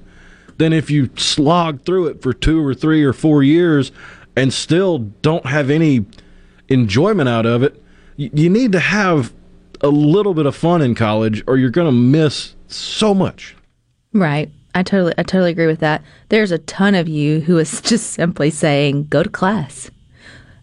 than 0.60 0.74
if 0.74 0.92
you 0.92 1.10
slog 1.16 1.82
through 1.84 2.08
it 2.08 2.22
for 2.22 2.34
two 2.34 2.64
or 2.64 2.74
three 2.74 3.04
or 3.04 3.14
four 3.14 3.42
years 3.42 3.92
and 4.36 4.54
still 4.54 5.00
don't 5.00 5.46
have 5.46 5.70
any 5.70 6.06
enjoyment 6.68 7.28
out 7.28 7.46
of 7.46 7.64
it. 7.64 7.82
You 8.18 8.50
need 8.50 8.74
to 8.74 8.80
have 8.80 9.34
a 9.82 9.88
little 9.88 10.34
bit 10.34 10.46
of 10.46 10.56
fun 10.56 10.82
in 10.82 10.94
college 10.94 11.42
or 11.48 11.58
you're 11.58 11.70
going 11.70 11.88
to 11.88 11.94
miss 11.94 12.56
so 12.68 13.14
much. 13.14 13.56
Right. 14.14 14.52
I 14.76 14.84
totally 14.84 15.14
I 15.18 15.24
totally 15.24 15.52
agree 15.52 15.66
with 15.68 15.80
that. 15.80 16.04
There's 16.28 16.52
a 16.52 16.60
ton 16.60 16.94
of 16.94 17.08
you 17.08 17.40
who 17.40 17.58
is 17.58 17.82
just 17.82 18.12
simply 18.12 18.50
saying 18.50 19.06
go 19.06 19.24
to 19.24 19.30
class. 19.30 19.90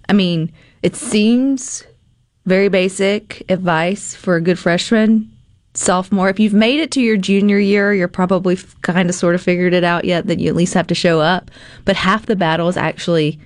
I 0.09 0.13
mean, 0.13 0.53
it 0.83 0.95
seems 0.95 1.85
very 2.45 2.69
basic 2.69 3.51
advice 3.51 4.15
for 4.15 4.37
a 4.37 4.41
good 4.41 4.59
freshman, 4.59 5.33
sophomore. 5.77 6.29
If 6.29 6.41
you've 6.41 6.55
made 6.55 6.81
it 6.81 6.91
to 6.93 7.01
your 7.01 7.17
junior 7.17 7.59
year, 7.59 7.93
you're 7.95 8.09
probably 8.09 8.59
kind 8.83 9.09
of 9.09 9.15
sort 9.15 9.35
of 9.35 9.43
figured 9.43 9.75
it 9.75 9.85
out 9.85 10.05
yet 10.05 10.27
that 10.27 10.39
you 10.39 10.49
at 10.49 10.57
least 10.57 10.75
have 10.75 10.87
to 10.89 10.95
show 10.95 11.21
up. 11.21 11.51
But 11.85 11.97
half 11.97 12.27
the 12.27 12.37
battle 12.37 12.69
is 12.69 12.77
actually 12.77 13.39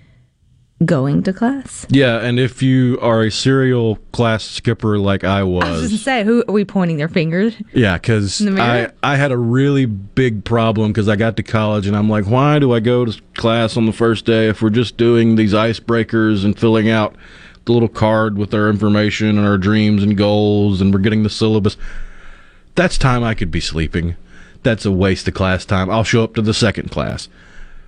going 0.84 1.22
to 1.22 1.32
class. 1.32 1.86
Yeah, 1.90 2.20
and 2.20 2.40
if 2.40 2.62
you 2.62 2.98
are 3.00 3.22
a 3.22 3.30
serial 3.30 3.96
class 4.12 4.44
skipper 4.44 4.98
like 4.98 5.24
I 5.24 5.40
I 5.40 5.42
was 5.42 5.90
just 5.90 6.04
say, 6.04 6.24
who 6.24 6.42
are 6.48 6.52
we 6.52 6.64
pointing 6.64 6.96
their 6.96 7.08
fingers? 7.08 7.54
Yeah, 7.74 7.96
because 7.96 8.46
I. 8.46 8.90
I 9.02 9.16
had 9.16 9.32
a 9.32 9.36
really 9.36 9.86
big 9.86 10.44
problem 10.44 10.92
because 10.92 11.08
I 11.08 11.16
got 11.16 11.36
to 11.36 11.42
college 11.42 11.86
and 11.86 11.96
I'm 11.96 12.08
like, 12.08 12.26
why 12.26 12.58
do 12.58 12.72
I 12.72 12.80
go 12.80 13.04
to 13.04 13.20
class 13.34 13.76
on 13.76 13.86
the 13.86 13.92
first 13.92 14.24
day 14.24 14.48
if 14.48 14.62
we're 14.62 14.70
just 14.70 14.96
doing 14.96 15.36
these 15.36 15.52
icebreakers 15.52 16.44
and 16.44 16.58
filling 16.58 16.88
out 16.88 17.14
the 17.66 17.72
little 17.72 17.88
card 17.88 18.38
with 18.38 18.54
our 18.54 18.70
information 18.70 19.36
and 19.36 19.46
our 19.46 19.58
dreams 19.58 20.02
and 20.02 20.16
goals 20.16 20.80
and 20.80 20.94
we're 20.94 21.00
getting 21.00 21.22
the 21.22 21.30
syllabus? 21.30 21.76
That's 22.74 22.98
time 22.98 23.22
I 23.22 23.34
could 23.34 23.50
be 23.50 23.60
sleeping. 23.60 24.16
That's 24.62 24.84
a 24.84 24.92
waste 24.92 25.26
of 25.28 25.34
class 25.34 25.64
time. 25.64 25.90
I'll 25.90 26.04
show 26.04 26.24
up 26.24 26.34
to 26.34 26.42
the 26.42 26.54
second 26.54 26.90
class. 26.90 27.28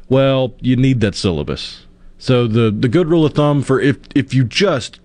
Well, 0.09 0.55
you 0.61 0.77
need 0.77 1.01
that 1.01 1.15
syllabus. 1.15 1.87
So 2.19 2.47
the 2.47 2.71
the 2.71 2.89
good 2.89 3.09
rule 3.09 3.27
of 3.27 3.35
thumb 3.35 3.63
for 3.63 3.81
if 3.81 3.99
if 4.15 4.33
you 4.33 4.45
just 4.45 5.01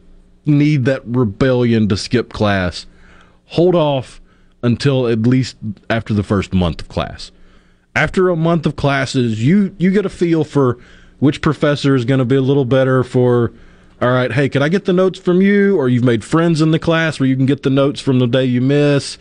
need 0.46 0.86
that 0.86 1.02
rebellion 1.06 1.88
to 1.90 1.98
skip 1.98 2.32
class, 2.32 2.86
hold 3.46 3.76
off 3.76 4.22
until 4.64 5.08
at 5.08 5.22
least 5.22 5.58
after 5.90 6.14
the 6.14 6.24
first 6.24 6.54
month 6.54 6.82
of 6.82 6.90
class. 6.90 7.32
After 7.96 8.30
a 8.30 8.36
month 8.36 8.66
of 8.66 8.76
classes, 8.76 9.44
you 9.44 9.76
you 9.78 9.92
get 9.92 10.06
a 10.06 10.10
feel 10.10 10.44
for 10.44 10.78
which 11.20 11.42
professor 11.42 11.96
is 11.96 12.06
going 12.06 12.20
to 12.20 12.26
be 12.26 12.36
a 12.36 12.42
little 12.42 12.66
better 12.66 13.04
for 13.04 13.52
all 14.00 14.10
right, 14.10 14.32
hey, 14.32 14.48
can 14.48 14.62
I 14.62 14.70
get 14.70 14.86
the 14.86 14.94
notes 14.94 15.18
from 15.18 15.42
you 15.42 15.76
or 15.76 15.90
you've 15.90 16.04
made 16.04 16.24
friends 16.24 16.62
in 16.62 16.70
the 16.70 16.78
class 16.78 17.20
where 17.20 17.28
you 17.28 17.36
can 17.36 17.48
get 17.48 17.64
the 17.64 17.72
notes 17.72 18.00
from 18.00 18.20
the 18.20 18.28
day 18.28 18.46
you 18.46 18.62
miss? 18.62 19.18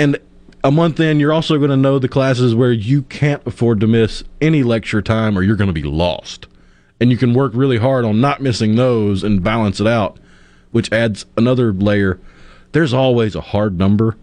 And 0.00 0.18
a 0.64 0.70
month 0.70 0.98
in, 0.98 1.20
you're 1.20 1.30
also 1.32 1.58
going 1.58 1.68
to 1.68 1.76
know 1.76 1.98
the 1.98 2.08
classes 2.08 2.54
where 2.54 2.72
you 2.72 3.02
can't 3.02 3.46
afford 3.46 3.80
to 3.80 3.86
miss 3.86 4.24
any 4.40 4.62
lecture 4.62 5.02
time 5.02 5.36
or 5.36 5.42
you're 5.42 5.56
going 5.56 5.68
to 5.68 5.74
be 5.74 5.82
lost. 5.82 6.46
And 6.98 7.10
you 7.10 7.18
can 7.18 7.34
work 7.34 7.52
really 7.54 7.76
hard 7.76 8.06
on 8.06 8.18
not 8.18 8.40
missing 8.40 8.76
those 8.76 9.22
and 9.22 9.44
balance 9.44 9.78
it 9.78 9.86
out, 9.86 10.18
which 10.70 10.90
adds 10.90 11.26
another 11.36 11.70
layer. 11.70 12.18
There's 12.72 12.94
always 12.94 13.34
a 13.34 13.42
hard 13.42 13.76
number 13.76 14.16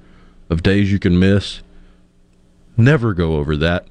of 0.49 0.63
days 0.63 0.91
you 0.91 0.97
can 0.97 1.19
miss. 1.19 1.61
Never 2.75 3.13
go 3.13 3.35
over 3.35 3.55
that. 3.57 3.85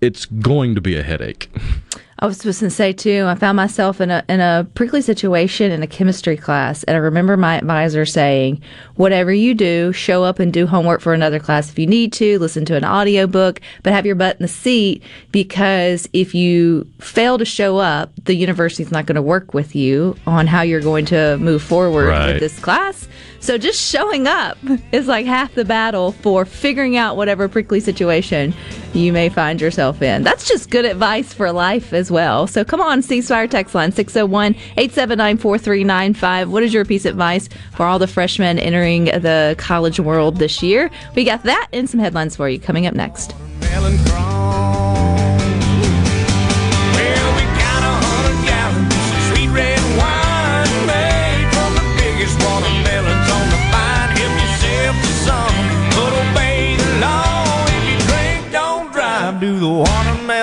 it's 0.00 0.24
going 0.26 0.74
to 0.74 0.80
be 0.80 0.96
a 0.96 1.04
headache. 1.04 1.48
I 2.20 2.26
was 2.26 2.36
supposed 2.38 2.58
to 2.60 2.70
say 2.70 2.92
too. 2.92 3.24
I 3.28 3.36
found 3.36 3.54
myself 3.56 4.00
in 4.00 4.10
a 4.10 4.24
in 4.28 4.40
a 4.40 4.66
prickly 4.74 5.02
situation 5.02 5.70
in 5.70 5.84
a 5.84 5.86
chemistry 5.86 6.36
class, 6.36 6.82
and 6.84 6.96
I 6.96 6.98
remember 6.98 7.36
my 7.36 7.56
advisor 7.58 8.04
saying, 8.04 8.60
"Whatever 8.96 9.32
you 9.32 9.54
do, 9.54 9.92
show 9.92 10.24
up 10.24 10.40
and 10.40 10.52
do 10.52 10.66
homework 10.66 11.00
for 11.00 11.14
another 11.14 11.38
class 11.38 11.70
if 11.70 11.78
you 11.78 11.86
need 11.86 12.12
to. 12.14 12.38
Listen 12.40 12.64
to 12.64 12.76
an 12.76 12.84
audiobook, 12.84 13.60
but 13.84 13.92
have 13.92 14.04
your 14.04 14.16
butt 14.16 14.36
in 14.36 14.42
the 14.42 14.48
seat 14.48 15.02
because 15.30 16.08
if 16.12 16.34
you 16.34 16.88
fail 16.98 17.38
to 17.38 17.44
show 17.44 17.78
up, 17.78 18.10
the 18.24 18.34
university's 18.34 18.90
not 18.90 19.06
going 19.06 19.14
to 19.16 19.22
work 19.22 19.54
with 19.54 19.76
you 19.76 20.16
on 20.26 20.48
how 20.48 20.62
you're 20.62 20.80
going 20.80 21.04
to 21.06 21.36
move 21.38 21.62
forward 21.62 22.08
Right. 22.08 22.32
with 22.32 22.40
this 22.40 22.58
class. 22.58 23.06
So 23.40 23.56
just 23.56 23.80
showing 23.80 24.26
up 24.26 24.58
is 24.92 25.06
like 25.06 25.26
half 25.26 25.54
the 25.54 25.64
battle 25.64 26.12
for 26.12 26.44
figuring 26.44 26.96
out 26.96 27.16
whatever 27.16 27.48
prickly 27.48 27.80
situation 27.80 28.52
you 28.94 29.12
may 29.12 29.28
find 29.28 29.60
yourself 29.60 30.02
in. 30.02 30.22
That's 30.22 30.48
just 30.48 30.70
good 30.70 30.84
advice 30.84 31.32
for 31.32 31.52
life 31.52 31.92
as 31.92 32.10
well. 32.10 32.46
So 32.46 32.64
come 32.64 32.80
on, 32.80 33.00
ceasefire 33.00 33.48
text 33.48 33.74
line 33.74 33.92
601 33.92 34.54
879 34.54 35.36
4395. 35.38 36.50
What 36.50 36.62
is 36.62 36.74
your 36.74 36.84
piece 36.84 37.04
of 37.04 37.12
advice 37.12 37.48
for 37.74 37.86
all 37.86 37.98
the 37.98 38.08
freshmen 38.08 38.58
entering 38.58 39.06
the 39.06 39.54
college 39.58 40.00
world 40.00 40.36
this 40.36 40.62
year? 40.62 40.90
We 41.14 41.24
got 41.24 41.44
that 41.44 41.68
and 41.72 41.88
some 41.88 42.00
headlines 42.00 42.36
for 42.36 42.48
you 42.48 42.58
coming 42.58 42.86
up 42.86 42.94
next. 42.94 43.34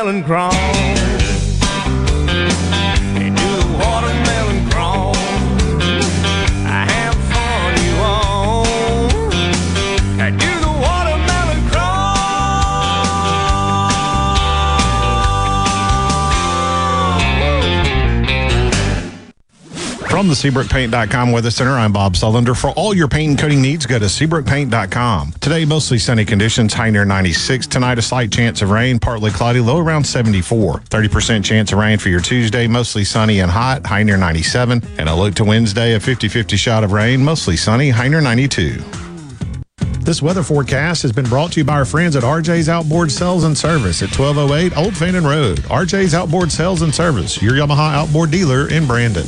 Watermelon 0.06 0.24
crawl. 0.24 0.74
From 20.25 20.31
the 20.31 20.49
SeabrookPaint.com 20.49 21.31
Weather 21.31 21.51
Center, 21.51 21.73
I'm 21.73 21.93
Bob 21.93 22.13
Sullender. 22.13 22.59
For 22.59 22.71
all 22.71 22.95
your 22.95 23.07
paint 23.07 23.29
and 23.29 23.39
coating 23.39 23.61
needs, 23.61 23.85
go 23.85 23.99
to 23.99 24.05
SeabrookPaint.com. 24.05 25.33
Today, 25.33 25.65
mostly 25.65 25.99
sunny 25.99 26.25
conditions, 26.25 26.73
high 26.73 26.89
near 26.89 27.05
96. 27.05 27.67
Tonight, 27.67 27.99
a 27.99 28.01
slight 28.01 28.31
chance 28.31 28.63
of 28.63 28.71
rain, 28.71 28.97
partly 28.97 29.29
cloudy, 29.29 29.59
low 29.59 29.77
around 29.77 30.03
74. 30.03 30.79
30% 30.79 31.45
chance 31.45 31.71
of 31.71 31.77
rain 31.77 31.99
for 31.99 32.09
your 32.09 32.21
Tuesday, 32.21 32.65
mostly 32.65 33.03
sunny 33.03 33.41
and 33.41 33.51
hot, 33.51 33.85
high 33.85 34.01
near 34.01 34.17
97. 34.17 34.81
And 34.97 35.07
a 35.07 35.13
look 35.13 35.35
to 35.35 35.43
Wednesday, 35.43 35.93
a 35.93 35.99
50 35.99 36.27
50 36.27 36.57
shot 36.57 36.83
of 36.83 36.91
rain, 36.91 37.23
mostly 37.23 37.55
sunny, 37.55 37.91
high 37.91 38.07
near 38.07 38.21
92. 38.21 38.81
This 39.99 40.23
weather 40.23 40.41
forecast 40.41 41.03
has 41.03 41.11
been 41.11 41.25
brought 41.25 41.51
to 41.51 41.59
you 41.59 41.65
by 41.65 41.73
our 41.73 41.85
friends 41.85 42.15
at 42.15 42.23
RJ's 42.23 42.67
Outboard 42.67 43.11
Sales 43.11 43.43
and 43.43 43.55
Service 43.55 44.01
at 44.01 44.09
1208 44.17 44.75
Old 44.75 44.97
Fannin 44.97 45.23
Road. 45.23 45.59
RJ's 45.65 46.15
Outboard 46.15 46.51
Sales 46.51 46.81
and 46.81 46.95
Service, 46.95 47.39
your 47.43 47.53
Yamaha 47.53 47.93
outboard 47.93 48.31
dealer 48.31 48.67
in 48.69 48.88
Brandon. 48.88 49.27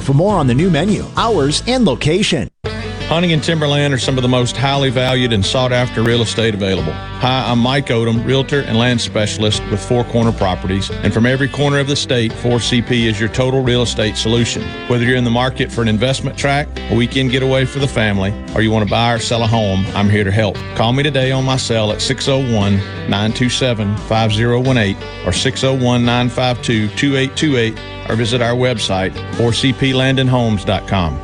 for 0.00 0.14
more 0.14 0.36
on 0.36 0.46
the 0.46 0.54
new 0.54 0.70
menu, 0.70 1.04
hours, 1.16 1.62
and 1.66 1.84
location. 1.84 2.48
Hunting 3.14 3.32
and 3.32 3.44
timberland 3.44 3.94
are 3.94 3.98
some 3.98 4.18
of 4.18 4.22
the 4.22 4.28
most 4.28 4.56
highly 4.56 4.90
valued 4.90 5.32
and 5.32 5.46
sought 5.46 5.70
after 5.70 6.02
real 6.02 6.20
estate 6.20 6.52
available. 6.52 6.90
Hi, 6.90 7.48
I'm 7.48 7.60
Mike 7.60 7.86
Odom, 7.86 8.26
realtor 8.26 8.62
and 8.62 8.76
land 8.76 9.00
specialist 9.00 9.62
with 9.70 9.80
Four 9.80 10.02
Corner 10.02 10.32
Properties. 10.32 10.90
And 10.90 11.14
from 11.14 11.24
every 11.24 11.48
corner 11.48 11.78
of 11.78 11.86
the 11.86 11.94
state, 11.94 12.32
4CP 12.32 13.06
is 13.06 13.20
your 13.20 13.28
total 13.28 13.62
real 13.62 13.82
estate 13.82 14.16
solution. 14.16 14.64
Whether 14.88 15.04
you're 15.04 15.14
in 15.14 15.22
the 15.22 15.30
market 15.30 15.70
for 15.70 15.80
an 15.80 15.86
investment 15.86 16.36
tract, 16.36 16.76
a 16.90 16.94
weekend 16.96 17.30
getaway 17.30 17.66
for 17.66 17.78
the 17.78 17.86
family, 17.86 18.34
or 18.52 18.62
you 18.62 18.72
want 18.72 18.84
to 18.84 18.90
buy 18.90 19.12
or 19.12 19.20
sell 19.20 19.44
a 19.44 19.46
home, 19.46 19.86
I'm 19.94 20.10
here 20.10 20.24
to 20.24 20.32
help. 20.32 20.56
Call 20.74 20.92
me 20.92 21.04
today 21.04 21.30
on 21.30 21.44
my 21.44 21.56
cell 21.56 21.92
at 21.92 22.02
601 22.02 22.78
927 23.08 23.96
5018 23.96 24.96
or 25.24 25.32
601 25.32 26.04
952 26.04 26.88
2828 26.96 28.10
or 28.10 28.16
visit 28.16 28.42
our 28.42 28.56
website, 28.56 29.12
4cplandandhomes.com. 29.36 31.23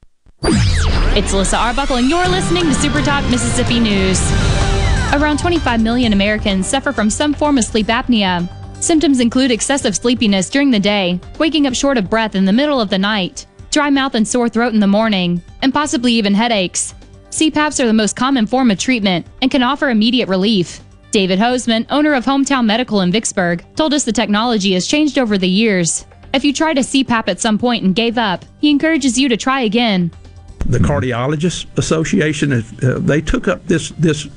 It's 0.43 1.33
Alyssa 1.33 1.59
Arbuckle, 1.59 1.97
and 1.97 2.09
you're 2.09 2.27
listening 2.27 2.63
to 2.63 2.73
Super 2.73 3.01
Talk 3.01 3.29
Mississippi 3.29 3.79
News. 3.79 4.19
Around 5.13 5.39
25 5.39 5.81
million 5.81 6.13
Americans 6.13 6.65
suffer 6.67 6.91
from 6.91 7.09
some 7.09 7.33
form 7.33 7.57
of 7.57 7.63
sleep 7.63 7.87
apnea. 7.87 8.49
Symptoms 8.81 9.19
include 9.19 9.51
excessive 9.51 9.95
sleepiness 9.95 10.49
during 10.49 10.71
the 10.71 10.79
day, 10.79 11.19
waking 11.37 11.67
up 11.67 11.75
short 11.75 11.97
of 11.97 12.09
breath 12.09 12.33
in 12.33 12.45
the 12.45 12.53
middle 12.53 12.81
of 12.81 12.89
the 12.89 12.97
night, 12.97 13.45
dry 13.69 13.89
mouth 13.89 14.15
and 14.15 14.27
sore 14.27 14.49
throat 14.49 14.73
in 14.73 14.79
the 14.79 14.87
morning, 14.87 15.41
and 15.61 15.73
possibly 15.73 16.13
even 16.13 16.33
headaches. 16.33 16.95
CPAPs 17.29 17.79
are 17.79 17.87
the 17.87 17.93
most 17.93 18.15
common 18.15 18.47
form 18.47 18.71
of 18.71 18.79
treatment 18.79 19.27
and 19.41 19.51
can 19.51 19.63
offer 19.63 19.89
immediate 19.89 20.27
relief. 20.27 20.81
David 21.11 21.39
Hoseman, 21.39 21.85
owner 21.89 22.13
of 22.13 22.25
Hometown 22.25 22.65
Medical 22.65 23.01
in 23.01 23.11
Vicksburg, 23.11 23.63
told 23.75 23.93
us 23.93 24.05
the 24.05 24.11
technology 24.11 24.73
has 24.73 24.87
changed 24.87 25.19
over 25.19 25.37
the 25.37 25.47
years. 25.47 26.05
If 26.33 26.45
you 26.45 26.53
tried 26.53 26.77
a 26.77 26.81
CPAP 26.81 27.27
at 27.27 27.41
some 27.41 27.57
point 27.59 27.83
and 27.83 27.93
gave 27.93 28.17
up, 28.17 28.45
he 28.59 28.69
encourages 28.69 29.19
you 29.19 29.27
to 29.27 29.35
try 29.37 29.61
again. 29.61 30.09
The 30.65 30.79
Cardiologists 30.79 31.65
Association. 31.77 32.51
Uh, 32.53 32.99
they 32.99 33.21
took 33.21 33.47
up 33.47 33.65
this 33.67 33.89
this 33.91 34.27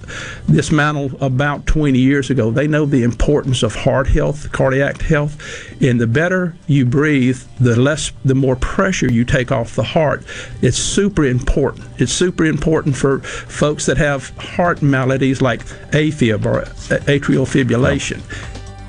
this 0.49 0.71
mantle 0.71 1.11
about 1.21 1.67
20 1.67 1.99
years 1.99 2.31
ago. 2.31 2.51
They 2.51 2.67
know 2.67 2.87
the 2.87 3.03
importance 3.03 3.63
of 3.63 3.75
heart 3.75 4.09
health, 4.09 4.51
cardiac 4.53 5.01
health, 5.01 5.37
and 5.81 6.01
the 6.01 6.07
better 6.07 6.57
you 6.67 6.87
breathe, 6.87 7.39
the 7.61 7.79
less, 7.79 8.13
the 8.25 8.35
more 8.35 8.57
pressure 8.57 9.11
you 9.11 9.25
take 9.25 9.53
off 9.53 9.77
the 9.77 9.83
heart. 9.83 10.25
It's 10.63 10.79
super 10.79 11.25
important. 11.25 11.87
It's 11.99 12.13
super 12.13 12.45
important 12.45 12.97
for 12.97 13.21
folks 13.21 13.87
that 13.87 13.99
have 13.99 14.31
heart 14.39 14.83
maladies 14.83 15.41
like 15.41 15.65
AFib 15.93 16.45
or 16.45 16.63
atrial 17.07 17.47
fibrillation. 17.47 18.21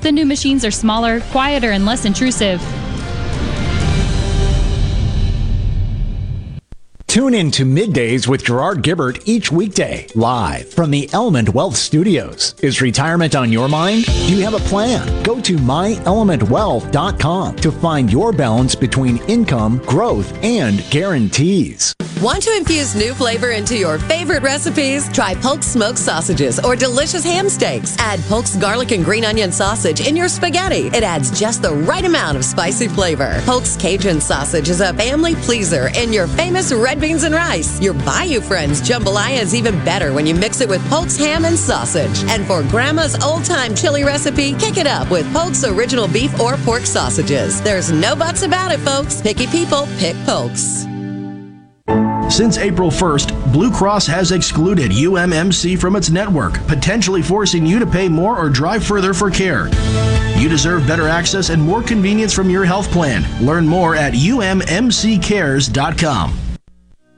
The 0.02 0.12
new 0.12 0.26
machines 0.26 0.64
are 0.64 0.70
smaller, 0.70 1.20
quieter, 1.32 1.70
and 1.72 1.84
less 1.84 2.04
intrusive. 2.04 2.60
Tune 7.06 7.34
in 7.34 7.50
to 7.52 7.64
Middays 7.64 8.28
with 8.28 8.44
Gerard 8.44 8.82
Gibert 8.82 9.22
each 9.26 9.50
weekday, 9.50 10.06
live 10.14 10.68
from 10.70 10.90
the 10.90 11.08
Element 11.14 11.54
Wealth 11.54 11.76
Studios. 11.76 12.54
Is 12.60 12.82
retirement 12.82 13.34
on 13.34 13.50
your 13.50 13.68
mind? 13.68 14.04
Do 14.04 14.36
you 14.36 14.44
have 14.44 14.52
a 14.54 14.58
plan? 14.58 15.22
Go 15.22 15.40
to 15.40 15.56
myelementwealth.com 15.56 17.56
to 17.56 17.72
find 17.72 18.12
your 18.12 18.32
balance 18.32 18.74
between 18.74 19.16
income, 19.28 19.78
growth, 19.86 20.30
and 20.42 20.84
guarantees. 20.90 21.94
Want 22.22 22.42
to 22.44 22.56
infuse 22.56 22.94
new 22.94 23.12
flavor 23.12 23.50
into 23.50 23.76
your 23.76 23.98
favorite 23.98 24.42
recipes? 24.42 25.06
Try 25.12 25.34
Polk's 25.34 25.66
smoked 25.66 25.98
sausages 25.98 26.58
or 26.58 26.74
delicious 26.74 27.22
ham 27.22 27.50
steaks. 27.50 27.94
Add 27.98 28.20
Polk's 28.20 28.56
garlic 28.56 28.90
and 28.92 29.04
green 29.04 29.22
onion 29.24 29.52
sausage 29.52 30.06
in 30.06 30.16
your 30.16 30.28
spaghetti. 30.28 30.86
It 30.96 31.02
adds 31.02 31.38
just 31.38 31.60
the 31.60 31.74
right 31.74 32.06
amount 32.06 32.38
of 32.38 32.44
spicy 32.44 32.88
flavor. 32.88 33.38
Polk's 33.44 33.76
Cajun 33.76 34.22
sausage 34.22 34.70
is 34.70 34.80
a 34.80 34.94
family 34.94 35.34
pleaser 35.34 35.90
in 35.94 36.10
your 36.10 36.26
famous 36.26 36.72
red 36.72 36.95
beans 36.96 37.24
and 37.24 37.34
rice. 37.34 37.80
Your 37.80 37.94
Bayou 37.94 38.40
Friends 38.40 38.80
jambalaya 38.80 39.40
is 39.40 39.54
even 39.54 39.74
better 39.84 40.12
when 40.12 40.26
you 40.26 40.34
mix 40.34 40.60
it 40.60 40.68
with 40.68 40.86
Polk's 40.88 41.16
ham 41.16 41.44
and 41.44 41.58
sausage. 41.58 42.24
And 42.30 42.46
for 42.46 42.62
Grandma's 42.64 43.22
old 43.22 43.44
time 43.44 43.74
chili 43.74 44.04
recipe, 44.04 44.54
kick 44.54 44.76
it 44.76 44.86
up 44.86 45.10
with 45.10 45.30
Polk's 45.32 45.64
original 45.64 46.08
beef 46.08 46.38
or 46.40 46.56
pork 46.58 46.86
sausages. 46.86 47.60
There's 47.62 47.92
no 47.92 48.16
buts 48.16 48.42
about 48.42 48.72
it, 48.72 48.80
folks. 48.80 49.20
Picky 49.20 49.46
people 49.46 49.86
pick 49.98 50.16
Polk's. 50.24 50.86
Since 52.28 52.58
April 52.58 52.90
1st, 52.90 53.52
Blue 53.52 53.70
Cross 53.70 54.08
has 54.08 54.32
excluded 54.32 54.90
UMMC 54.90 55.78
from 55.78 55.94
its 55.94 56.10
network, 56.10 56.54
potentially 56.66 57.22
forcing 57.22 57.64
you 57.64 57.78
to 57.78 57.86
pay 57.86 58.08
more 58.08 58.36
or 58.36 58.50
drive 58.50 58.84
further 58.84 59.14
for 59.14 59.30
care. 59.30 59.68
You 60.36 60.48
deserve 60.48 60.86
better 60.86 61.06
access 61.08 61.50
and 61.50 61.62
more 61.62 61.82
convenience 61.82 62.32
from 62.34 62.50
your 62.50 62.64
health 62.64 62.90
plan. 62.90 63.24
Learn 63.44 63.66
more 63.66 63.94
at 63.94 64.12
ummccares.com. 64.12 65.06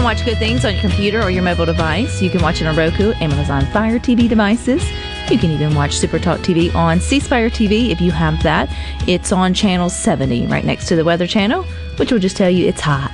Can 0.00 0.16
watch 0.16 0.24
Good 0.24 0.38
Things 0.38 0.64
on 0.64 0.72
your 0.72 0.80
computer 0.80 1.20
or 1.20 1.28
your 1.28 1.42
mobile 1.42 1.66
device. 1.66 2.22
You 2.22 2.30
can 2.30 2.40
watch 2.40 2.62
it 2.62 2.66
on 2.66 2.74
Roku, 2.74 3.12
Amazon 3.20 3.66
Fire 3.66 3.98
TV 3.98 4.30
devices. 4.30 4.82
You 5.30 5.36
can 5.36 5.50
even 5.50 5.74
watch 5.74 5.98
Super 5.98 6.18
Talk 6.18 6.40
TV 6.40 6.74
on 6.74 7.00
C 7.00 7.20
Spire 7.20 7.50
TV 7.50 7.90
if 7.90 8.00
you 8.00 8.10
have 8.10 8.42
that. 8.42 8.74
It's 9.06 9.30
on 9.30 9.52
channel 9.52 9.90
70, 9.90 10.46
right 10.46 10.64
next 10.64 10.88
to 10.88 10.96
the 10.96 11.04
Weather 11.04 11.26
Channel, 11.26 11.64
which 11.96 12.10
will 12.10 12.18
just 12.18 12.34
tell 12.34 12.48
you 12.48 12.66
it's 12.66 12.80
hot. 12.80 13.10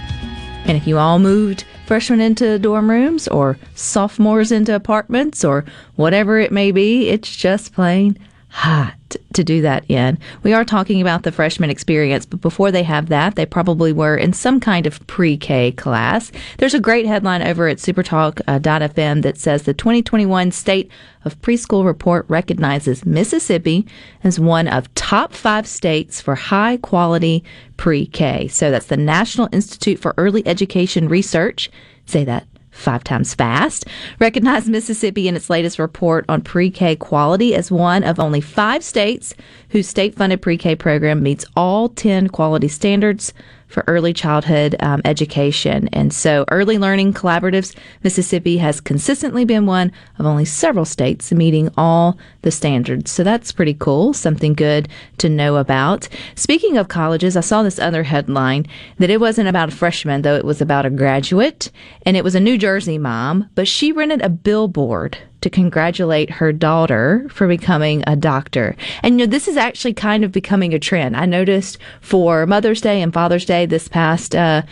And 0.67 0.77
if 0.77 0.87
you 0.87 0.97
all 0.97 1.19
moved 1.19 1.65
freshmen 1.87 2.21
into 2.21 2.57
dorm 2.57 2.89
rooms 2.89 3.27
or 3.27 3.59
sophomores 3.75 4.53
into 4.53 4.73
apartments 4.73 5.45
or 5.45 5.65
whatever 5.97 6.39
it 6.39 6.53
may 6.53 6.71
be, 6.71 7.09
it's 7.09 7.35
just 7.35 7.73
plain 7.73 8.17
hot 8.49 8.95
to 9.33 9.45
do 9.45 9.63
that 9.63 9.89
in. 9.91 10.19
We 10.43 10.53
are 10.53 10.65
talking 10.65 11.01
about 11.01 11.23
the 11.23 11.33
freshman 11.33 11.71
experience, 11.71 12.27
but 12.27 12.41
before 12.41 12.71
they 12.71 12.83
have 12.83 13.09
that, 13.09 13.35
they 13.35 13.47
probably 13.47 13.93
were 13.93 14.17
in 14.17 14.33
some 14.33 14.61
kind 14.61 14.87
of 14.87 15.07
pre 15.07 15.37
K 15.37 15.73
class. 15.73 16.33
There's 16.59 16.75
a 16.75 16.81
great 16.81 17.07
headline 17.07 17.43
over 17.43 17.69
at 17.69 17.79
supertalk.fm 17.79 19.23
that 19.23 19.39
says 19.39 19.63
the 19.63 19.75
2021 19.75 20.51
State 20.53 20.91
of 21.25 21.41
Preschool 21.43 21.85
Report 21.85 22.25
recognizes 22.29 23.05
Mississippi 23.05 23.87
as 24.25 24.41
one 24.41 24.69
of 24.69 24.93
top 24.95 25.33
five 25.33 25.67
states 25.67 26.21
for 26.21 26.35
high 26.35 26.79
quality 26.79 27.45
pre 27.77 28.07
K. 28.07 28.49
So 28.49 28.71
that's 28.71 28.87
the 28.87 28.97
National 28.97 29.49
Institute 29.53 29.99
for 29.99 30.15
Early 30.17 30.47
Education 30.47 31.09
Research. 31.09 31.71
Say 32.07 32.25
that 32.25 32.47
five 32.77 33.03
times 33.03 33.35
fast, 33.35 33.87
recognized 34.21 34.69
Mississippi 34.69 35.29
in 35.29 35.37
its 35.37 35.51
latest 35.51 35.79
report 35.79 36.25
on 36.29 36.43
pre 36.43 36.71
K 36.71 36.97
quality 36.97 37.55
as 37.55 37.71
one 37.71 38.05
of 38.05 38.21
only 38.21 38.41
five 38.41 38.85
states 38.85 39.35
whose 39.71 39.89
state 39.89 40.15
funded 40.15 40.43
pre 40.43 40.57
K 40.57 40.77
program 40.77 41.23
meets 41.23 41.45
all 41.57 41.89
10 41.89 42.29
quality 42.29 42.69
standards 42.69 43.33
for 43.67 43.85
early 43.87 44.13
childhood 44.13 44.77
um, 44.81 45.01
education. 45.05 45.89
And 45.93 46.13
so, 46.13 46.45
Early 46.51 46.79
Learning 46.79 47.13
Collaboratives 47.13 47.75
Mississippi 48.03 48.59
has 48.59 48.81
consistently 48.81 49.45
been 49.45 49.67
one 49.67 49.93
of 50.19 50.27
only 50.27 50.45
several 50.45 50.85
states 50.85 51.33
meeting 51.33 51.71
all 51.77 52.17
the 52.43 52.51
standards. 52.51 53.11
So, 53.11 53.25
that's 53.25 53.53
pretty 53.53 53.75
cool, 53.75 54.13
something 54.13 54.55
good 54.55 54.89
to 55.19 55.29
know 55.29 55.57
about. 55.57 56.09
Speaking 56.35 56.77
of 56.77 56.89
colleges, 56.89 57.37
I 57.37 57.41
saw 57.41 57.63
this 57.63 57.79
other 57.79 58.05
headline 58.05 58.67
that 58.99 59.11
it 59.11 59.21
wasn't 59.21 59.49
about 59.49 59.69
a 59.69 59.77
freshman, 59.77 60.23
though 60.23 60.37
it 60.37 60.45
was 60.45 60.61
about 60.61 60.87
a 60.87 60.91
graduate, 60.91 61.71
and 62.05 62.17
it 62.17 62.25
was 62.25 62.35
a 62.35 62.41
New 62.41 62.59
Jersey 62.59 62.99
mom, 62.99 63.49
but 63.55 63.69
she 63.69 63.93
rented 63.93 64.23
a 64.23 64.29
billboard 64.29 65.19
to 65.47 65.51
congratulate 65.51 66.29
her 66.29 66.53
daughter 66.53 67.25
for 67.31 67.47
becoming 67.47 68.03
a 68.05 68.17
doctor. 68.17 68.75
And 69.05 69.21
you 69.21 69.27
know, 69.27 69.31
this 69.31 69.47
is 69.47 69.57
actually 69.57 69.95
kind 69.95 70.25
of 70.25 70.33
becoming 70.33 70.75
a 70.75 70.79
trend. 70.81 71.17
I 71.17 71.25
noticed 71.25 71.79
for 72.01 72.47
Mother's 72.47 72.81
Day 72.81 73.01
and 73.01 73.15
Father's 73.15 73.45
Day 73.45 73.65
this 73.65 73.87
past 73.87 74.35
uh, 74.35 74.63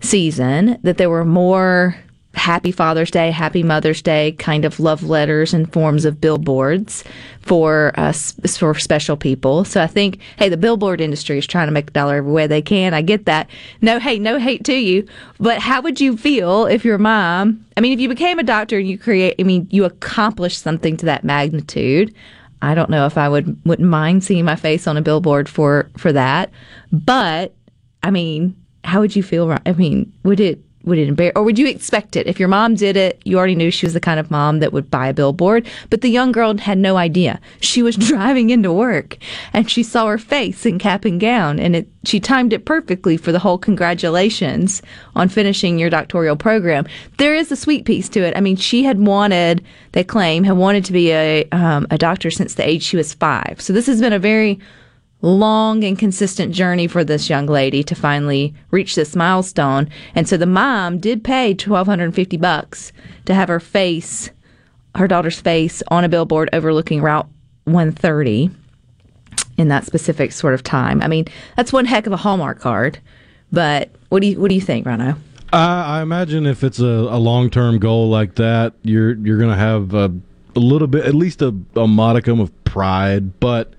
season 0.00 0.80
that 0.82 0.98
there 0.98 1.10
were 1.10 1.24
more 1.24 1.96
Happy 2.36 2.70
Father's 2.70 3.10
Day, 3.10 3.30
Happy 3.30 3.62
Mother's 3.62 4.02
Day 4.02 4.32
kind 4.32 4.66
of 4.66 4.78
love 4.78 5.02
letters 5.02 5.54
and 5.54 5.72
forms 5.72 6.04
of 6.04 6.20
billboards 6.20 7.02
for 7.40 7.92
for 8.46 8.74
special 8.74 9.16
people. 9.16 9.64
So 9.64 9.82
I 9.82 9.86
think, 9.86 10.20
hey, 10.38 10.50
the 10.50 10.58
billboard 10.58 11.00
industry 11.00 11.38
is 11.38 11.46
trying 11.46 11.66
to 11.66 11.72
make 11.72 11.88
a 11.88 11.92
dollar 11.92 12.16
every 12.16 12.30
way 12.30 12.46
they 12.46 12.60
can. 12.60 12.92
I 12.92 13.00
get 13.00 13.24
that. 13.24 13.48
No 13.80 13.98
hey, 13.98 14.18
no 14.18 14.38
hate 14.38 14.64
to 14.64 14.74
you. 14.74 15.06
But 15.40 15.60
how 15.60 15.80
would 15.80 16.00
you 16.00 16.16
feel 16.16 16.66
if 16.66 16.84
your 16.84 16.98
mom, 16.98 17.64
I 17.76 17.80
mean, 17.80 17.92
if 17.92 18.00
you 18.00 18.08
became 18.08 18.38
a 18.38 18.44
doctor 18.44 18.78
and 18.78 18.86
you 18.86 18.98
create, 18.98 19.36
I 19.38 19.42
mean, 19.42 19.66
you 19.70 19.84
accomplished 19.84 20.60
something 20.60 20.96
to 20.98 21.06
that 21.06 21.24
magnitude. 21.24 22.14
I 22.60 22.74
don't 22.74 22.90
know 22.90 23.06
if 23.06 23.16
I 23.16 23.28
would 23.30 23.58
wouldn't 23.64 23.88
mind 23.88 24.24
seeing 24.24 24.44
my 24.44 24.56
face 24.56 24.86
on 24.86 24.98
a 24.98 25.02
billboard 25.02 25.48
for 25.48 25.90
for 25.96 26.12
that. 26.12 26.50
But 26.92 27.54
I 28.02 28.10
mean, 28.10 28.54
how 28.84 29.00
would 29.00 29.16
you 29.16 29.22
feel? 29.22 29.56
I 29.64 29.72
mean, 29.72 30.12
would 30.22 30.38
it 30.38 30.60
would 30.86 30.98
it 30.98 31.08
embarrass, 31.08 31.32
or 31.36 31.42
would 31.42 31.58
you 31.58 31.66
expect 31.66 32.16
it? 32.16 32.26
If 32.26 32.38
your 32.38 32.48
mom 32.48 32.76
did 32.76 32.96
it, 32.96 33.20
you 33.24 33.36
already 33.36 33.56
knew 33.56 33.70
she 33.70 33.84
was 33.84 33.92
the 33.92 34.00
kind 34.00 34.18
of 34.18 34.30
mom 34.30 34.60
that 34.60 34.72
would 34.72 34.90
buy 34.90 35.08
a 35.08 35.12
billboard. 35.12 35.66
But 35.90 36.00
the 36.00 36.08
young 36.08 36.32
girl 36.32 36.56
had 36.56 36.78
no 36.78 36.96
idea. 36.96 37.40
She 37.60 37.82
was 37.82 37.96
driving 38.08 38.50
into 38.50 38.72
work 38.72 39.18
and 39.52 39.70
she 39.70 39.82
saw 39.82 40.06
her 40.06 40.18
face 40.18 40.64
in 40.64 40.78
cap 40.78 41.04
and 41.04 41.20
gown, 41.20 41.58
and 41.58 41.76
it 41.76 41.88
she 42.04 42.20
timed 42.20 42.52
it 42.52 42.64
perfectly 42.64 43.16
for 43.16 43.32
the 43.32 43.40
whole 43.40 43.58
congratulations 43.58 44.80
on 45.16 45.28
finishing 45.28 45.76
your 45.76 45.90
doctoral 45.90 46.36
program. 46.36 46.86
There 47.18 47.34
is 47.34 47.50
a 47.50 47.56
sweet 47.56 47.84
piece 47.84 48.08
to 48.10 48.20
it. 48.20 48.36
I 48.36 48.40
mean, 48.40 48.54
she 48.54 48.84
had 48.84 49.04
wanted, 49.04 49.64
they 49.90 50.04
claim, 50.04 50.44
had 50.44 50.56
wanted 50.56 50.84
to 50.84 50.92
be 50.92 51.10
a 51.10 51.48
um, 51.50 51.86
a 51.90 51.98
doctor 51.98 52.30
since 52.30 52.54
the 52.54 52.66
age 52.66 52.82
she 52.82 52.96
was 52.96 53.12
five. 53.12 53.60
So 53.60 53.72
this 53.72 53.86
has 53.86 54.00
been 54.00 54.12
a 54.12 54.20
very 54.20 54.60
long 55.22 55.82
and 55.84 55.98
consistent 55.98 56.52
journey 56.52 56.86
for 56.86 57.02
this 57.02 57.30
young 57.30 57.46
lady 57.46 57.82
to 57.82 57.94
finally 57.94 58.54
reach 58.70 58.94
this 58.94 59.16
milestone. 59.16 59.88
And 60.14 60.28
so 60.28 60.36
the 60.36 60.46
mom 60.46 60.98
did 60.98 61.24
pay 61.24 61.50
1250 61.50 62.36
bucks 62.36 62.92
to 63.24 63.34
have 63.34 63.48
her 63.48 63.60
face, 63.60 64.30
her 64.94 65.08
daughter's 65.08 65.40
face 65.40 65.82
on 65.88 66.04
a 66.04 66.08
billboard 66.08 66.50
overlooking 66.52 67.02
Route 67.02 67.28
130 67.64 68.50
in 69.56 69.68
that 69.68 69.84
specific 69.84 70.32
sort 70.32 70.54
of 70.54 70.62
time. 70.62 71.02
I 71.02 71.08
mean, 71.08 71.26
that's 71.56 71.72
one 71.72 71.86
heck 71.86 72.06
of 72.06 72.12
a 72.12 72.18
Hallmark 72.18 72.60
card. 72.60 72.98
But 73.52 73.90
what 74.08 74.20
do 74.20 74.28
you 74.28 74.40
what 74.40 74.48
do 74.48 74.54
you 74.54 74.60
think, 74.60 74.86
Rhino? 74.86 75.16
I, 75.52 75.98
I 75.98 76.02
imagine 76.02 76.46
if 76.46 76.64
it's 76.64 76.80
a, 76.80 76.84
a 76.84 77.18
long 77.18 77.50
term 77.50 77.78
goal 77.78 78.08
like 78.08 78.34
that, 78.36 78.74
you're 78.82 79.14
you're 79.14 79.38
to 79.38 79.54
have 79.54 79.94
a, 79.94 80.12
a 80.54 80.58
little 80.58 80.88
bit, 80.88 81.04
at 81.06 81.14
least 81.14 81.42
a, 81.42 81.54
a 81.74 81.86
modicum 81.86 82.40
of 82.40 82.52
pride. 82.64 83.38
But 83.40 83.74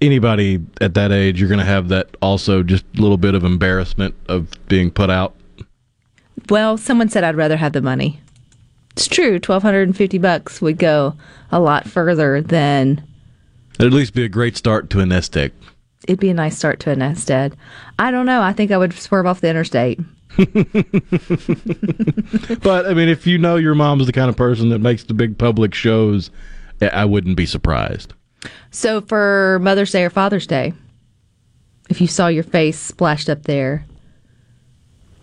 anybody 0.00 0.60
at 0.80 0.94
that 0.94 1.12
age, 1.12 1.40
you're 1.40 1.48
going 1.48 1.58
to 1.60 1.64
have 1.66 1.88
that 1.88 2.16
also 2.22 2.62
just 2.62 2.84
a 2.96 3.00
little 3.00 3.16
bit 3.16 3.34
of 3.34 3.44
embarrassment 3.44 4.14
of 4.28 4.48
being 4.68 4.90
put 4.90 5.10
out. 5.10 5.34
Well, 6.48 6.76
someone 6.78 7.08
said 7.08 7.24
I'd 7.24 7.36
rather 7.36 7.56
have 7.56 7.72
the 7.72 7.82
money. 7.82 8.20
It's 8.92 9.06
true. 9.08 9.34
1250 9.34 10.18
bucks 10.18 10.60
would 10.60 10.78
go 10.78 11.14
a 11.52 11.60
lot 11.60 11.88
further 11.88 12.40
than 12.40 13.02
It'd 13.78 13.92
at 13.92 13.96
least 13.96 14.14
be 14.14 14.24
a 14.24 14.28
great 14.28 14.56
start 14.56 14.90
to 14.90 15.00
a 15.00 15.06
nest 15.06 15.36
egg. 15.36 15.52
it'd 16.04 16.18
be 16.20 16.30
a 16.30 16.34
nice 16.34 16.56
start 16.56 16.80
to 16.80 16.90
a 16.90 16.96
nest 16.96 17.30
egg. 17.30 17.54
I 17.98 18.10
don't 18.10 18.26
know. 18.26 18.40
I 18.42 18.52
think 18.52 18.70
I 18.72 18.76
would 18.78 18.92
swerve 18.92 19.26
off 19.26 19.40
the 19.40 19.48
interstate. 19.50 20.00
But 22.62 22.86
I 22.86 22.94
mean, 22.94 23.08
if 23.08 23.26
you 23.26 23.38
know 23.38 23.56
your 23.56 23.74
mom's 23.74 24.06
the 24.06 24.12
kind 24.12 24.28
of 24.28 24.36
person 24.36 24.68
that 24.70 24.78
makes 24.80 25.04
the 25.04 25.14
big 25.14 25.38
public 25.38 25.74
shows, 25.74 26.30
I 26.80 26.88
I 26.88 27.04
wouldn't 27.04 27.36
be 27.36 27.46
surprised. 27.46 28.14
So 28.70 29.00
for 29.00 29.58
Mother's 29.62 29.90
Day 29.90 30.04
or 30.04 30.10
Father's 30.10 30.46
Day, 30.46 30.72
if 31.90 32.00
you 32.00 32.06
saw 32.06 32.28
your 32.28 32.44
face 32.44 32.78
splashed 32.78 33.28
up 33.28 33.42
there, 33.44 33.84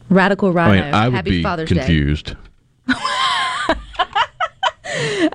Radical 0.09 0.51
Rhino, 0.51 0.82
I 0.82 0.86
mean, 0.86 0.93
I 0.93 1.07
would 1.07 1.16
Happy 1.16 1.30
be 1.32 1.43
Father's 1.43 1.68
confused. 1.70 2.36
Day. 2.88 2.93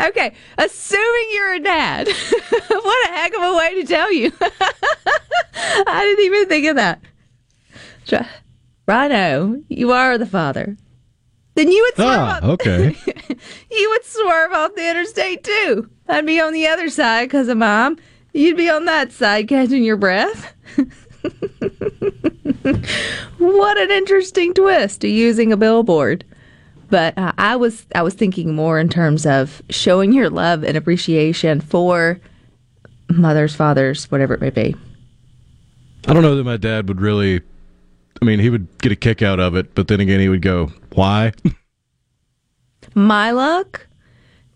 Okay, 0.08 0.32
assuming 0.56 1.28
you're 1.32 1.52
a 1.54 1.60
dad, 1.60 2.08
what 2.68 3.08
a 3.08 3.12
heck 3.12 3.34
of 3.34 3.42
a 3.42 3.56
way 3.56 3.74
to 3.74 3.86
tell 3.86 4.10
you. 4.10 4.32
I 4.40 6.04
didn't 6.06 6.24
even 6.24 6.48
think 6.48 6.66
of 6.68 6.76
that. 6.76 7.00
Rhino, 8.86 9.60
you 9.68 9.92
are 9.92 10.16
the 10.16 10.24
father. 10.26 10.76
Then 11.54 11.70
you 11.70 11.82
would 11.82 11.94
swerve 11.96 12.08
Ah, 12.08 12.40
okay. 12.42 12.96
you 13.70 13.90
would 13.90 14.04
swerve 14.04 14.52
off 14.52 14.74
the 14.74 14.88
interstate 14.88 15.44
too. 15.44 15.90
I'd 16.10 16.26
be 16.26 16.40
on 16.40 16.52
the 16.52 16.66
other 16.66 16.90
side 16.90 17.26
because 17.26 17.48
of 17.48 17.58
mom. 17.58 17.96
You'd 18.32 18.56
be 18.56 18.68
on 18.68 18.84
that 18.84 19.12
side 19.12 19.48
catching 19.48 19.82
your 19.84 19.96
breath. 19.96 20.54
what 23.38 23.78
an 23.78 23.90
interesting 23.90 24.54
twist 24.54 25.00
to 25.00 25.08
using 25.08 25.52
a 25.52 25.56
billboard. 25.56 26.24
But 26.90 27.16
uh, 27.16 27.32
I 27.38 27.56
was 27.56 27.86
I 27.94 28.02
was 28.02 28.14
thinking 28.14 28.54
more 28.54 28.78
in 28.80 28.88
terms 28.88 29.24
of 29.24 29.62
showing 29.70 30.12
your 30.12 30.28
love 30.28 30.64
and 30.64 30.76
appreciation 30.76 31.60
for 31.60 32.20
mothers, 33.08 33.54
fathers, 33.54 34.10
whatever 34.10 34.34
it 34.34 34.40
may 34.40 34.50
be. 34.50 34.74
I 36.08 36.12
don't 36.12 36.22
know 36.22 36.34
that 36.34 36.44
my 36.44 36.56
dad 36.56 36.88
would 36.88 37.00
really. 37.00 37.42
I 38.20 38.24
mean, 38.24 38.40
he 38.40 38.50
would 38.50 38.66
get 38.78 38.92
a 38.92 38.96
kick 38.96 39.22
out 39.22 39.40
of 39.40 39.54
it, 39.54 39.74
but 39.74 39.88
then 39.88 40.00
again, 40.00 40.20
he 40.20 40.28
would 40.28 40.42
go, 40.42 40.72
"Why?" 40.94 41.32
My 42.94 43.30
luck, 43.30 43.86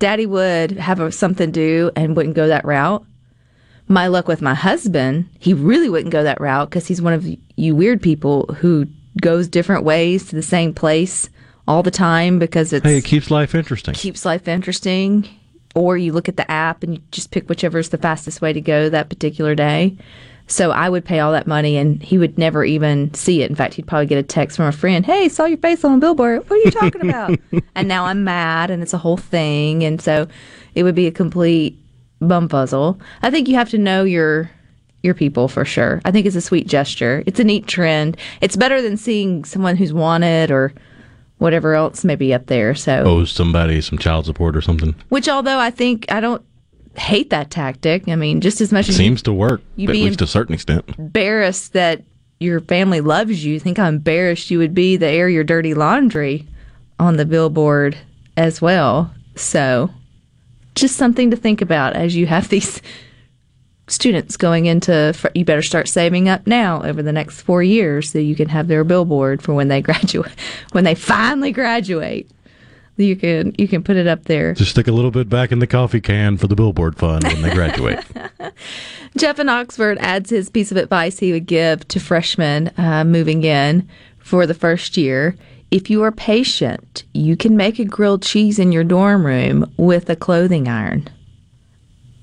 Daddy 0.05 0.26
would 0.26 0.72
have 0.72 1.00
a, 1.00 1.11
something 1.11 1.50
to 1.50 1.50
do 1.50 1.90
and 1.96 2.14
wouldn't 2.14 2.34
go 2.34 2.46
that 2.48 2.66
route. 2.66 3.02
My 3.88 4.09
luck 4.09 4.28
with 4.28 4.42
my 4.42 4.52
husband, 4.52 5.30
he 5.38 5.55
really 5.55 5.88
wouldn't 5.88 6.12
go 6.12 6.22
that 6.22 6.38
route 6.42 6.68
because 6.68 6.86
he's 6.86 7.00
one 7.00 7.14
of 7.14 7.26
you 7.57 7.74
weird 7.74 8.02
people 8.02 8.55
who 8.59 8.86
goes 9.22 9.48
different 9.48 9.82
ways 9.82 10.28
to 10.28 10.36
the 10.36 10.42
same 10.42 10.74
place 10.74 11.30
all 11.66 11.82
the 11.82 11.90
time 11.90 12.38
because 12.38 12.70
it's 12.74 12.84
hey, 12.84 12.98
it 12.98 13.07
keeps 13.07 13.30
life 13.30 13.55
interesting. 13.55 13.94
keeps 13.94 14.26
life 14.26 14.46
interesting. 14.46 15.26
Or 15.74 15.96
you 15.96 16.12
look 16.12 16.28
at 16.28 16.36
the 16.36 16.50
app 16.50 16.82
and 16.82 16.96
you 16.96 17.02
just 17.11 17.30
pick 17.30 17.48
whichever 17.48 17.78
is 17.78 17.88
the 17.88 17.96
fastest 17.96 18.42
way 18.42 18.52
to 18.52 18.61
go 18.61 18.90
that 18.90 19.09
particular 19.09 19.55
day. 19.55 19.96
So 20.47 20.70
I 20.72 20.88
would 20.90 21.05
pay 21.05 21.20
all 21.20 21.32
that 21.32 21.47
money 21.47 21.76
and 21.78 22.03
he 22.03 22.18
would 22.18 22.36
never 22.36 22.64
even 22.64 23.12
see 23.14 23.42
it. 23.42 23.49
In 23.49 23.57
fact, 23.57 23.74
he'd 23.74 23.86
probably 23.86 24.07
get 24.07 24.18
a 24.18 24.22
text 24.22 24.57
from 24.59 24.66
a 24.66 24.72
friend, 24.72 25.05
Hey, 25.07 25.28
saw 25.28 25.47
your 25.47 25.59
face 25.59 25.84
on 25.84 25.95
a 25.95 25.99
billboard. 25.99 26.49
What 26.49 26.57
are 26.57 26.62
you 26.62 26.70
talking 26.70 27.09
about? 27.09 27.38
and 27.74 27.88
now 27.88 28.05
I'm 28.05 28.24
mad 28.24 28.70
and 28.70 28.82
it's 28.82 28.92
a 28.92 28.99
whole 28.99 29.16
thing. 29.16 29.82
And 29.84 30.01
so 30.03 30.28
it 30.74 30.82
would 30.82 30.95
be 30.95 31.07
a 31.07 31.11
complete 31.11 31.78
bumfuzzle. 32.20 33.01
I 33.22 33.30
think 33.30 33.49
you 33.49 33.55
have 33.55 33.70
to 33.70 33.78
know 33.78 34.05
your 34.05 34.51
your 35.03 35.14
people 35.14 35.49
for 35.49 35.64
sure. 35.66 36.01
I 36.07 36.11
think 36.11 36.24
it's 36.26 36.36
a 36.36 36.40
sweet 36.40 36.66
gesture. 36.66 37.22
It's 37.26 37.38
a 37.38 37.45
neat 37.45 37.66
trend. 37.66 38.16
It's 38.40 38.57
better 38.57 38.80
than 38.80 38.97
seeing 38.97 39.45
someone 39.45 39.76
who's 39.76 39.92
wanted 39.92 40.51
or 40.51 40.72
whatever 41.38 41.74
else 41.74 42.05
may 42.05 42.16
be 42.16 42.32
up 42.32 42.47
there. 42.47 42.74
So 42.74 43.05
Owes 43.05 43.30
somebody 43.30 43.82
some 43.82 43.99
child 43.99 44.24
support 44.24 44.57
or 44.57 44.62
something. 44.62 44.95
which, 45.11 45.28
although 45.28 45.59
I 45.59 45.70
think 45.70 46.07
I 46.11 46.20
don't 46.20 46.42
hate 46.97 47.30
that 47.30 47.51
tactic. 47.51 48.09
I 48.09 48.16
mean, 48.16 48.40
just 48.40 48.61
as 48.61 48.72
much 48.72 48.88
as 48.88 48.97
Seems 48.97 49.22
to 49.22 49.32
work, 49.32 49.62
you 49.76 49.88
at 49.88 49.92
be 49.92 50.05
least 50.05 50.18
to 50.18 50.24
a 50.24 50.28
certain 50.28 50.55
extent. 50.55 50.84
embarrassed 50.99 51.72
that 51.72 52.03
your 52.40 52.61
family 52.61 53.01
loves 53.01 53.45
you, 53.45 53.59
think 53.59 53.78
how 53.78 53.88
embarrassed 53.88 54.51
you 54.51 54.59
would 54.59 54.74
be 54.74 54.99
to 54.99 55.07
air 55.07 55.28
your 55.28 55.45
dirty 55.45 55.74
laundry 55.74 56.47
on 56.99 57.16
the 57.16 57.24
billboard 57.24 57.97
as 58.36 58.61
well. 58.61 59.12
So, 59.36 59.90
just 60.74 60.97
something 60.97 61.30
to 61.30 61.36
think 61.36 61.61
about 61.61 61.95
as 61.95 62.16
you 62.16 62.26
have 62.26 62.49
these 62.51 62.80
students 63.86 64.36
going 64.36 64.66
into. 64.66 65.14
You 65.34 65.45
better 65.45 65.62
start 65.62 65.88
saving 65.88 66.28
up 66.28 66.47
now 66.47 66.82
over 66.82 67.03
the 67.03 67.12
next 67.12 67.42
four 67.42 67.62
years 67.62 68.11
so 68.11 68.18
you 68.18 68.34
can 68.34 68.49
have 68.49 68.68
their 68.68 68.84
billboard 68.84 69.42
for 69.42 69.55
when 69.55 69.68
they 69.68 69.80
graduate, 69.82 70.32
when 70.72 70.84
they 70.84 70.95
finally 70.95 71.53
graduate. 71.53 72.30
You 72.97 73.16
can 73.16 73.55
you 73.59 73.66
can 73.66 73.82
put 73.82 73.97
it 73.97 74.07
up 74.07 74.24
there. 74.24 74.55
Just 74.55 74.70
stick 74.70 74.86
a 74.86 74.92
little 74.92 75.11
bit 75.11 75.28
back 75.28 75.51
in 75.51 75.59
the 75.59 75.66
coffee 75.66 76.01
can 76.01 76.36
for 76.36 76.47
the 76.47 76.55
billboard 76.55 76.97
fund 76.97 77.24
when 77.24 77.42
they 77.42 77.53
graduate. 77.53 77.99
Jeff 79.16 79.38
in 79.38 79.49
Oxford 79.49 79.99
adds 79.99 80.30
his 80.30 80.49
piece 80.49 80.70
of 80.70 80.76
advice 80.76 81.18
he 81.18 81.32
would 81.32 81.47
give 81.47 81.86
to 81.88 81.99
freshmen 81.99 82.70
uh, 82.78 83.05
moving 83.05 83.42
in 83.42 83.88
for 84.18 84.47
the 84.47 84.55
first 84.55 84.97
year. 84.97 85.36
If 85.70 85.90
you 85.90 86.05
are 86.05 86.12
patient, 86.12 87.05
you 87.14 87.36
can 87.36 87.57
make 87.57 87.80
a 87.80 87.84
grilled 87.84 88.22
cheese 88.22 88.61
in 88.61 88.70
your 88.70 88.84
dorm 88.84 89.26
room 89.26 89.72
with 89.76 90.09
a 90.09 90.14
clothing 90.14 90.68
iron. 90.68 91.09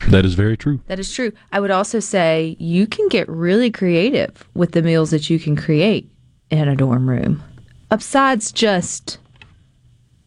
that 0.07 0.23
is 0.23 0.35
very 0.35 0.55
true. 0.55 0.79
That 0.87 0.99
is 0.99 1.13
true. 1.13 1.33
I 1.51 1.59
would 1.59 1.71
also 1.71 1.99
say 1.99 2.55
you 2.59 2.87
can 2.87 3.09
get 3.09 3.27
really 3.27 3.69
creative 3.69 4.47
with 4.53 4.71
the 4.71 4.81
meals 4.81 5.11
that 5.11 5.29
you 5.29 5.37
can 5.37 5.57
create 5.57 6.09
in 6.49 6.69
a 6.69 6.77
dorm 6.77 7.09
room. 7.09 7.43
Besides 7.89 8.53
just 8.53 9.17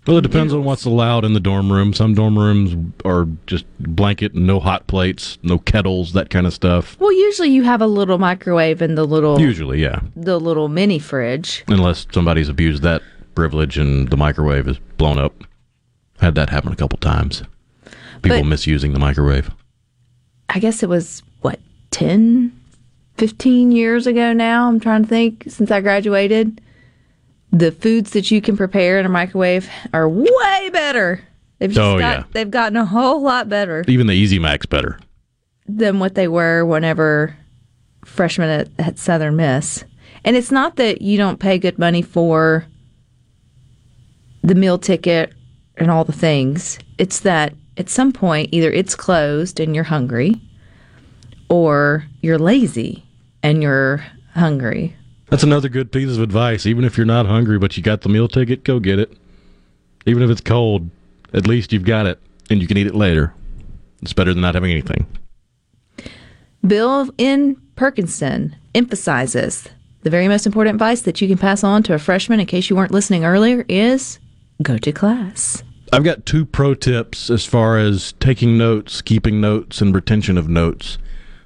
Well, 0.07 0.19
it 0.19 0.23
depends 0.23 0.53
on 0.53 0.65
what's 0.65 0.85
allowed 0.85 1.25
in 1.25 1.33
the 1.33 1.41
dorm 1.41 1.73
room. 1.73 1.95
Some 1.95 2.15
dorm 2.15 2.39
rooms 2.39 2.93
are 3.07 3.27
just 3.47 3.65
blanket, 3.81 4.35
and 4.35 4.47
no 4.47 4.61
hot 4.61 4.87
plates, 4.87 5.39
no 5.43 5.59
kettles, 5.59 6.13
that 6.13 6.29
kind 6.29 6.47
of 6.47 6.53
stuff. 6.53 6.99
well, 7.01 7.13
usually 7.13 7.49
you 7.49 7.63
have 7.63 7.81
a 7.81 7.87
little 7.87 8.19
microwave 8.19 8.83
and 8.83 8.99
the 8.99 9.05
little 9.05 9.41
Usually, 9.41 9.81
yeah. 9.83 10.01
the 10.15 10.39
little 10.39 10.69
mini 10.69 10.99
fridge. 10.99 11.65
Unless 11.69 12.07
somebody's 12.13 12.51
abused 12.51 12.83
that 12.83 13.01
privilege 13.35 13.79
and 13.79 14.11
the 14.11 14.17
microwave 14.17 14.69
is 14.69 14.79
blown 14.99 15.19
up. 15.19 15.33
Had 16.21 16.35
that 16.35 16.51
happen 16.51 16.73
a 16.73 16.77
couple 16.77 16.99
times. 16.99 17.43
People 18.23 18.39
But- 18.41 18.47
misusing 18.47 18.93
the 18.93 18.99
microwave. 19.01 19.51
I 20.51 20.59
guess 20.59 20.83
it 20.83 20.89
was 20.89 21.23
what 21.41 21.59
10 21.91 22.53
15 23.17 23.73
years 23.73 24.07
ago 24.07 24.33
now 24.33 24.69
I'm 24.69 24.79
trying 24.81 25.03
to 25.03 25.09
think 25.09 25.45
since 25.49 25.71
I 25.71 25.81
graduated 25.81 26.61
the 27.55 27.71
foods 27.73 28.11
that 28.11 28.31
you 28.31 28.41
can 28.41 28.57
prepare 28.57 28.99
in 28.99 29.07
a 29.07 29.09
microwave 29.09 29.69
are 29.93 30.09
way 30.09 30.71
better 30.73 31.21
they've 31.59 31.71
just 31.71 31.81
Oh, 31.81 31.99
got, 31.99 32.19
yeah. 32.19 32.25
they've 32.33 32.51
gotten 32.51 32.77
a 32.77 32.85
whole 32.85 33.23
lot 33.23 33.49
better 33.49 33.85
Even 33.89 34.07
the 34.07 34.15
Easy 34.15 34.39
Mac's 34.39 34.67
better. 34.67 34.99
than 35.67 35.99
what 36.01 36.15
they 36.15 36.29
were 36.29 36.65
whenever 36.65 37.37
freshmen 38.05 38.49
at, 38.49 38.69
at 38.79 38.99
Southern 38.99 39.37
Miss 39.37 39.85
and 40.25 40.37
it's 40.37 40.51
not 40.51 40.77
that 40.77 41.01
you 41.03 41.17
don't 41.17 41.39
pay 41.41 41.59
good 41.59 41.79
money 41.79 42.03
for 42.03 42.67
the 44.43 44.55
meal 44.55 44.79
ticket 44.79 45.33
and 45.77 45.91
all 45.91 46.05
the 46.05 46.13
things 46.13 46.79
it's 46.99 47.21
that 47.21 47.55
at 47.77 47.89
some 47.89 48.13
point 48.13 48.49
either 48.53 48.71
it's 48.71 48.95
closed 48.95 49.59
and 49.61 49.75
you're 49.75 49.85
hungry 49.85 50.41
or 51.49 52.05
you're 52.23 52.39
lazy 52.39 53.05
and 53.43 53.63
you're 53.63 54.05
hungry. 54.35 54.97
That's 55.31 55.43
another 55.43 55.69
good 55.69 55.91
piece 55.91 56.17
of 56.17 56.23
advice. 56.23 56.67
Even 56.67 56.85
if 56.85 56.97
you're 56.97 57.07
not 57.07 57.27
hungry, 57.27 57.59
but 57.59 57.77
you 57.77 57.83
got 57.83 58.03
the 58.03 58.09
meal 58.09 58.29
ticket, 58.29 58.65
go 58.65 58.79
get 58.79 58.99
it. 58.99 59.17
Even 60.07 60.23
if 60.23 60.31
it's 60.31 60.41
cold, 60.41 60.91
at 61.33 61.47
least 61.47 61.73
you've 61.73 61.85
got 61.85 62.07
it 62.07 62.21
and 62.51 62.61
you 62.61 62.69
can 62.69 62.77
eat 62.77 62.87
it 62.87 62.95
later. 62.95 63.35
It's 64.03 64.13
better 64.13 64.35
than 64.35 64.43
not 64.43 64.55
having 64.55 64.71
anything. 64.71 65.07
Bill 66.67 67.11
in 67.19 67.57
Perkinston 67.77 68.55
emphasizes 68.75 69.69
the 70.03 70.11
very 70.11 70.29
most 70.29 70.47
important 70.47 70.75
advice 70.75 71.03
that 71.03 71.21
you 71.21 71.29
can 71.29 71.39
pass 71.39 71.65
on 71.65 71.83
to 71.85 71.95
a 71.95 71.99
freshman, 71.99 72.39
in 72.39 72.47
case 72.47 72.69
you 72.69 72.77
weren't 72.77 72.91
listening 72.91 73.25
earlier, 73.25 73.65
is 73.69 74.19
go 74.63 74.77
to 74.79 74.93
class. 74.93 75.63
I've 75.93 76.05
got 76.05 76.27
two 76.27 76.45
pro 76.45 76.75
tips 76.75 77.31
as 77.31 77.47
far 77.47 77.79
as 77.79 78.13
taking 78.21 78.59
notes, 78.59 79.01
keeping 79.01 79.41
notes, 79.41 79.81
and 79.81 79.95
retention 79.95 80.37
of 80.37 80.49
notes. 80.49 80.99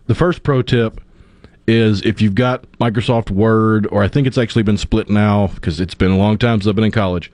The 0.07 0.15
first 0.15 0.43
pro 0.43 0.63
tip 0.63 1.01
is 1.69 2.01
if 2.03 2.23
you've 2.23 2.35
got 2.35 2.71
Microsoft 2.79 3.31
Word, 3.31 3.87
or 3.93 4.03
I 4.03 4.09
think 4.09 4.27
it's 4.27 4.39
actually 4.39 4.63
been 4.63 4.79
split 4.79 5.11
now 5.11 5.49
because 5.49 5.81
it's 5.81 5.95
been 5.95 6.11
a 6.11 6.17
long 6.17 6.39
time 6.39 6.61
since 6.61 6.67
I've 6.67 6.75
been 6.75 6.85
in 6.85 6.91
college. 6.91 7.31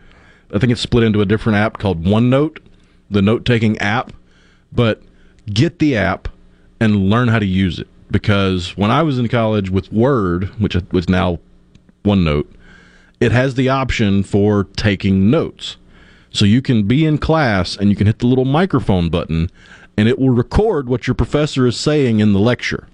I 0.52 0.58
think 0.58 0.72
it's 0.72 0.80
split 0.80 1.04
into 1.04 1.20
a 1.20 1.26
different 1.26 1.56
app 1.56 1.78
called 1.78 2.04
OneNote, 2.04 2.58
the 3.08 3.22
note 3.22 3.44
taking 3.44 3.78
app. 3.78 4.12
But 4.72 5.02
get 5.46 5.78
the 5.78 5.96
app 5.96 6.28
and 6.80 7.08
learn 7.08 7.28
how 7.28 7.38
to 7.38 7.46
use 7.46 7.78
it 7.78 7.86
because 8.10 8.76
when 8.76 8.90
I 8.90 9.02
was 9.02 9.18
in 9.20 9.28
college 9.28 9.70
with 9.70 9.92
Word, 9.92 10.46
which 10.60 10.76
was 10.90 11.08
now 11.08 11.38
OneNote, 12.04 12.48
it 13.20 13.30
has 13.30 13.54
the 13.54 13.68
option 13.68 14.24
for 14.24 14.64
taking 14.76 15.30
notes. 15.30 15.76
So 16.30 16.44
you 16.44 16.60
can 16.60 16.82
be 16.88 17.06
in 17.06 17.18
class 17.18 17.76
and 17.76 17.88
you 17.88 17.94
can 17.94 18.08
hit 18.08 18.18
the 18.18 18.26
little 18.26 18.44
microphone 18.44 19.10
button 19.10 19.48
and 19.96 20.08
it 20.08 20.18
will 20.18 20.30
record 20.30 20.88
what 20.88 21.06
your 21.06 21.14
professor 21.14 21.68
is 21.68 21.76
saying 21.76 22.18
in 22.18 22.32
the 22.32 22.40
lecture. 22.40 22.88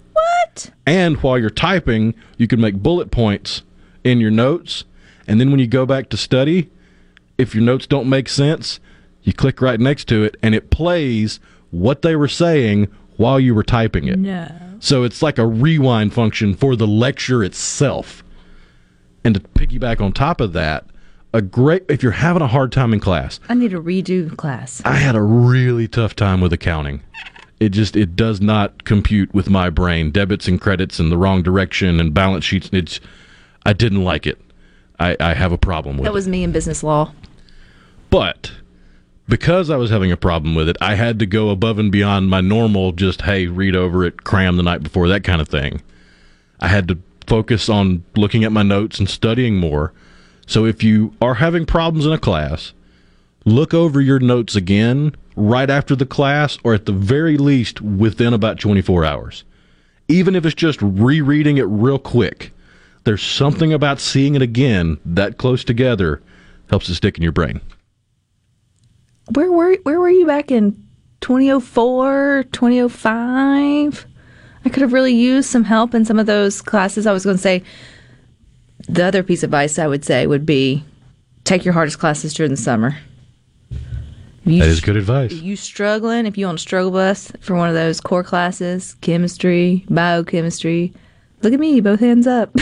What? 0.50 0.70
And 0.86 1.16
while 1.18 1.38
you're 1.38 1.50
typing, 1.50 2.14
you 2.36 2.46
can 2.46 2.60
make 2.60 2.82
bullet 2.82 3.10
points 3.10 3.62
in 4.04 4.20
your 4.20 4.30
notes. 4.30 4.84
And 5.26 5.40
then 5.40 5.50
when 5.50 5.60
you 5.60 5.66
go 5.66 5.86
back 5.86 6.08
to 6.10 6.16
study, 6.16 6.70
if 7.38 7.54
your 7.54 7.64
notes 7.64 7.86
don't 7.86 8.08
make 8.08 8.28
sense, 8.28 8.80
you 9.22 9.32
click 9.32 9.60
right 9.60 9.78
next 9.78 10.08
to 10.08 10.24
it 10.24 10.36
and 10.42 10.54
it 10.54 10.70
plays 10.70 11.40
what 11.70 12.02
they 12.02 12.16
were 12.16 12.28
saying 12.28 12.88
while 13.16 13.38
you 13.38 13.54
were 13.54 13.62
typing 13.62 14.08
it. 14.08 14.18
No. 14.18 14.50
So 14.80 15.04
it's 15.04 15.22
like 15.22 15.38
a 15.38 15.46
rewind 15.46 16.14
function 16.14 16.54
for 16.54 16.74
the 16.74 16.86
lecture 16.86 17.44
itself. 17.44 18.24
And 19.22 19.34
to 19.34 19.40
piggyback 19.40 20.00
on 20.00 20.12
top 20.12 20.40
of 20.40 20.54
that, 20.54 20.86
a 21.32 21.42
great 21.42 21.84
if 21.88 22.02
you're 22.02 22.12
having 22.12 22.42
a 22.42 22.48
hard 22.48 22.72
time 22.72 22.92
in 22.92 22.98
class, 22.98 23.38
I 23.48 23.54
need 23.54 23.70
to 23.70 23.80
redo 23.80 24.36
class. 24.36 24.82
I 24.84 24.96
had 24.96 25.14
a 25.14 25.22
really 25.22 25.86
tough 25.86 26.16
time 26.16 26.40
with 26.40 26.52
accounting. 26.52 27.02
It 27.60 27.68
just 27.70 27.94
it 27.94 28.16
does 28.16 28.40
not 28.40 28.84
compute 28.84 29.32
with 29.34 29.50
my 29.50 29.68
brain. 29.70 30.10
Debits 30.10 30.48
and 30.48 30.60
credits 30.60 30.98
in 30.98 31.10
the 31.10 31.18
wrong 31.18 31.42
direction 31.42 32.00
and 32.00 32.14
balance 32.14 32.44
sheets. 32.44 32.70
It's 32.72 33.00
I 33.66 33.74
didn't 33.74 34.02
like 34.02 34.26
it. 34.26 34.40
I, 34.98 35.16
I 35.20 35.34
have 35.34 35.52
a 35.52 35.58
problem 35.58 35.96
with 35.96 36.04
That 36.04 36.10
it. 36.10 36.14
was 36.14 36.26
me 36.28 36.42
in 36.42 36.52
business 36.52 36.82
law. 36.82 37.12
But 38.08 38.52
because 39.28 39.70
I 39.70 39.76
was 39.76 39.90
having 39.90 40.10
a 40.10 40.16
problem 40.16 40.54
with 40.54 40.68
it, 40.68 40.76
I 40.80 40.94
had 40.94 41.18
to 41.20 41.26
go 41.26 41.50
above 41.50 41.78
and 41.78 41.92
beyond 41.92 42.28
my 42.28 42.40
normal 42.40 42.92
just 42.92 43.22
hey, 43.22 43.46
read 43.46 43.76
over 43.76 44.04
it, 44.04 44.24
cram 44.24 44.56
the 44.56 44.62
night 44.62 44.82
before, 44.82 45.08
that 45.08 45.24
kind 45.24 45.40
of 45.40 45.48
thing. 45.48 45.82
I 46.60 46.68
had 46.68 46.88
to 46.88 46.98
focus 47.26 47.68
on 47.68 48.04
looking 48.16 48.42
at 48.42 48.52
my 48.52 48.62
notes 48.62 48.98
and 48.98 49.08
studying 49.08 49.56
more. 49.56 49.92
So 50.46 50.64
if 50.64 50.82
you 50.82 51.14
are 51.22 51.34
having 51.34 51.64
problems 51.64 52.04
in 52.06 52.12
a 52.12 52.18
class, 52.18 52.72
look 53.44 53.72
over 53.72 54.00
your 54.00 54.18
notes 54.18 54.56
again 54.56 55.14
right 55.40 55.70
after 55.70 55.96
the 55.96 56.06
class 56.06 56.58
or 56.62 56.74
at 56.74 56.86
the 56.86 56.92
very 56.92 57.36
least 57.38 57.80
within 57.80 58.34
about 58.34 58.60
24 58.60 59.04
hours. 59.04 59.44
Even 60.08 60.36
if 60.36 60.44
it's 60.44 60.54
just 60.54 60.80
rereading 60.82 61.56
it 61.56 61.62
real 61.62 61.98
quick, 61.98 62.52
there's 63.04 63.22
something 63.22 63.72
about 63.72 64.00
seeing 64.00 64.34
it 64.34 64.42
again 64.42 64.98
that 65.04 65.38
close 65.38 65.64
together 65.64 66.20
helps 66.68 66.88
it 66.88 66.94
stick 66.94 67.16
in 67.16 67.22
your 67.22 67.32
brain. 67.32 67.60
Where 69.34 69.50
were 69.50 69.76
where 69.84 70.00
were 70.00 70.10
you 70.10 70.26
back 70.26 70.50
in 70.50 70.72
2004, 71.20 72.44
2005? 72.52 74.06
I 74.64 74.68
could 74.68 74.82
have 74.82 74.92
really 74.92 75.14
used 75.14 75.48
some 75.48 75.64
help 75.64 75.94
in 75.94 76.04
some 76.04 76.18
of 76.18 76.26
those 76.26 76.60
classes. 76.60 77.06
I 77.06 77.12
was 77.12 77.24
going 77.24 77.36
to 77.36 77.42
say 77.42 77.62
the 78.88 79.04
other 79.04 79.22
piece 79.22 79.42
of 79.42 79.48
advice 79.48 79.78
I 79.78 79.86
would 79.86 80.04
say 80.04 80.26
would 80.26 80.44
be 80.44 80.84
take 81.44 81.64
your 81.64 81.74
hardest 81.74 81.98
classes 81.98 82.34
during 82.34 82.50
the 82.50 82.56
summer. 82.56 82.96
You 84.44 84.60
That 84.60 84.68
is 84.68 84.80
good 84.80 84.96
advice. 84.96 85.32
you 85.32 85.54
struggling, 85.56 86.26
if 86.26 86.38
you 86.38 86.46
on 86.46 86.54
a 86.54 86.58
struggle 86.58 86.90
bus 86.90 87.30
for 87.40 87.54
one 87.56 87.68
of 87.68 87.74
those 87.74 88.00
core 88.00 88.24
classes, 88.24 88.96
chemistry, 89.02 89.84
biochemistry, 89.90 90.92
look 91.42 91.52
at 91.52 91.60
me, 91.60 91.80
both 91.80 92.00
hands 92.00 92.26
up. 92.26 92.50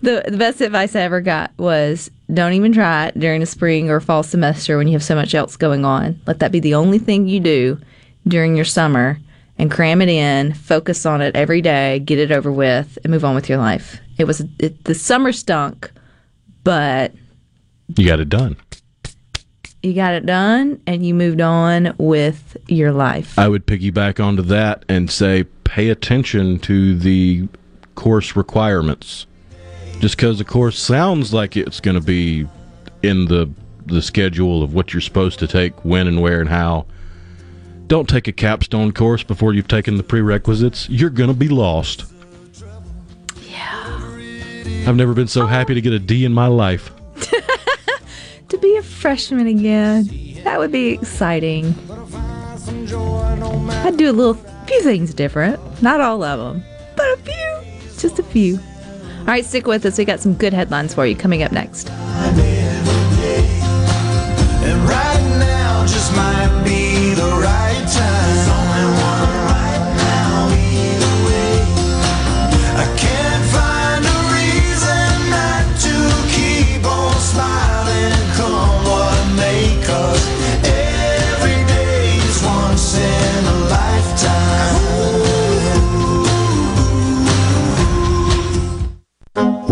the 0.00 0.22
the 0.28 0.36
best 0.38 0.60
advice 0.60 0.94
I 0.94 1.00
ever 1.00 1.20
got 1.20 1.50
was 1.58 2.10
don't 2.32 2.52
even 2.52 2.72
try 2.72 3.06
it 3.06 3.18
during 3.18 3.40
the 3.40 3.46
spring 3.46 3.90
or 3.90 4.00
fall 4.00 4.22
semester 4.22 4.78
when 4.78 4.86
you 4.86 4.92
have 4.92 5.02
so 5.02 5.14
much 5.14 5.34
else 5.34 5.56
going 5.56 5.84
on. 5.84 6.20
Let 6.26 6.38
that 6.38 6.52
be 6.52 6.60
the 6.60 6.74
only 6.74 6.98
thing 6.98 7.26
you 7.26 7.40
do 7.40 7.80
during 8.26 8.56
your 8.56 8.64
summer 8.64 9.18
and 9.58 9.70
cram 9.70 10.00
it 10.02 10.08
in, 10.08 10.52
focus 10.54 11.04
on 11.06 11.20
it 11.20 11.36
every 11.36 11.60
day, 11.62 12.00
get 12.00 12.18
it 12.18 12.32
over 12.32 12.50
with, 12.50 12.98
and 13.04 13.10
move 13.12 13.24
on 13.24 13.34
with 13.34 13.48
your 13.48 13.58
life. 13.58 13.98
It 14.18 14.24
was 14.24 14.42
it, 14.58 14.84
the 14.84 14.94
summer 14.94 15.32
stunk, 15.32 15.90
but 16.62 17.12
You 17.96 18.06
got 18.06 18.20
it 18.20 18.28
done. 18.28 18.56
You 19.84 19.94
got 19.94 20.14
it 20.14 20.24
done 20.24 20.80
and 20.86 21.04
you 21.04 21.14
moved 21.14 21.40
on 21.40 21.94
with 21.98 22.56
your 22.68 22.92
life. 22.92 23.38
I 23.38 23.48
would 23.48 23.66
piggyback 23.66 24.22
onto 24.24 24.42
that 24.42 24.84
and 24.88 25.10
say 25.10 25.44
pay 25.64 25.90
attention 25.90 26.58
to 26.60 26.96
the 26.96 27.48
course 27.94 28.34
requirements. 28.34 29.26
Just 30.00 30.16
because 30.16 30.38
the 30.38 30.44
course 30.44 30.78
sounds 30.78 31.32
like 31.32 31.56
it's 31.56 31.80
going 31.80 31.98
to 31.98 32.04
be 32.04 32.46
in 33.02 33.26
the 33.26 33.50
the 33.86 34.00
schedule 34.00 34.62
of 34.62 34.72
what 34.72 34.94
you're 34.94 35.00
supposed 35.02 35.38
to 35.38 35.46
take, 35.46 35.84
when 35.84 36.06
and 36.06 36.22
where 36.22 36.40
and 36.40 36.48
how. 36.48 36.86
Don't 37.86 38.08
take 38.08 38.26
a 38.26 38.32
capstone 38.32 38.92
course 38.92 39.22
before 39.22 39.52
you've 39.52 39.68
taken 39.68 39.98
the 39.98 40.02
prerequisites. 40.02 40.88
You're 40.88 41.10
going 41.10 41.28
to 41.28 41.34
be 41.34 41.48
lost. 41.48 42.06
Yeah. 43.46 44.00
I've 44.86 44.96
never 44.96 45.12
been 45.12 45.28
so 45.28 45.46
happy 45.46 45.74
to 45.74 45.82
get 45.82 45.92
a 45.92 45.98
D 45.98 46.24
in 46.24 46.32
my 46.32 46.46
life. 46.46 46.93
Freshman 49.04 49.46
again, 49.46 50.08
that 50.44 50.58
would 50.58 50.72
be 50.72 50.92
exciting. 50.92 51.74
I'd 53.84 53.98
do 53.98 54.10
a 54.10 54.16
little 54.16 54.32
few 54.32 54.80
things 54.80 55.12
different, 55.12 55.60
not 55.82 56.00
all 56.00 56.24
of 56.24 56.38
them, 56.38 56.64
but 56.96 57.06
a 57.12 57.16
few, 57.18 57.60
just 57.98 58.18
a 58.18 58.22
few. 58.22 58.56
All 58.56 59.26
right, 59.26 59.44
stick 59.44 59.66
with 59.66 59.84
us. 59.84 59.98
We 59.98 60.06
got 60.06 60.20
some 60.20 60.32
good 60.32 60.54
headlines 60.54 60.94
for 60.94 61.04
you 61.04 61.14
coming 61.14 61.42
up 61.42 61.52
next. 61.52 61.90
Right 61.90 62.14
now 65.38 65.84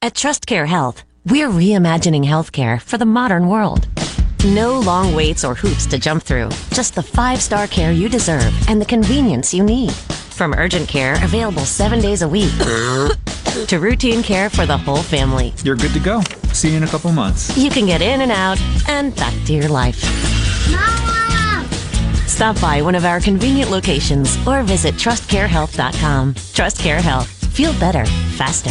At 0.00 0.14
TrustCare 0.14 0.68
Health, 0.68 1.02
we're 1.26 1.48
reimagining 1.48 2.24
healthcare 2.24 2.80
for 2.80 2.98
the 2.98 3.04
modern 3.04 3.48
world. 3.48 3.88
No 4.44 4.78
long 4.78 5.12
waits 5.12 5.44
or 5.44 5.56
hoops 5.56 5.86
to 5.86 5.98
jump 5.98 6.22
through, 6.22 6.50
just 6.70 6.94
the 6.94 7.02
five 7.02 7.42
star 7.42 7.66
care 7.66 7.90
you 7.90 8.08
deserve 8.08 8.54
and 8.68 8.80
the 8.80 8.86
convenience 8.86 9.52
you 9.52 9.64
need. 9.64 9.92
From 9.92 10.54
urgent 10.54 10.88
care 10.88 11.14
available 11.24 11.64
seven 11.64 12.00
days 12.00 12.22
a 12.22 12.28
week 12.28 12.52
to 13.66 13.78
routine 13.80 14.22
care 14.22 14.48
for 14.48 14.66
the 14.66 14.76
whole 14.76 15.02
family. 15.02 15.52
You're 15.64 15.74
good 15.74 15.92
to 15.94 16.00
go. 16.00 16.20
See 16.52 16.70
you 16.70 16.76
in 16.76 16.84
a 16.84 16.88
couple 16.88 17.10
months. 17.10 17.56
You 17.58 17.68
can 17.68 17.84
get 17.84 18.00
in 18.00 18.20
and 18.20 18.30
out 18.30 18.60
and 18.88 19.14
back 19.16 19.34
to 19.46 19.52
your 19.52 19.68
life. 19.68 20.00
Mama! 20.70 21.66
Stop 22.28 22.60
by 22.60 22.82
one 22.82 22.94
of 22.94 23.04
our 23.04 23.18
convenient 23.18 23.72
locations 23.72 24.38
or 24.46 24.62
visit 24.62 24.94
trustcarehealth.com. 24.94 26.34
TrustCare 26.34 27.00
Health. 27.00 27.28
Feel 27.52 27.72
better, 27.80 28.04
faster. 28.36 28.70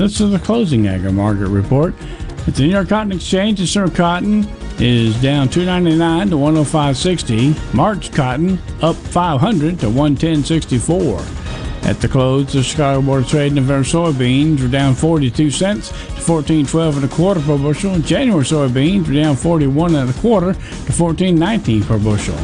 This 0.00 0.18
is 0.18 0.30
the 0.30 0.38
closing 0.38 0.88
agri 0.88 1.12
market 1.12 1.48
report. 1.48 1.94
At 2.46 2.54
the 2.54 2.62
New 2.62 2.70
York 2.70 2.88
Cotton 2.88 3.12
Exchange, 3.12 3.58
December 3.58 3.94
cotton 3.94 4.48
is 4.78 5.14
down 5.20 5.50
299 5.50 6.30
to 6.30 6.36
105.60. 6.36 7.74
March 7.74 8.10
cotton 8.10 8.58
up 8.80 8.96
500 8.96 9.78
to 9.80 9.88
110.64. 9.88 11.84
At 11.84 12.00
the 12.00 12.08
close, 12.08 12.54
the 12.54 12.62
Chicago 12.62 13.02
Board 13.02 13.24
of 13.24 13.28
Trade 13.28 13.52
November 13.52 13.84
soybeans 13.84 14.62
were 14.62 14.68
down 14.68 14.94
42 14.94 15.50
cents 15.50 15.90
to 15.90 15.94
14.12 15.94 16.96
and 16.96 17.04
a 17.04 17.08
quarter 17.08 17.42
per 17.42 17.58
bushel. 17.58 17.98
January 17.98 18.42
soybeans 18.42 19.06
were 19.06 19.12
down 19.12 19.36
41 19.36 19.96
and 19.96 20.08
a 20.08 20.14
quarter 20.14 20.54
to 20.54 20.92
14.19 20.92 21.86
per 21.86 21.98
bushel. 21.98 22.38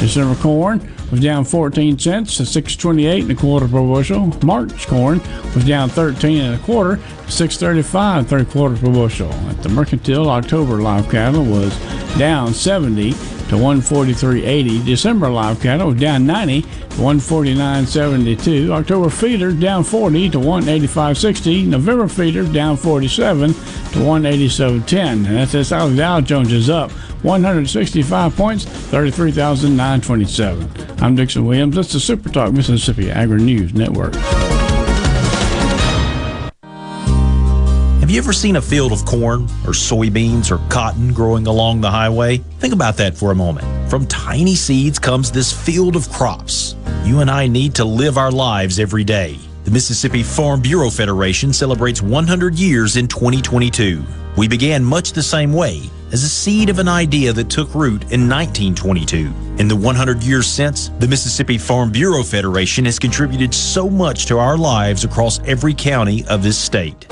December 0.00 0.40
corn 0.40 0.80
was 1.12 1.20
down 1.20 1.44
14 1.44 1.98
cents 1.98 2.38
to 2.38 2.42
6.28 2.42 3.20
and 3.20 3.30
a 3.30 3.34
quarter 3.34 3.68
per 3.68 3.82
bushel. 3.82 4.28
March 4.42 4.88
corn 4.88 5.18
was 5.54 5.64
down 5.64 5.90
13 5.90 6.40
and 6.40 6.54
a 6.54 6.64
quarter 6.64 6.96
to 6.96 7.02
6.35 7.02 8.18
and 8.18 8.28
three 8.28 8.44
quarters 8.46 8.80
per 8.80 8.90
bushel. 8.90 9.30
At 9.30 9.62
the 9.62 9.68
mercantile, 9.68 10.30
October 10.30 10.80
live 10.80 11.10
cattle 11.10 11.44
was 11.44 11.78
down 12.16 12.54
70 12.54 13.12
to 13.12 13.58
143.80. 13.58 14.86
December 14.86 15.28
live 15.28 15.60
cattle 15.60 15.88
was 15.88 16.00
down 16.00 16.24
90 16.24 16.62
to 16.62 16.68
149.72. 16.68 18.70
October 18.70 19.10
feeder 19.10 19.52
down 19.52 19.84
40 19.84 20.30
to 20.30 20.38
185.60. 20.38 21.66
November 21.66 22.08
feeder 22.08 22.46
down 22.46 22.78
47 22.78 23.52
to 23.52 23.58
187.10. 23.58 24.96
And 24.96 25.26
that's 25.26 25.54
as 25.54 25.68
Dow 25.68 26.22
Jones 26.22 26.52
is 26.52 26.70
up 26.70 26.90
165 27.22 28.36
points, 28.36 28.64
33,927. 28.64 31.02
I'm 31.02 31.14
Dixon 31.14 31.46
Williams. 31.46 31.76
That's 31.76 31.92
the 31.92 32.00
Super 32.00 32.28
Talk 32.28 32.52
Mississippi 32.52 33.10
Agri 33.10 33.40
News 33.40 33.74
Network. 33.74 34.14
Have 38.00 38.10
you 38.10 38.18
ever 38.18 38.32
seen 38.32 38.56
a 38.56 38.62
field 38.62 38.92
of 38.92 39.06
corn 39.06 39.42
or 39.64 39.72
soybeans 39.72 40.50
or 40.50 40.58
cotton 40.68 41.12
growing 41.12 41.46
along 41.46 41.80
the 41.80 41.90
highway? 41.90 42.38
Think 42.58 42.74
about 42.74 42.96
that 42.96 43.16
for 43.16 43.30
a 43.30 43.34
moment. 43.34 43.66
From 43.88 44.06
tiny 44.06 44.56
seeds 44.56 44.98
comes 44.98 45.30
this 45.30 45.52
field 45.52 45.94
of 45.94 46.10
crops. 46.10 46.74
You 47.04 47.20
and 47.20 47.30
I 47.30 47.46
need 47.46 47.74
to 47.76 47.84
live 47.84 48.18
our 48.18 48.32
lives 48.32 48.80
every 48.80 49.04
day. 49.04 49.38
The 49.64 49.70
Mississippi 49.70 50.24
Farm 50.24 50.60
Bureau 50.60 50.90
Federation 50.90 51.52
celebrates 51.52 52.02
100 52.02 52.58
years 52.58 52.96
in 52.96 53.06
2022. 53.06 54.02
We 54.36 54.48
began 54.48 54.82
much 54.82 55.12
the 55.12 55.22
same 55.22 55.52
way, 55.52 55.82
as 56.12 56.22
a 56.22 56.28
seed 56.28 56.68
of 56.68 56.78
an 56.78 56.88
idea 56.88 57.32
that 57.32 57.48
took 57.48 57.74
root 57.74 58.02
in 58.12 58.28
1922. 58.28 59.32
In 59.58 59.66
the 59.66 59.74
100 59.74 60.22
years 60.22 60.46
since, 60.46 60.90
the 60.98 61.08
Mississippi 61.08 61.56
Farm 61.56 61.90
Bureau 61.90 62.22
Federation 62.22 62.84
has 62.84 62.98
contributed 62.98 63.54
so 63.54 63.88
much 63.88 64.26
to 64.26 64.38
our 64.38 64.58
lives 64.58 65.04
across 65.04 65.40
every 65.40 65.72
county 65.72 66.24
of 66.26 66.42
this 66.42 66.58
state. 66.58 67.06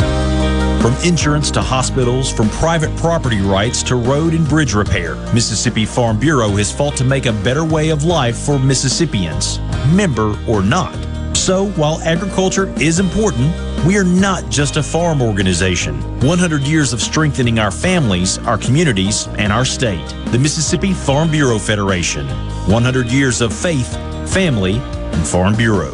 From 0.80 0.94
insurance 1.04 1.50
to 1.52 1.62
hospitals, 1.62 2.32
from 2.32 2.48
private 2.50 2.94
property 2.96 3.40
rights 3.40 3.82
to 3.84 3.96
road 3.96 4.32
and 4.34 4.48
bridge 4.48 4.74
repair, 4.74 5.14
Mississippi 5.34 5.84
Farm 5.84 6.18
Bureau 6.18 6.50
has 6.56 6.72
fought 6.72 6.96
to 6.96 7.04
make 7.04 7.26
a 7.26 7.32
better 7.32 7.64
way 7.64 7.90
of 7.90 8.04
life 8.04 8.38
for 8.38 8.58
Mississippians, 8.58 9.58
member 9.94 10.38
or 10.48 10.62
not. 10.62 11.09
So, 11.40 11.70
while 11.70 12.02
agriculture 12.02 12.68
is 12.78 12.98
important, 12.98 13.50
we 13.86 13.96
are 13.96 14.04
not 14.04 14.50
just 14.50 14.76
a 14.76 14.82
farm 14.82 15.22
organization. 15.22 15.98
100 16.20 16.60
years 16.64 16.92
of 16.92 17.00
strengthening 17.00 17.58
our 17.58 17.70
families, 17.70 18.36
our 18.40 18.58
communities, 18.58 19.26
and 19.38 19.50
our 19.50 19.64
state. 19.64 20.06
The 20.32 20.38
Mississippi 20.38 20.92
Farm 20.92 21.30
Bureau 21.30 21.58
Federation. 21.58 22.28
100 22.68 23.06
years 23.06 23.40
of 23.40 23.54
faith, 23.54 23.90
family, 24.30 24.74
and 24.74 25.26
Farm 25.26 25.56
Bureau. 25.56 25.92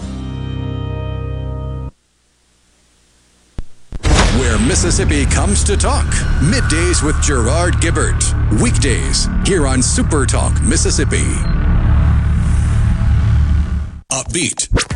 Where 4.40 4.59
Mississippi 4.59 5.26
comes 5.26 5.62
to 5.62 5.76
talk. 5.76 6.07
Middays 6.42 7.05
with 7.05 7.22
Gerard 7.22 7.74
Gibert. 7.74 8.20
Weekdays 8.61 9.28
here 9.47 9.68
on 9.68 9.80
Super 9.80 10.26
Talk 10.26 10.61
Mississippi. 10.61 11.24
Upbeat, 14.11 14.95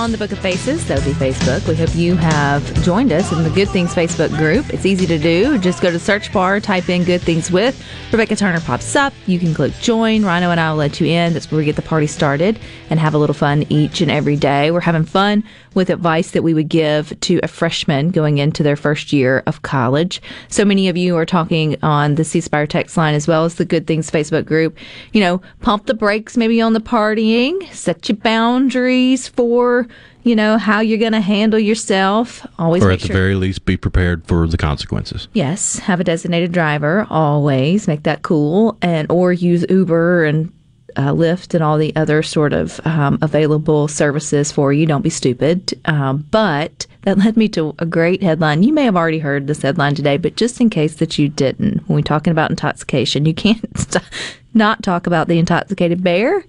on 0.00 0.12
the 0.12 0.18
Book 0.18 0.32
of 0.32 0.38
Faces, 0.38 0.88
that 0.88 0.96
would 0.96 1.04
be 1.04 1.12
Facebook. 1.12 1.68
We 1.68 1.76
hope 1.76 1.94
you 1.94 2.16
have 2.16 2.82
joined 2.82 3.12
us 3.12 3.30
in 3.32 3.42
the 3.42 3.50
Good 3.50 3.68
Things 3.68 3.94
Facebook 3.94 4.34
group. 4.38 4.72
It's 4.72 4.86
easy 4.86 5.06
to 5.06 5.18
do. 5.18 5.58
Just 5.58 5.82
go 5.82 5.90
to 5.90 5.98
search 5.98 6.32
bar, 6.32 6.58
type 6.58 6.88
in 6.88 7.04
Good 7.04 7.20
Things 7.20 7.50
with. 7.50 7.84
Rebecca 8.10 8.34
Turner 8.34 8.60
pops 8.60 8.96
up. 8.96 9.12
You 9.26 9.38
can 9.38 9.52
click 9.52 9.74
join. 9.74 10.24
Rhino 10.24 10.50
and 10.50 10.58
I 10.58 10.70
will 10.70 10.78
let 10.78 11.00
you 11.02 11.06
in. 11.06 11.34
That's 11.34 11.50
where 11.50 11.58
we 11.58 11.66
get 11.66 11.76
the 11.76 11.82
party 11.82 12.06
started 12.06 12.58
and 12.88 12.98
have 12.98 13.12
a 13.12 13.18
little 13.18 13.34
fun 13.34 13.66
each 13.68 14.00
and 14.00 14.10
every 14.10 14.36
day. 14.36 14.70
We're 14.70 14.80
having 14.80 15.04
fun 15.04 15.44
with 15.74 15.90
advice 15.90 16.30
that 16.30 16.42
we 16.42 16.54
would 16.54 16.68
give 16.68 17.18
to 17.20 17.38
a 17.42 17.48
freshman 17.48 18.10
going 18.10 18.38
into 18.38 18.62
their 18.62 18.76
first 18.76 19.12
year 19.12 19.42
of 19.46 19.60
college. 19.62 20.22
So 20.48 20.64
many 20.64 20.88
of 20.88 20.96
you 20.96 21.14
are 21.16 21.26
talking 21.26 21.76
on 21.82 22.14
the 22.14 22.24
C 22.24 22.40
Spire 22.40 22.66
text 22.66 22.96
line 22.96 23.14
as 23.14 23.28
well 23.28 23.44
as 23.44 23.56
the 23.56 23.66
Good 23.66 23.86
Things 23.86 24.10
Facebook 24.10 24.46
group. 24.46 24.78
You 25.12 25.20
know, 25.20 25.42
pump 25.60 25.86
the 25.86 25.94
brakes 25.94 26.38
maybe 26.38 26.60
on 26.62 26.72
the 26.72 26.80
partying, 26.80 27.70
set 27.72 28.08
your 28.08 28.16
boundaries 28.16 29.28
for, 29.28 29.86
you 30.22 30.36
know, 30.36 30.58
how 30.58 30.80
you're 30.80 30.98
going 30.98 31.12
to 31.12 31.20
handle 31.20 31.58
yourself. 31.58 32.46
Always 32.58 32.84
or 32.84 32.90
at 32.90 33.00
the 33.00 33.08
very 33.08 33.34
least, 33.34 33.64
be 33.64 33.76
prepared 33.76 34.26
for 34.26 34.46
the 34.46 34.58
consequences. 34.58 35.28
Yes, 35.32 35.78
have 35.78 36.00
a 36.00 36.04
designated 36.04 36.52
driver 36.52 37.06
always. 37.08 37.88
Make 37.88 38.02
that 38.02 38.22
cool, 38.22 38.76
and 38.82 39.10
or 39.10 39.32
use 39.32 39.64
Uber 39.68 40.24
and 40.24 40.52
uh, 40.96 41.12
Lyft 41.12 41.54
and 41.54 41.62
all 41.62 41.78
the 41.78 41.94
other 41.96 42.22
sort 42.22 42.52
of 42.52 42.84
um, 42.86 43.18
available 43.22 43.88
services 43.88 44.52
for 44.52 44.72
you. 44.72 44.86
Don't 44.86 45.02
be 45.02 45.10
stupid. 45.10 45.78
Um, 45.86 46.26
but 46.30 46.86
that 47.02 47.18
led 47.18 47.36
me 47.36 47.48
to 47.50 47.74
a 47.78 47.86
great 47.86 48.22
headline. 48.22 48.62
You 48.62 48.72
may 48.72 48.84
have 48.84 48.96
already 48.96 49.20
heard 49.20 49.46
this 49.46 49.62
headline 49.62 49.94
today, 49.94 50.16
but 50.16 50.36
just 50.36 50.60
in 50.60 50.70
case 50.70 50.96
that 50.96 51.18
you 51.18 51.28
didn't, 51.28 51.88
when 51.88 51.96
we're 51.96 52.02
talking 52.02 52.30
about 52.30 52.50
intoxication, 52.50 53.24
you 53.24 53.34
can't 53.34 53.78
st- 53.78 54.04
not 54.52 54.82
talk 54.82 55.06
about 55.06 55.28
the 55.28 55.38
intoxicated 55.38 56.02
bear 56.02 56.44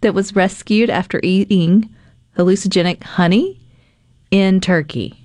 that 0.00 0.14
was 0.14 0.36
rescued 0.36 0.90
after 0.90 1.20
eating 1.22 1.93
hallucinogenic 2.36 3.02
honey 3.02 3.60
in 4.30 4.60
Turkey. 4.60 5.24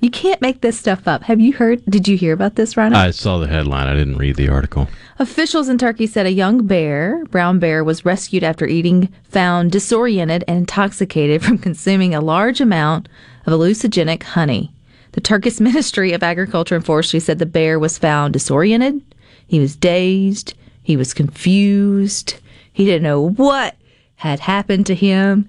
You 0.00 0.10
can't 0.10 0.42
make 0.42 0.60
this 0.60 0.78
stuff 0.78 1.08
up. 1.08 1.22
Have 1.22 1.40
you 1.40 1.54
heard? 1.54 1.82
Did 1.86 2.06
you 2.06 2.16
hear 2.18 2.34
about 2.34 2.56
this, 2.56 2.76
Rhino? 2.76 2.94
I 2.94 3.10
saw 3.10 3.38
the 3.38 3.46
headline. 3.46 3.86
I 3.86 3.94
didn't 3.94 4.18
read 4.18 4.36
the 4.36 4.50
article. 4.50 4.86
Officials 5.18 5.70
in 5.70 5.78
Turkey 5.78 6.06
said 6.06 6.26
a 6.26 6.30
young 6.32 6.66
bear, 6.66 7.24
brown 7.30 7.58
bear, 7.58 7.82
was 7.82 8.04
rescued 8.04 8.44
after 8.44 8.66
eating, 8.66 9.10
found 9.22 9.72
disoriented 9.72 10.44
and 10.46 10.58
intoxicated 10.58 11.42
from 11.42 11.56
consuming 11.56 12.14
a 12.14 12.20
large 12.20 12.60
amount 12.60 13.08
of 13.46 13.54
hallucinogenic 13.54 14.22
honey. 14.24 14.74
The 15.12 15.22
Turkish 15.22 15.58
Ministry 15.60 16.12
of 16.12 16.22
Agriculture 16.22 16.76
and 16.76 16.84
Forestry 16.84 17.20
said 17.20 17.38
the 17.38 17.46
bear 17.46 17.78
was 17.78 17.96
found 17.96 18.34
disoriented, 18.34 19.00
he 19.46 19.58
was 19.58 19.74
dazed, 19.74 20.52
he 20.82 20.98
was 20.98 21.14
confused, 21.14 22.40
he 22.74 22.84
didn't 22.84 23.04
know 23.04 23.30
what 23.30 23.76
had 24.16 24.40
happened 24.40 24.84
to 24.86 24.94
him. 24.94 25.48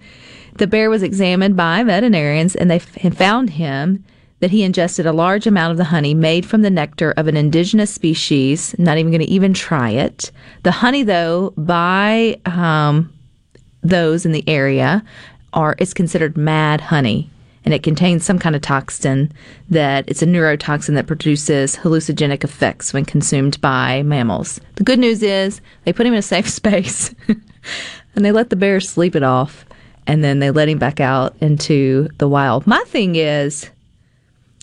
The 0.55 0.67
bear 0.67 0.89
was 0.89 1.03
examined 1.03 1.55
by 1.55 1.83
veterinarians 1.83 2.55
and 2.55 2.71
they 2.71 2.79
found 2.79 3.51
him 3.51 4.03
that 4.39 4.51
he 4.51 4.63
ingested 4.63 5.05
a 5.05 5.13
large 5.13 5.47
amount 5.47 5.71
of 5.71 5.77
the 5.77 5.85
honey 5.85 6.13
made 6.13 6.45
from 6.45 6.61
the 6.61 6.69
nectar 6.69 7.11
of 7.17 7.27
an 7.27 7.37
indigenous 7.37 7.93
species. 7.93 8.77
Not 8.77 8.97
even 8.97 9.11
going 9.11 9.25
to 9.25 9.31
even 9.31 9.53
try 9.53 9.91
it. 9.91 10.31
The 10.63 10.71
honey, 10.71 11.03
though, 11.03 11.53
by 11.57 12.39
um, 12.45 13.13
those 13.81 14.25
in 14.25 14.31
the 14.33 14.47
area, 14.47 15.03
are 15.53 15.75
is 15.79 15.93
considered 15.93 16.37
mad 16.37 16.81
honey, 16.81 17.29
and 17.63 17.73
it 17.73 17.81
contains 17.81 18.25
some 18.25 18.37
kind 18.37 18.55
of 18.55 18.61
toxin 18.61 19.31
that 19.69 20.03
it's 20.07 20.21
a 20.21 20.27
neurotoxin 20.27 20.95
that 20.95 21.07
produces 21.07 21.77
hallucinogenic 21.77 22.43
effects 22.43 22.93
when 22.93 23.05
consumed 23.05 23.59
by 23.61 24.03
mammals. 24.03 24.59
The 24.75 24.83
good 24.83 24.99
news 24.99 25.23
is 25.23 25.61
they 25.85 25.93
put 25.93 26.05
him 26.05 26.13
in 26.13 26.19
a 26.19 26.21
safe 26.21 26.49
space, 26.61 27.15
and 27.27 28.25
they 28.25 28.33
let 28.33 28.49
the 28.49 28.57
bear 28.57 28.81
sleep 28.81 29.15
it 29.15 29.23
off, 29.23 29.65
and 30.07 30.23
then 30.23 30.39
they 30.39 30.51
let 30.51 30.69
him 30.69 30.77
back 30.77 30.99
out 30.99 31.35
into 31.41 32.09
the 32.17 32.27
wild. 32.27 32.67
My 32.67 32.83
thing 32.87 33.15
is 33.15 33.69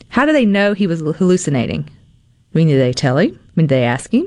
how 0.09 0.27
do 0.27 0.33
they 0.33 0.45
know 0.45 0.75
he 0.75 0.87
was 0.87 1.01
hallucinating? 1.01 1.89
I 2.55 2.59
mean, 2.59 2.69
did 2.69 2.81
they 2.81 2.93
tell 2.93 3.19
him? 3.19 3.31
I 3.31 3.51
mean, 3.57 3.67
did 3.67 3.71
they 3.71 3.85
ask 3.85 4.13
him? 4.13 4.27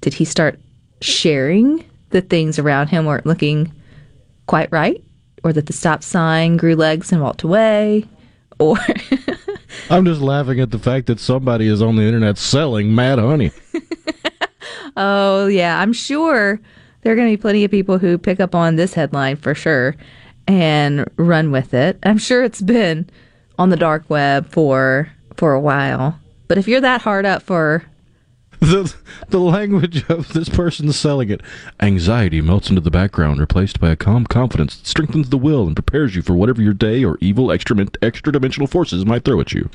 Did 0.00 0.14
he 0.14 0.24
start 0.24 0.60
sharing 1.00 1.84
the 2.10 2.20
things 2.20 2.58
around 2.58 2.88
him 2.88 3.04
weren't 3.04 3.26
looking 3.26 3.72
quite 4.46 4.70
right? 4.70 5.02
Or 5.42 5.52
that 5.52 5.66
the 5.66 5.72
stop 5.72 6.04
sign 6.04 6.56
grew 6.56 6.76
legs 6.76 7.10
and 7.10 7.20
walked 7.20 7.42
away? 7.42 8.04
Or 8.58 8.76
I'm 9.90 10.04
just 10.04 10.20
laughing 10.20 10.60
at 10.60 10.70
the 10.70 10.78
fact 10.78 11.08
that 11.08 11.18
somebody 11.18 11.66
is 11.66 11.82
on 11.82 11.96
the 11.96 12.02
internet 12.02 12.38
selling 12.38 12.94
mad 12.94 13.18
honey. 13.18 13.50
Oh, 14.96 15.46
yeah, 15.46 15.80
I'm 15.80 15.92
sure 15.92 16.60
there 17.00 17.12
are 17.12 17.16
going 17.16 17.28
to 17.30 17.36
be 17.36 17.40
plenty 17.40 17.64
of 17.64 17.70
people 17.70 17.98
who 17.98 18.18
pick 18.18 18.40
up 18.40 18.54
on 18.54 18.76
this 18.76 18.94
headline 18.94 19.36
for 19.36 19.54
sure 19.54 19.96
and 20.46 21.08
run 21.16 21.50
with 21.50 21.74
it. 21.74 21.98
I'm 22.02 22.18
sure 22.18 22.42
it's 22.42 22.60
been 22.62 23.08
on 23.58 23.70
the 23.70 23.76
dark 23.76 24.08
web 24.08 24.48
for 24.48 25.10
for 25.36 25.52
a 25.52 25.60
while. 25.60 26.18
But 26.48 26.58
if 26.58 26.68
you're 26.68 26.80
that 26.80 27.02
hard 27.02 27.24
up 27.26 27.42
for 27.42 27.84
the 28.60 28.94
the 29.28 29.40
language 29.40 30.04
of 30.08 30.32
this 30.34 30.48
person 30.48 30.92
selling 30.92 31.30
it. 31.30 31.40
Anxiety 31.80 32.40
melts 32.40 32.68
into 32.68 32.80
the 32.80 32.90
background, 32.90 33.40
replaced 33.40 33.80
by 33.80 33.90
a 33.90 33.96
calm 33.96 34.24
confidence 34.26 34.76
that 34.76 34.86
strengthens 34.86 35.30
the 35.30 35.38
will 35.38 35.66
and 35.66 35.74
prepares 35.74 36.14
you 36.14 36.22
for 36.22 36.34
whatever 36.34 36.62
your 36.62 36.74
day 36.74 37.04
or 37.04 37.18
evil 37.20 37.50
extra 37.50 37.76
extra 38.02 38.32
dimensional 38.32 38.66
forces 38.68 39.04
might 39.04 39.24
throw 39.24 39.40
at 39.40 39.52
you. 39.52 39.68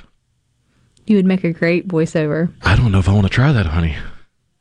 you 1.06 1.16
would 1.16 1.26
make 1.26 1.44
a 1.44 1.52
great 1.52 1.88
voiceover. 1.88 2.54
I 2.62 2.76
don't 2.76 2.92
know 2.92 3.00
if 3.00 3.10
I 3.10 3.14
want 3.14 3.26
to 3.26 3.34
try 3.34 3.52
that, 3.52 3.66
honey. 3.66 3.96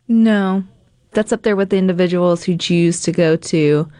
No. 0.08 0.64
That's 1.12 1.32
up 1.32 1.42
there 1.42 1.56
with 1.56 1.70
the 1.70 1.78
individuals 1.78 2.44
who 2.44 2.56
choose 2.56 3.00
to 3.02 3.12
go 3.12 3.36
to 3.36 3.90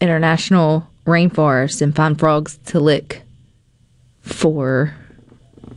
international 0.00 0.86
rainforests 1.06 1.80
and 1.82 1.94
find 1.94 2.18
frogs 2.18 2.58
to 2.66 2.80
lick 2.80 3.22
for 4.20 4.94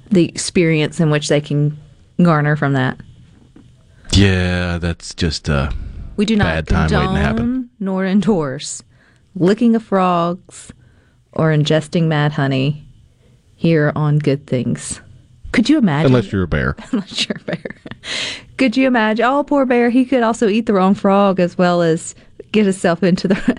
the 0.09 0.26
experience 0.28 0.99
in 0.99 1.09
which 1.09 1.28
they 1.28 1.41
can 1.41 1.78
garner 2.22 2.55
from 2.55 2.74
that. 2.74 2.97
Yeah, 4.13 4.78
that's 4.78 5.13
just 5.13 5.49
uh 5.49 5.72
We 6.15 6.26
do 6.26 6.36
not 6.36 6.65
bad 6.65 6.68
time 6.68 6.91
waiting 6.91 7.15
to 7.15 7.22
happen. 7.22 7.70
nor 7.80 8.05
endorse 8.05 8.84
licking 9.36 9.76
of 9.76 9.84
frogs 9.84 10.72
or 11.34 11.51
ingesting 11.51 12.03
mad 12.07 12.32
honey 12.34 12.88
here 13.55 13.91
on 13.95 14.18
Good 14.18 14.47
Things. 14.47 15.01
Could 15.51 15.70
you 15.70 15.78
imagine? 15.78 16.07
Unless 16.07 16.32
you're 16.32 16.43
a 16.43 16.47
bear. 16.47 16.76
Unless 16.91 17.28
you're 17.28 17.38
a 17.39 17.43
bear. 17.43 17.76
Could 18.57 18.76
you 18.78 18.88
imagine? 18.88 19.26
Oh, 19.26 19.43
poor 19.43 19.65
bear. 19.65 19.89
He 19.89 20.05
could 20.05 20.24
also 20.24 20.47
eat 20.47 20.65
the 20.65 20.74
wrong 20.74 20.93
frog 20.95 21.39
as 21.39 21.57
well 21.57 21.82
as 21.82 22.15
get 22.51 22.65
himself 22.65 23.03
into 23.03 23.28
the 23.28 23.57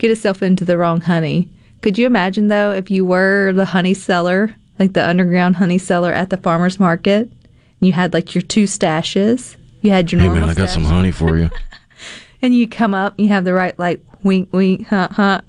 get 0.00 0.08
himself 0.08 0.42
into 0.42 0.64
the 0.64 0.76
wrong 0.76 1.00
honey. 1.00 1.48
Could 1.82 1.98
you 1.98 2.06
imagine 2.06 2.48
though 2.48 2.72
if 2.72 2.90
you 2.90 3.04
were 3.04 3.52
the 3.52 3.66
honey 3.66 3.94
seller, 3.94 4.54
like 4.78 4.94
the 4.94 5.06
underground 5.06 5.56
honey 5.56 5.78
seller 5.78 6.12
at 6.12 6.30
the 6.30 6.36
farmers 6.36 6.80
market, 6.80 7.30
and 7.30 7.86
you 7.86 7.92
had 7.92 8.12
like 8.12 8.34
your 8.34 8.42
two 8.42 8.64
stashes. 8.64 9.56
You 9.82 9.90
had 9.90 10.10
your 10.10 10.20
Hey 10.20 10.26
normal 10.26 10.46
man, 10.48 10.50
I 10.50 10.54
got 10.58 10.70
some 10.70 10.84
honey 10.84 11.12
for 11.12 11.36
you. 11.36 11.50
and 12.42 12.54
you 12.54 12.66
come 12.66 12.94
up, 12.94 13.14
you 13.18 13.28
have 13.28 13.44
the 13.44 13.54
right 13.54 13.78
like 13.78 14.02
wink, 14.22 14.52
wink, 14.52 14.88
huh, 14.88 15.08
huh, 15.10 15.40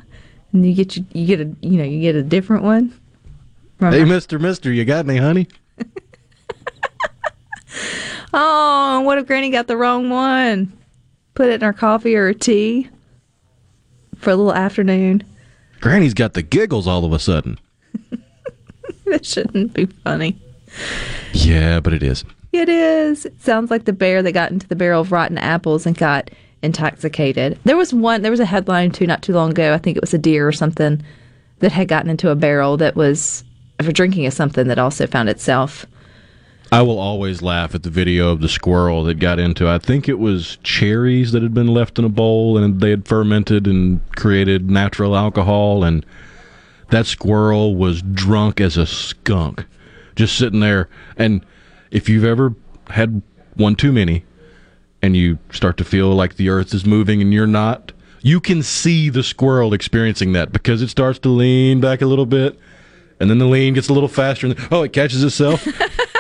and 0.54 0.66
you 0.66 0.74
get 0.74 0.96
your, 0.96 1.06
you 1.14 1.26
get 1.26 1.42
a 1.42 1.56
you 1.62 1.78
know 1.78 1.84
you 1.84 2.02
get 2.02 2.16
a 2.16 2.24
different 2.24 2.64
one. 2.64 2.94
From 3.80 3.94
hey, 3.94 4.06
Mister, 4.06 4.38
Mister, 4.38 4.72
you 4.72 4.86
got 4.86 5.10
any 5.10 5.18
honey? 5.18 5.48
Oh, 8.34 9.02
what 9.02 9.18
if 9.18 9.28
Granny 9.28 9.50
got 9.50 9.68
the 9.68 9.76
wrong 9.76 10.10
one? 10.10 10.72
Put 11.34 11.50
it 11.50 11.56
in 11.56 11.62
her 11.62 11.74
coffee 11.74 12.16
or 12.16 12.28
her 12.28 12.34
tea 12.34 12.90
for 14.22 14.30
a 14.30 14.36
little 14.36 14.54
afternoon. 14.54 15.24
Granny's 15.82 16.14
got 16.14 16.34
the 16.34 16.42
giggles 16.42 16.88
all 16.88 17.06
of 17.06 17.14
a 17.14 17.20
sudden. 17.20 17.60
That 19.06 19.26
shouldn't 19.26 19.74
be 19.74 19.88
funny. 19.88 20.38
Yeah, 21.34 21.82
but 21.82 21.92
it 21.92 22.02
is. 22.02 22.24
It 22.54 22.70
is. 22.70 23.26
It 23.26 23.42
sounds 23.42 23.70
like 23.70 23.84
the 23.84 23.92
bear 23.92 24.24
that 24.24 24.32
got 24.32 24.52
into 24.52 24.68
the 24.70 24.76
barrel 24.76 25.02
of 25.02 25.12
rotten 25.12 25.38
apples 25.38 25.86
and 25.86 25.98
got 25.98 26.30
intoxicated. 26.62 27.60
There 27.66 27.76
was 27.76 27.94
one, 27.94 28.22
there 28.22 28.32
was 28.32 28.40
a 28.40 28.46
headline 28.46 28.92
too 28.92 29.06
not 29.06 29.22
too 29.22 29.34
long 29.34 29.52
ago. 29.52 29.74
I 29.74 29.80
think 29.80 29.98
it 29.98 30.02
was 30.02 30.14
a 30.14 30.18
deer 30.18 30.48
or 30.48 30.54
something 30.54 31.04
that 31.60 31.74
had 31.74 31.90
gotten 31.90 32.10
into 32.10 32.30
a 32.30 32.36
barrel 32.36 32.78
that 32.78 32.96
was 32.96 33.44
for 33.84 33.92
drinking 33.92 34.26
of 34.28 34.34
something 34.34 34.68
that 34.68 34.80
also 34.80 35.08
found 35.08 35.28
itself. 35.28 35.86
I 36.74 36.84
will 36.84 37.00
always 37.00 37.42
laugh 37.42 37.76
at 37.76 37.84
the 37.84 37.90
video 37.90 38.30
of 38.30 38.40
the 38.40 38.48
squirrel 38.48 39.04
that 39.04 39.16
got 39.16 39.40
into. 39.40 39.68
I 39.68 39.78
think 39.78 40.08
it 40.08 40.20
was 40.20 40.58
cherries 40.64 41.34
that 41.34 41.44
had 41.44 41.54
been 41.54 41.68
left 41.68 42.00
in 42.00 42.06
a 42.06 42.10
bowl 42.10 42.58
and 42.58 42.80
they 42.80 42.92
had 42.92 43.06
fermented 43.06 43.68
and 43.68 44.00
created 44.16 44.72
natural 44.72 45.18
alcohol, 45.18 45.84
and 45.84 46.06
that 46.90 47.08
squirrel 47.08 47.76
was 47.76 48.02
drunk 48.02 48.62
as 48.62 48.78
a 48.78 48.86
skunk, 48.86 49.66
just 50.16 50.38
sitting 50.38 50.62
there. 50.62 50.88
And 51.18 51.46
if 51.92 52.08
you've 52.08 52.24
ever 52.24 52.56
had 52.90 53.22
one 53.56 53.76
too 53.76 53.92
many, 53.92 54.24
and 55.02 55.18
you 55.18 55.40
start 55.52 55.76
to 55.78 55.84
feel 55.84 56.14
like 56.14 56.36
the 56.36 56.48
earth 56.48 56.74
is 56.74 56.86
moving 56.86 57.22
and 57.22 57.34
you're 57.34 57.48
not, 57.48 57.92
you 58.22 58.40
can 58.40 58.64
see 58.64 59.10
the 59.10 59.24
squirrel 59.24 59.74
experiencing 59.74 60.32
that 60.34 60.54
because 60.54 60.82
it 60.82 60.90
starts 60.90 61.20
to 61.20 61.30
lean 61.30 61.82
back 61.82 62.02
a 62.02 62.06
little 62.06 62.26
bit, 62.26 62.58
and 63.20 63.30
then 63.30 63.40
the 63.40 63.46
lean 63.46 63.74
gets 63.74 63.90
a 63.90 63.94
little 63.94 64.08
faster, 64.08 64.48
and 64.48 64.56
oh, 64.72 64.84
it 64.84 64.94
catches 64.94 65.22
itself. 65.22 65.68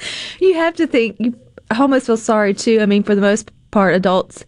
You 0.40 0.54
have 0.54 0.74
to 0.76 0.86
think. 0.86 1.16
You 1.18 1.38
almost 1.78 2.06
feel 2.06 2.16
sorry 2.16 2.54
too. 2.54 2.80
I 2.80 2.86
mean, 2.86 3.02
for 3.02 3.14
the 3.14 3.20
most 3.20 3.50
part, 3.70 3.94
adults 3.94 4.44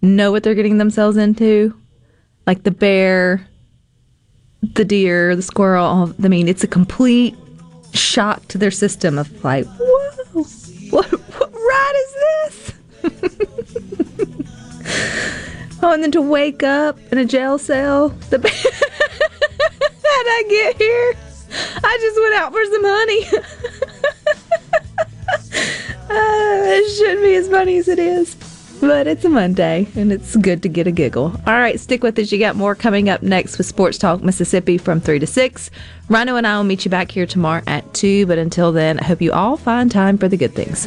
know 0.00 0.30
what 0.30 0.42
they're 0.42 0.54
getting 0.54 0.78
themselves 0.78 1.16
into, 1.16 1.76
like 2.46 2.62
the 2.62 2.70
bear, 2.70 3.46
the 4.62 4.84
deer, 4.84 5.36
the 5.36 5.42
squirrel. 5.42 6.14
I 6.22 6.28
mean, 6.28 6.48
it's 6.48 6.64
a 6.64 6.68
complete 6.68 7.36
shock 7.92 8.46
to 8.48 8.58
their 8.58 8.70
system 8.70 9.18
of 9.18 9.44
like, 9.44 9.66
whoa, 9.66 10.42
what, 10.90 11.10
what 11.10 11.52
ride 11.52 11.94
is 11.96 12.14
this? 12.14 12.72
oh, 15.82 15.92
and 15.92 16.02
then 16.02 16.12
to 16.12 16.22
wake 16.22 16.62
up 16.62 16.98
in 17.10 17.18
a 17.18 17.24
jail 17.24 17.58
cell. 17.58 18.10
The 18.30 18.38
bear. 18.38 18.52
How'd 20.12 20.26
I 20.26 20.44
get 20.48 20.76
here? 20.76 21.14
I 21.84 21.98
just 22.00 22.20
went 22.20 22.34
out 22.34 22.52
for 22.52 22.64
some 22.66 22.84
honey. 22.84 23.24
Uh, 26.12 26.14
it 26.14 26.90
shouldn't 26.90 27.22
be 27.22 27.34
as 27.36 27.48
funny 27.48 27.78
as 27.78 27.88
it 27.88 27.98
is. 27.98 28.36
But 28.82 29.06
it's 29.06 29.24
a 29.24 29.30
Monday, 29.30 29.86
and 29.94 30.12
it's 30.12 30.36
good 30.36 30.62
to 30.64 30.68
get 30.68 30.86
a 30.86 30.90
giggle. 30.90 31.32
All 31.46 31.54
right, 31.54 31.78
stick 31.80 32.02
with 32.02 32.18
us. 32.18 32.30
You 32.32 32.38
got 32.38 32.54
more 32.56 32.74
coming 32.74 33.08
up 33.08 33.22
next 33.22 33.56
with 33.56 33.66
Sports 33.66 33.96
Talk 33.96 34.22
Mississippi 34.22 34.76
from 34.76 35.00
3 35.00 35.20
to 35.20 35.26
6. 35.26 35.70
Rhino 36.08 36.36
and 36.36 36.46
I 36.46 36.56
will 36.56 36.64
meet 36.64 36.84
you 36.84 36.90
back 36.90 37.10
here 37.10 37.24
tomorrow 37.24 37.62
at 37.66 37.94
2. 37.94 38.26
But 38.26 38.38
until 38.38 38.72
then, 38.72 38.98
I 38.98 39.04
hope 39.04 39.22
you 39.22 39.32
all 39.32 39.56
find 39.56 39.90
time 39.90 40.18
for 40.18 40.28
the 40.28 40.36
good 40.36 40.54
things. 40.54 40.86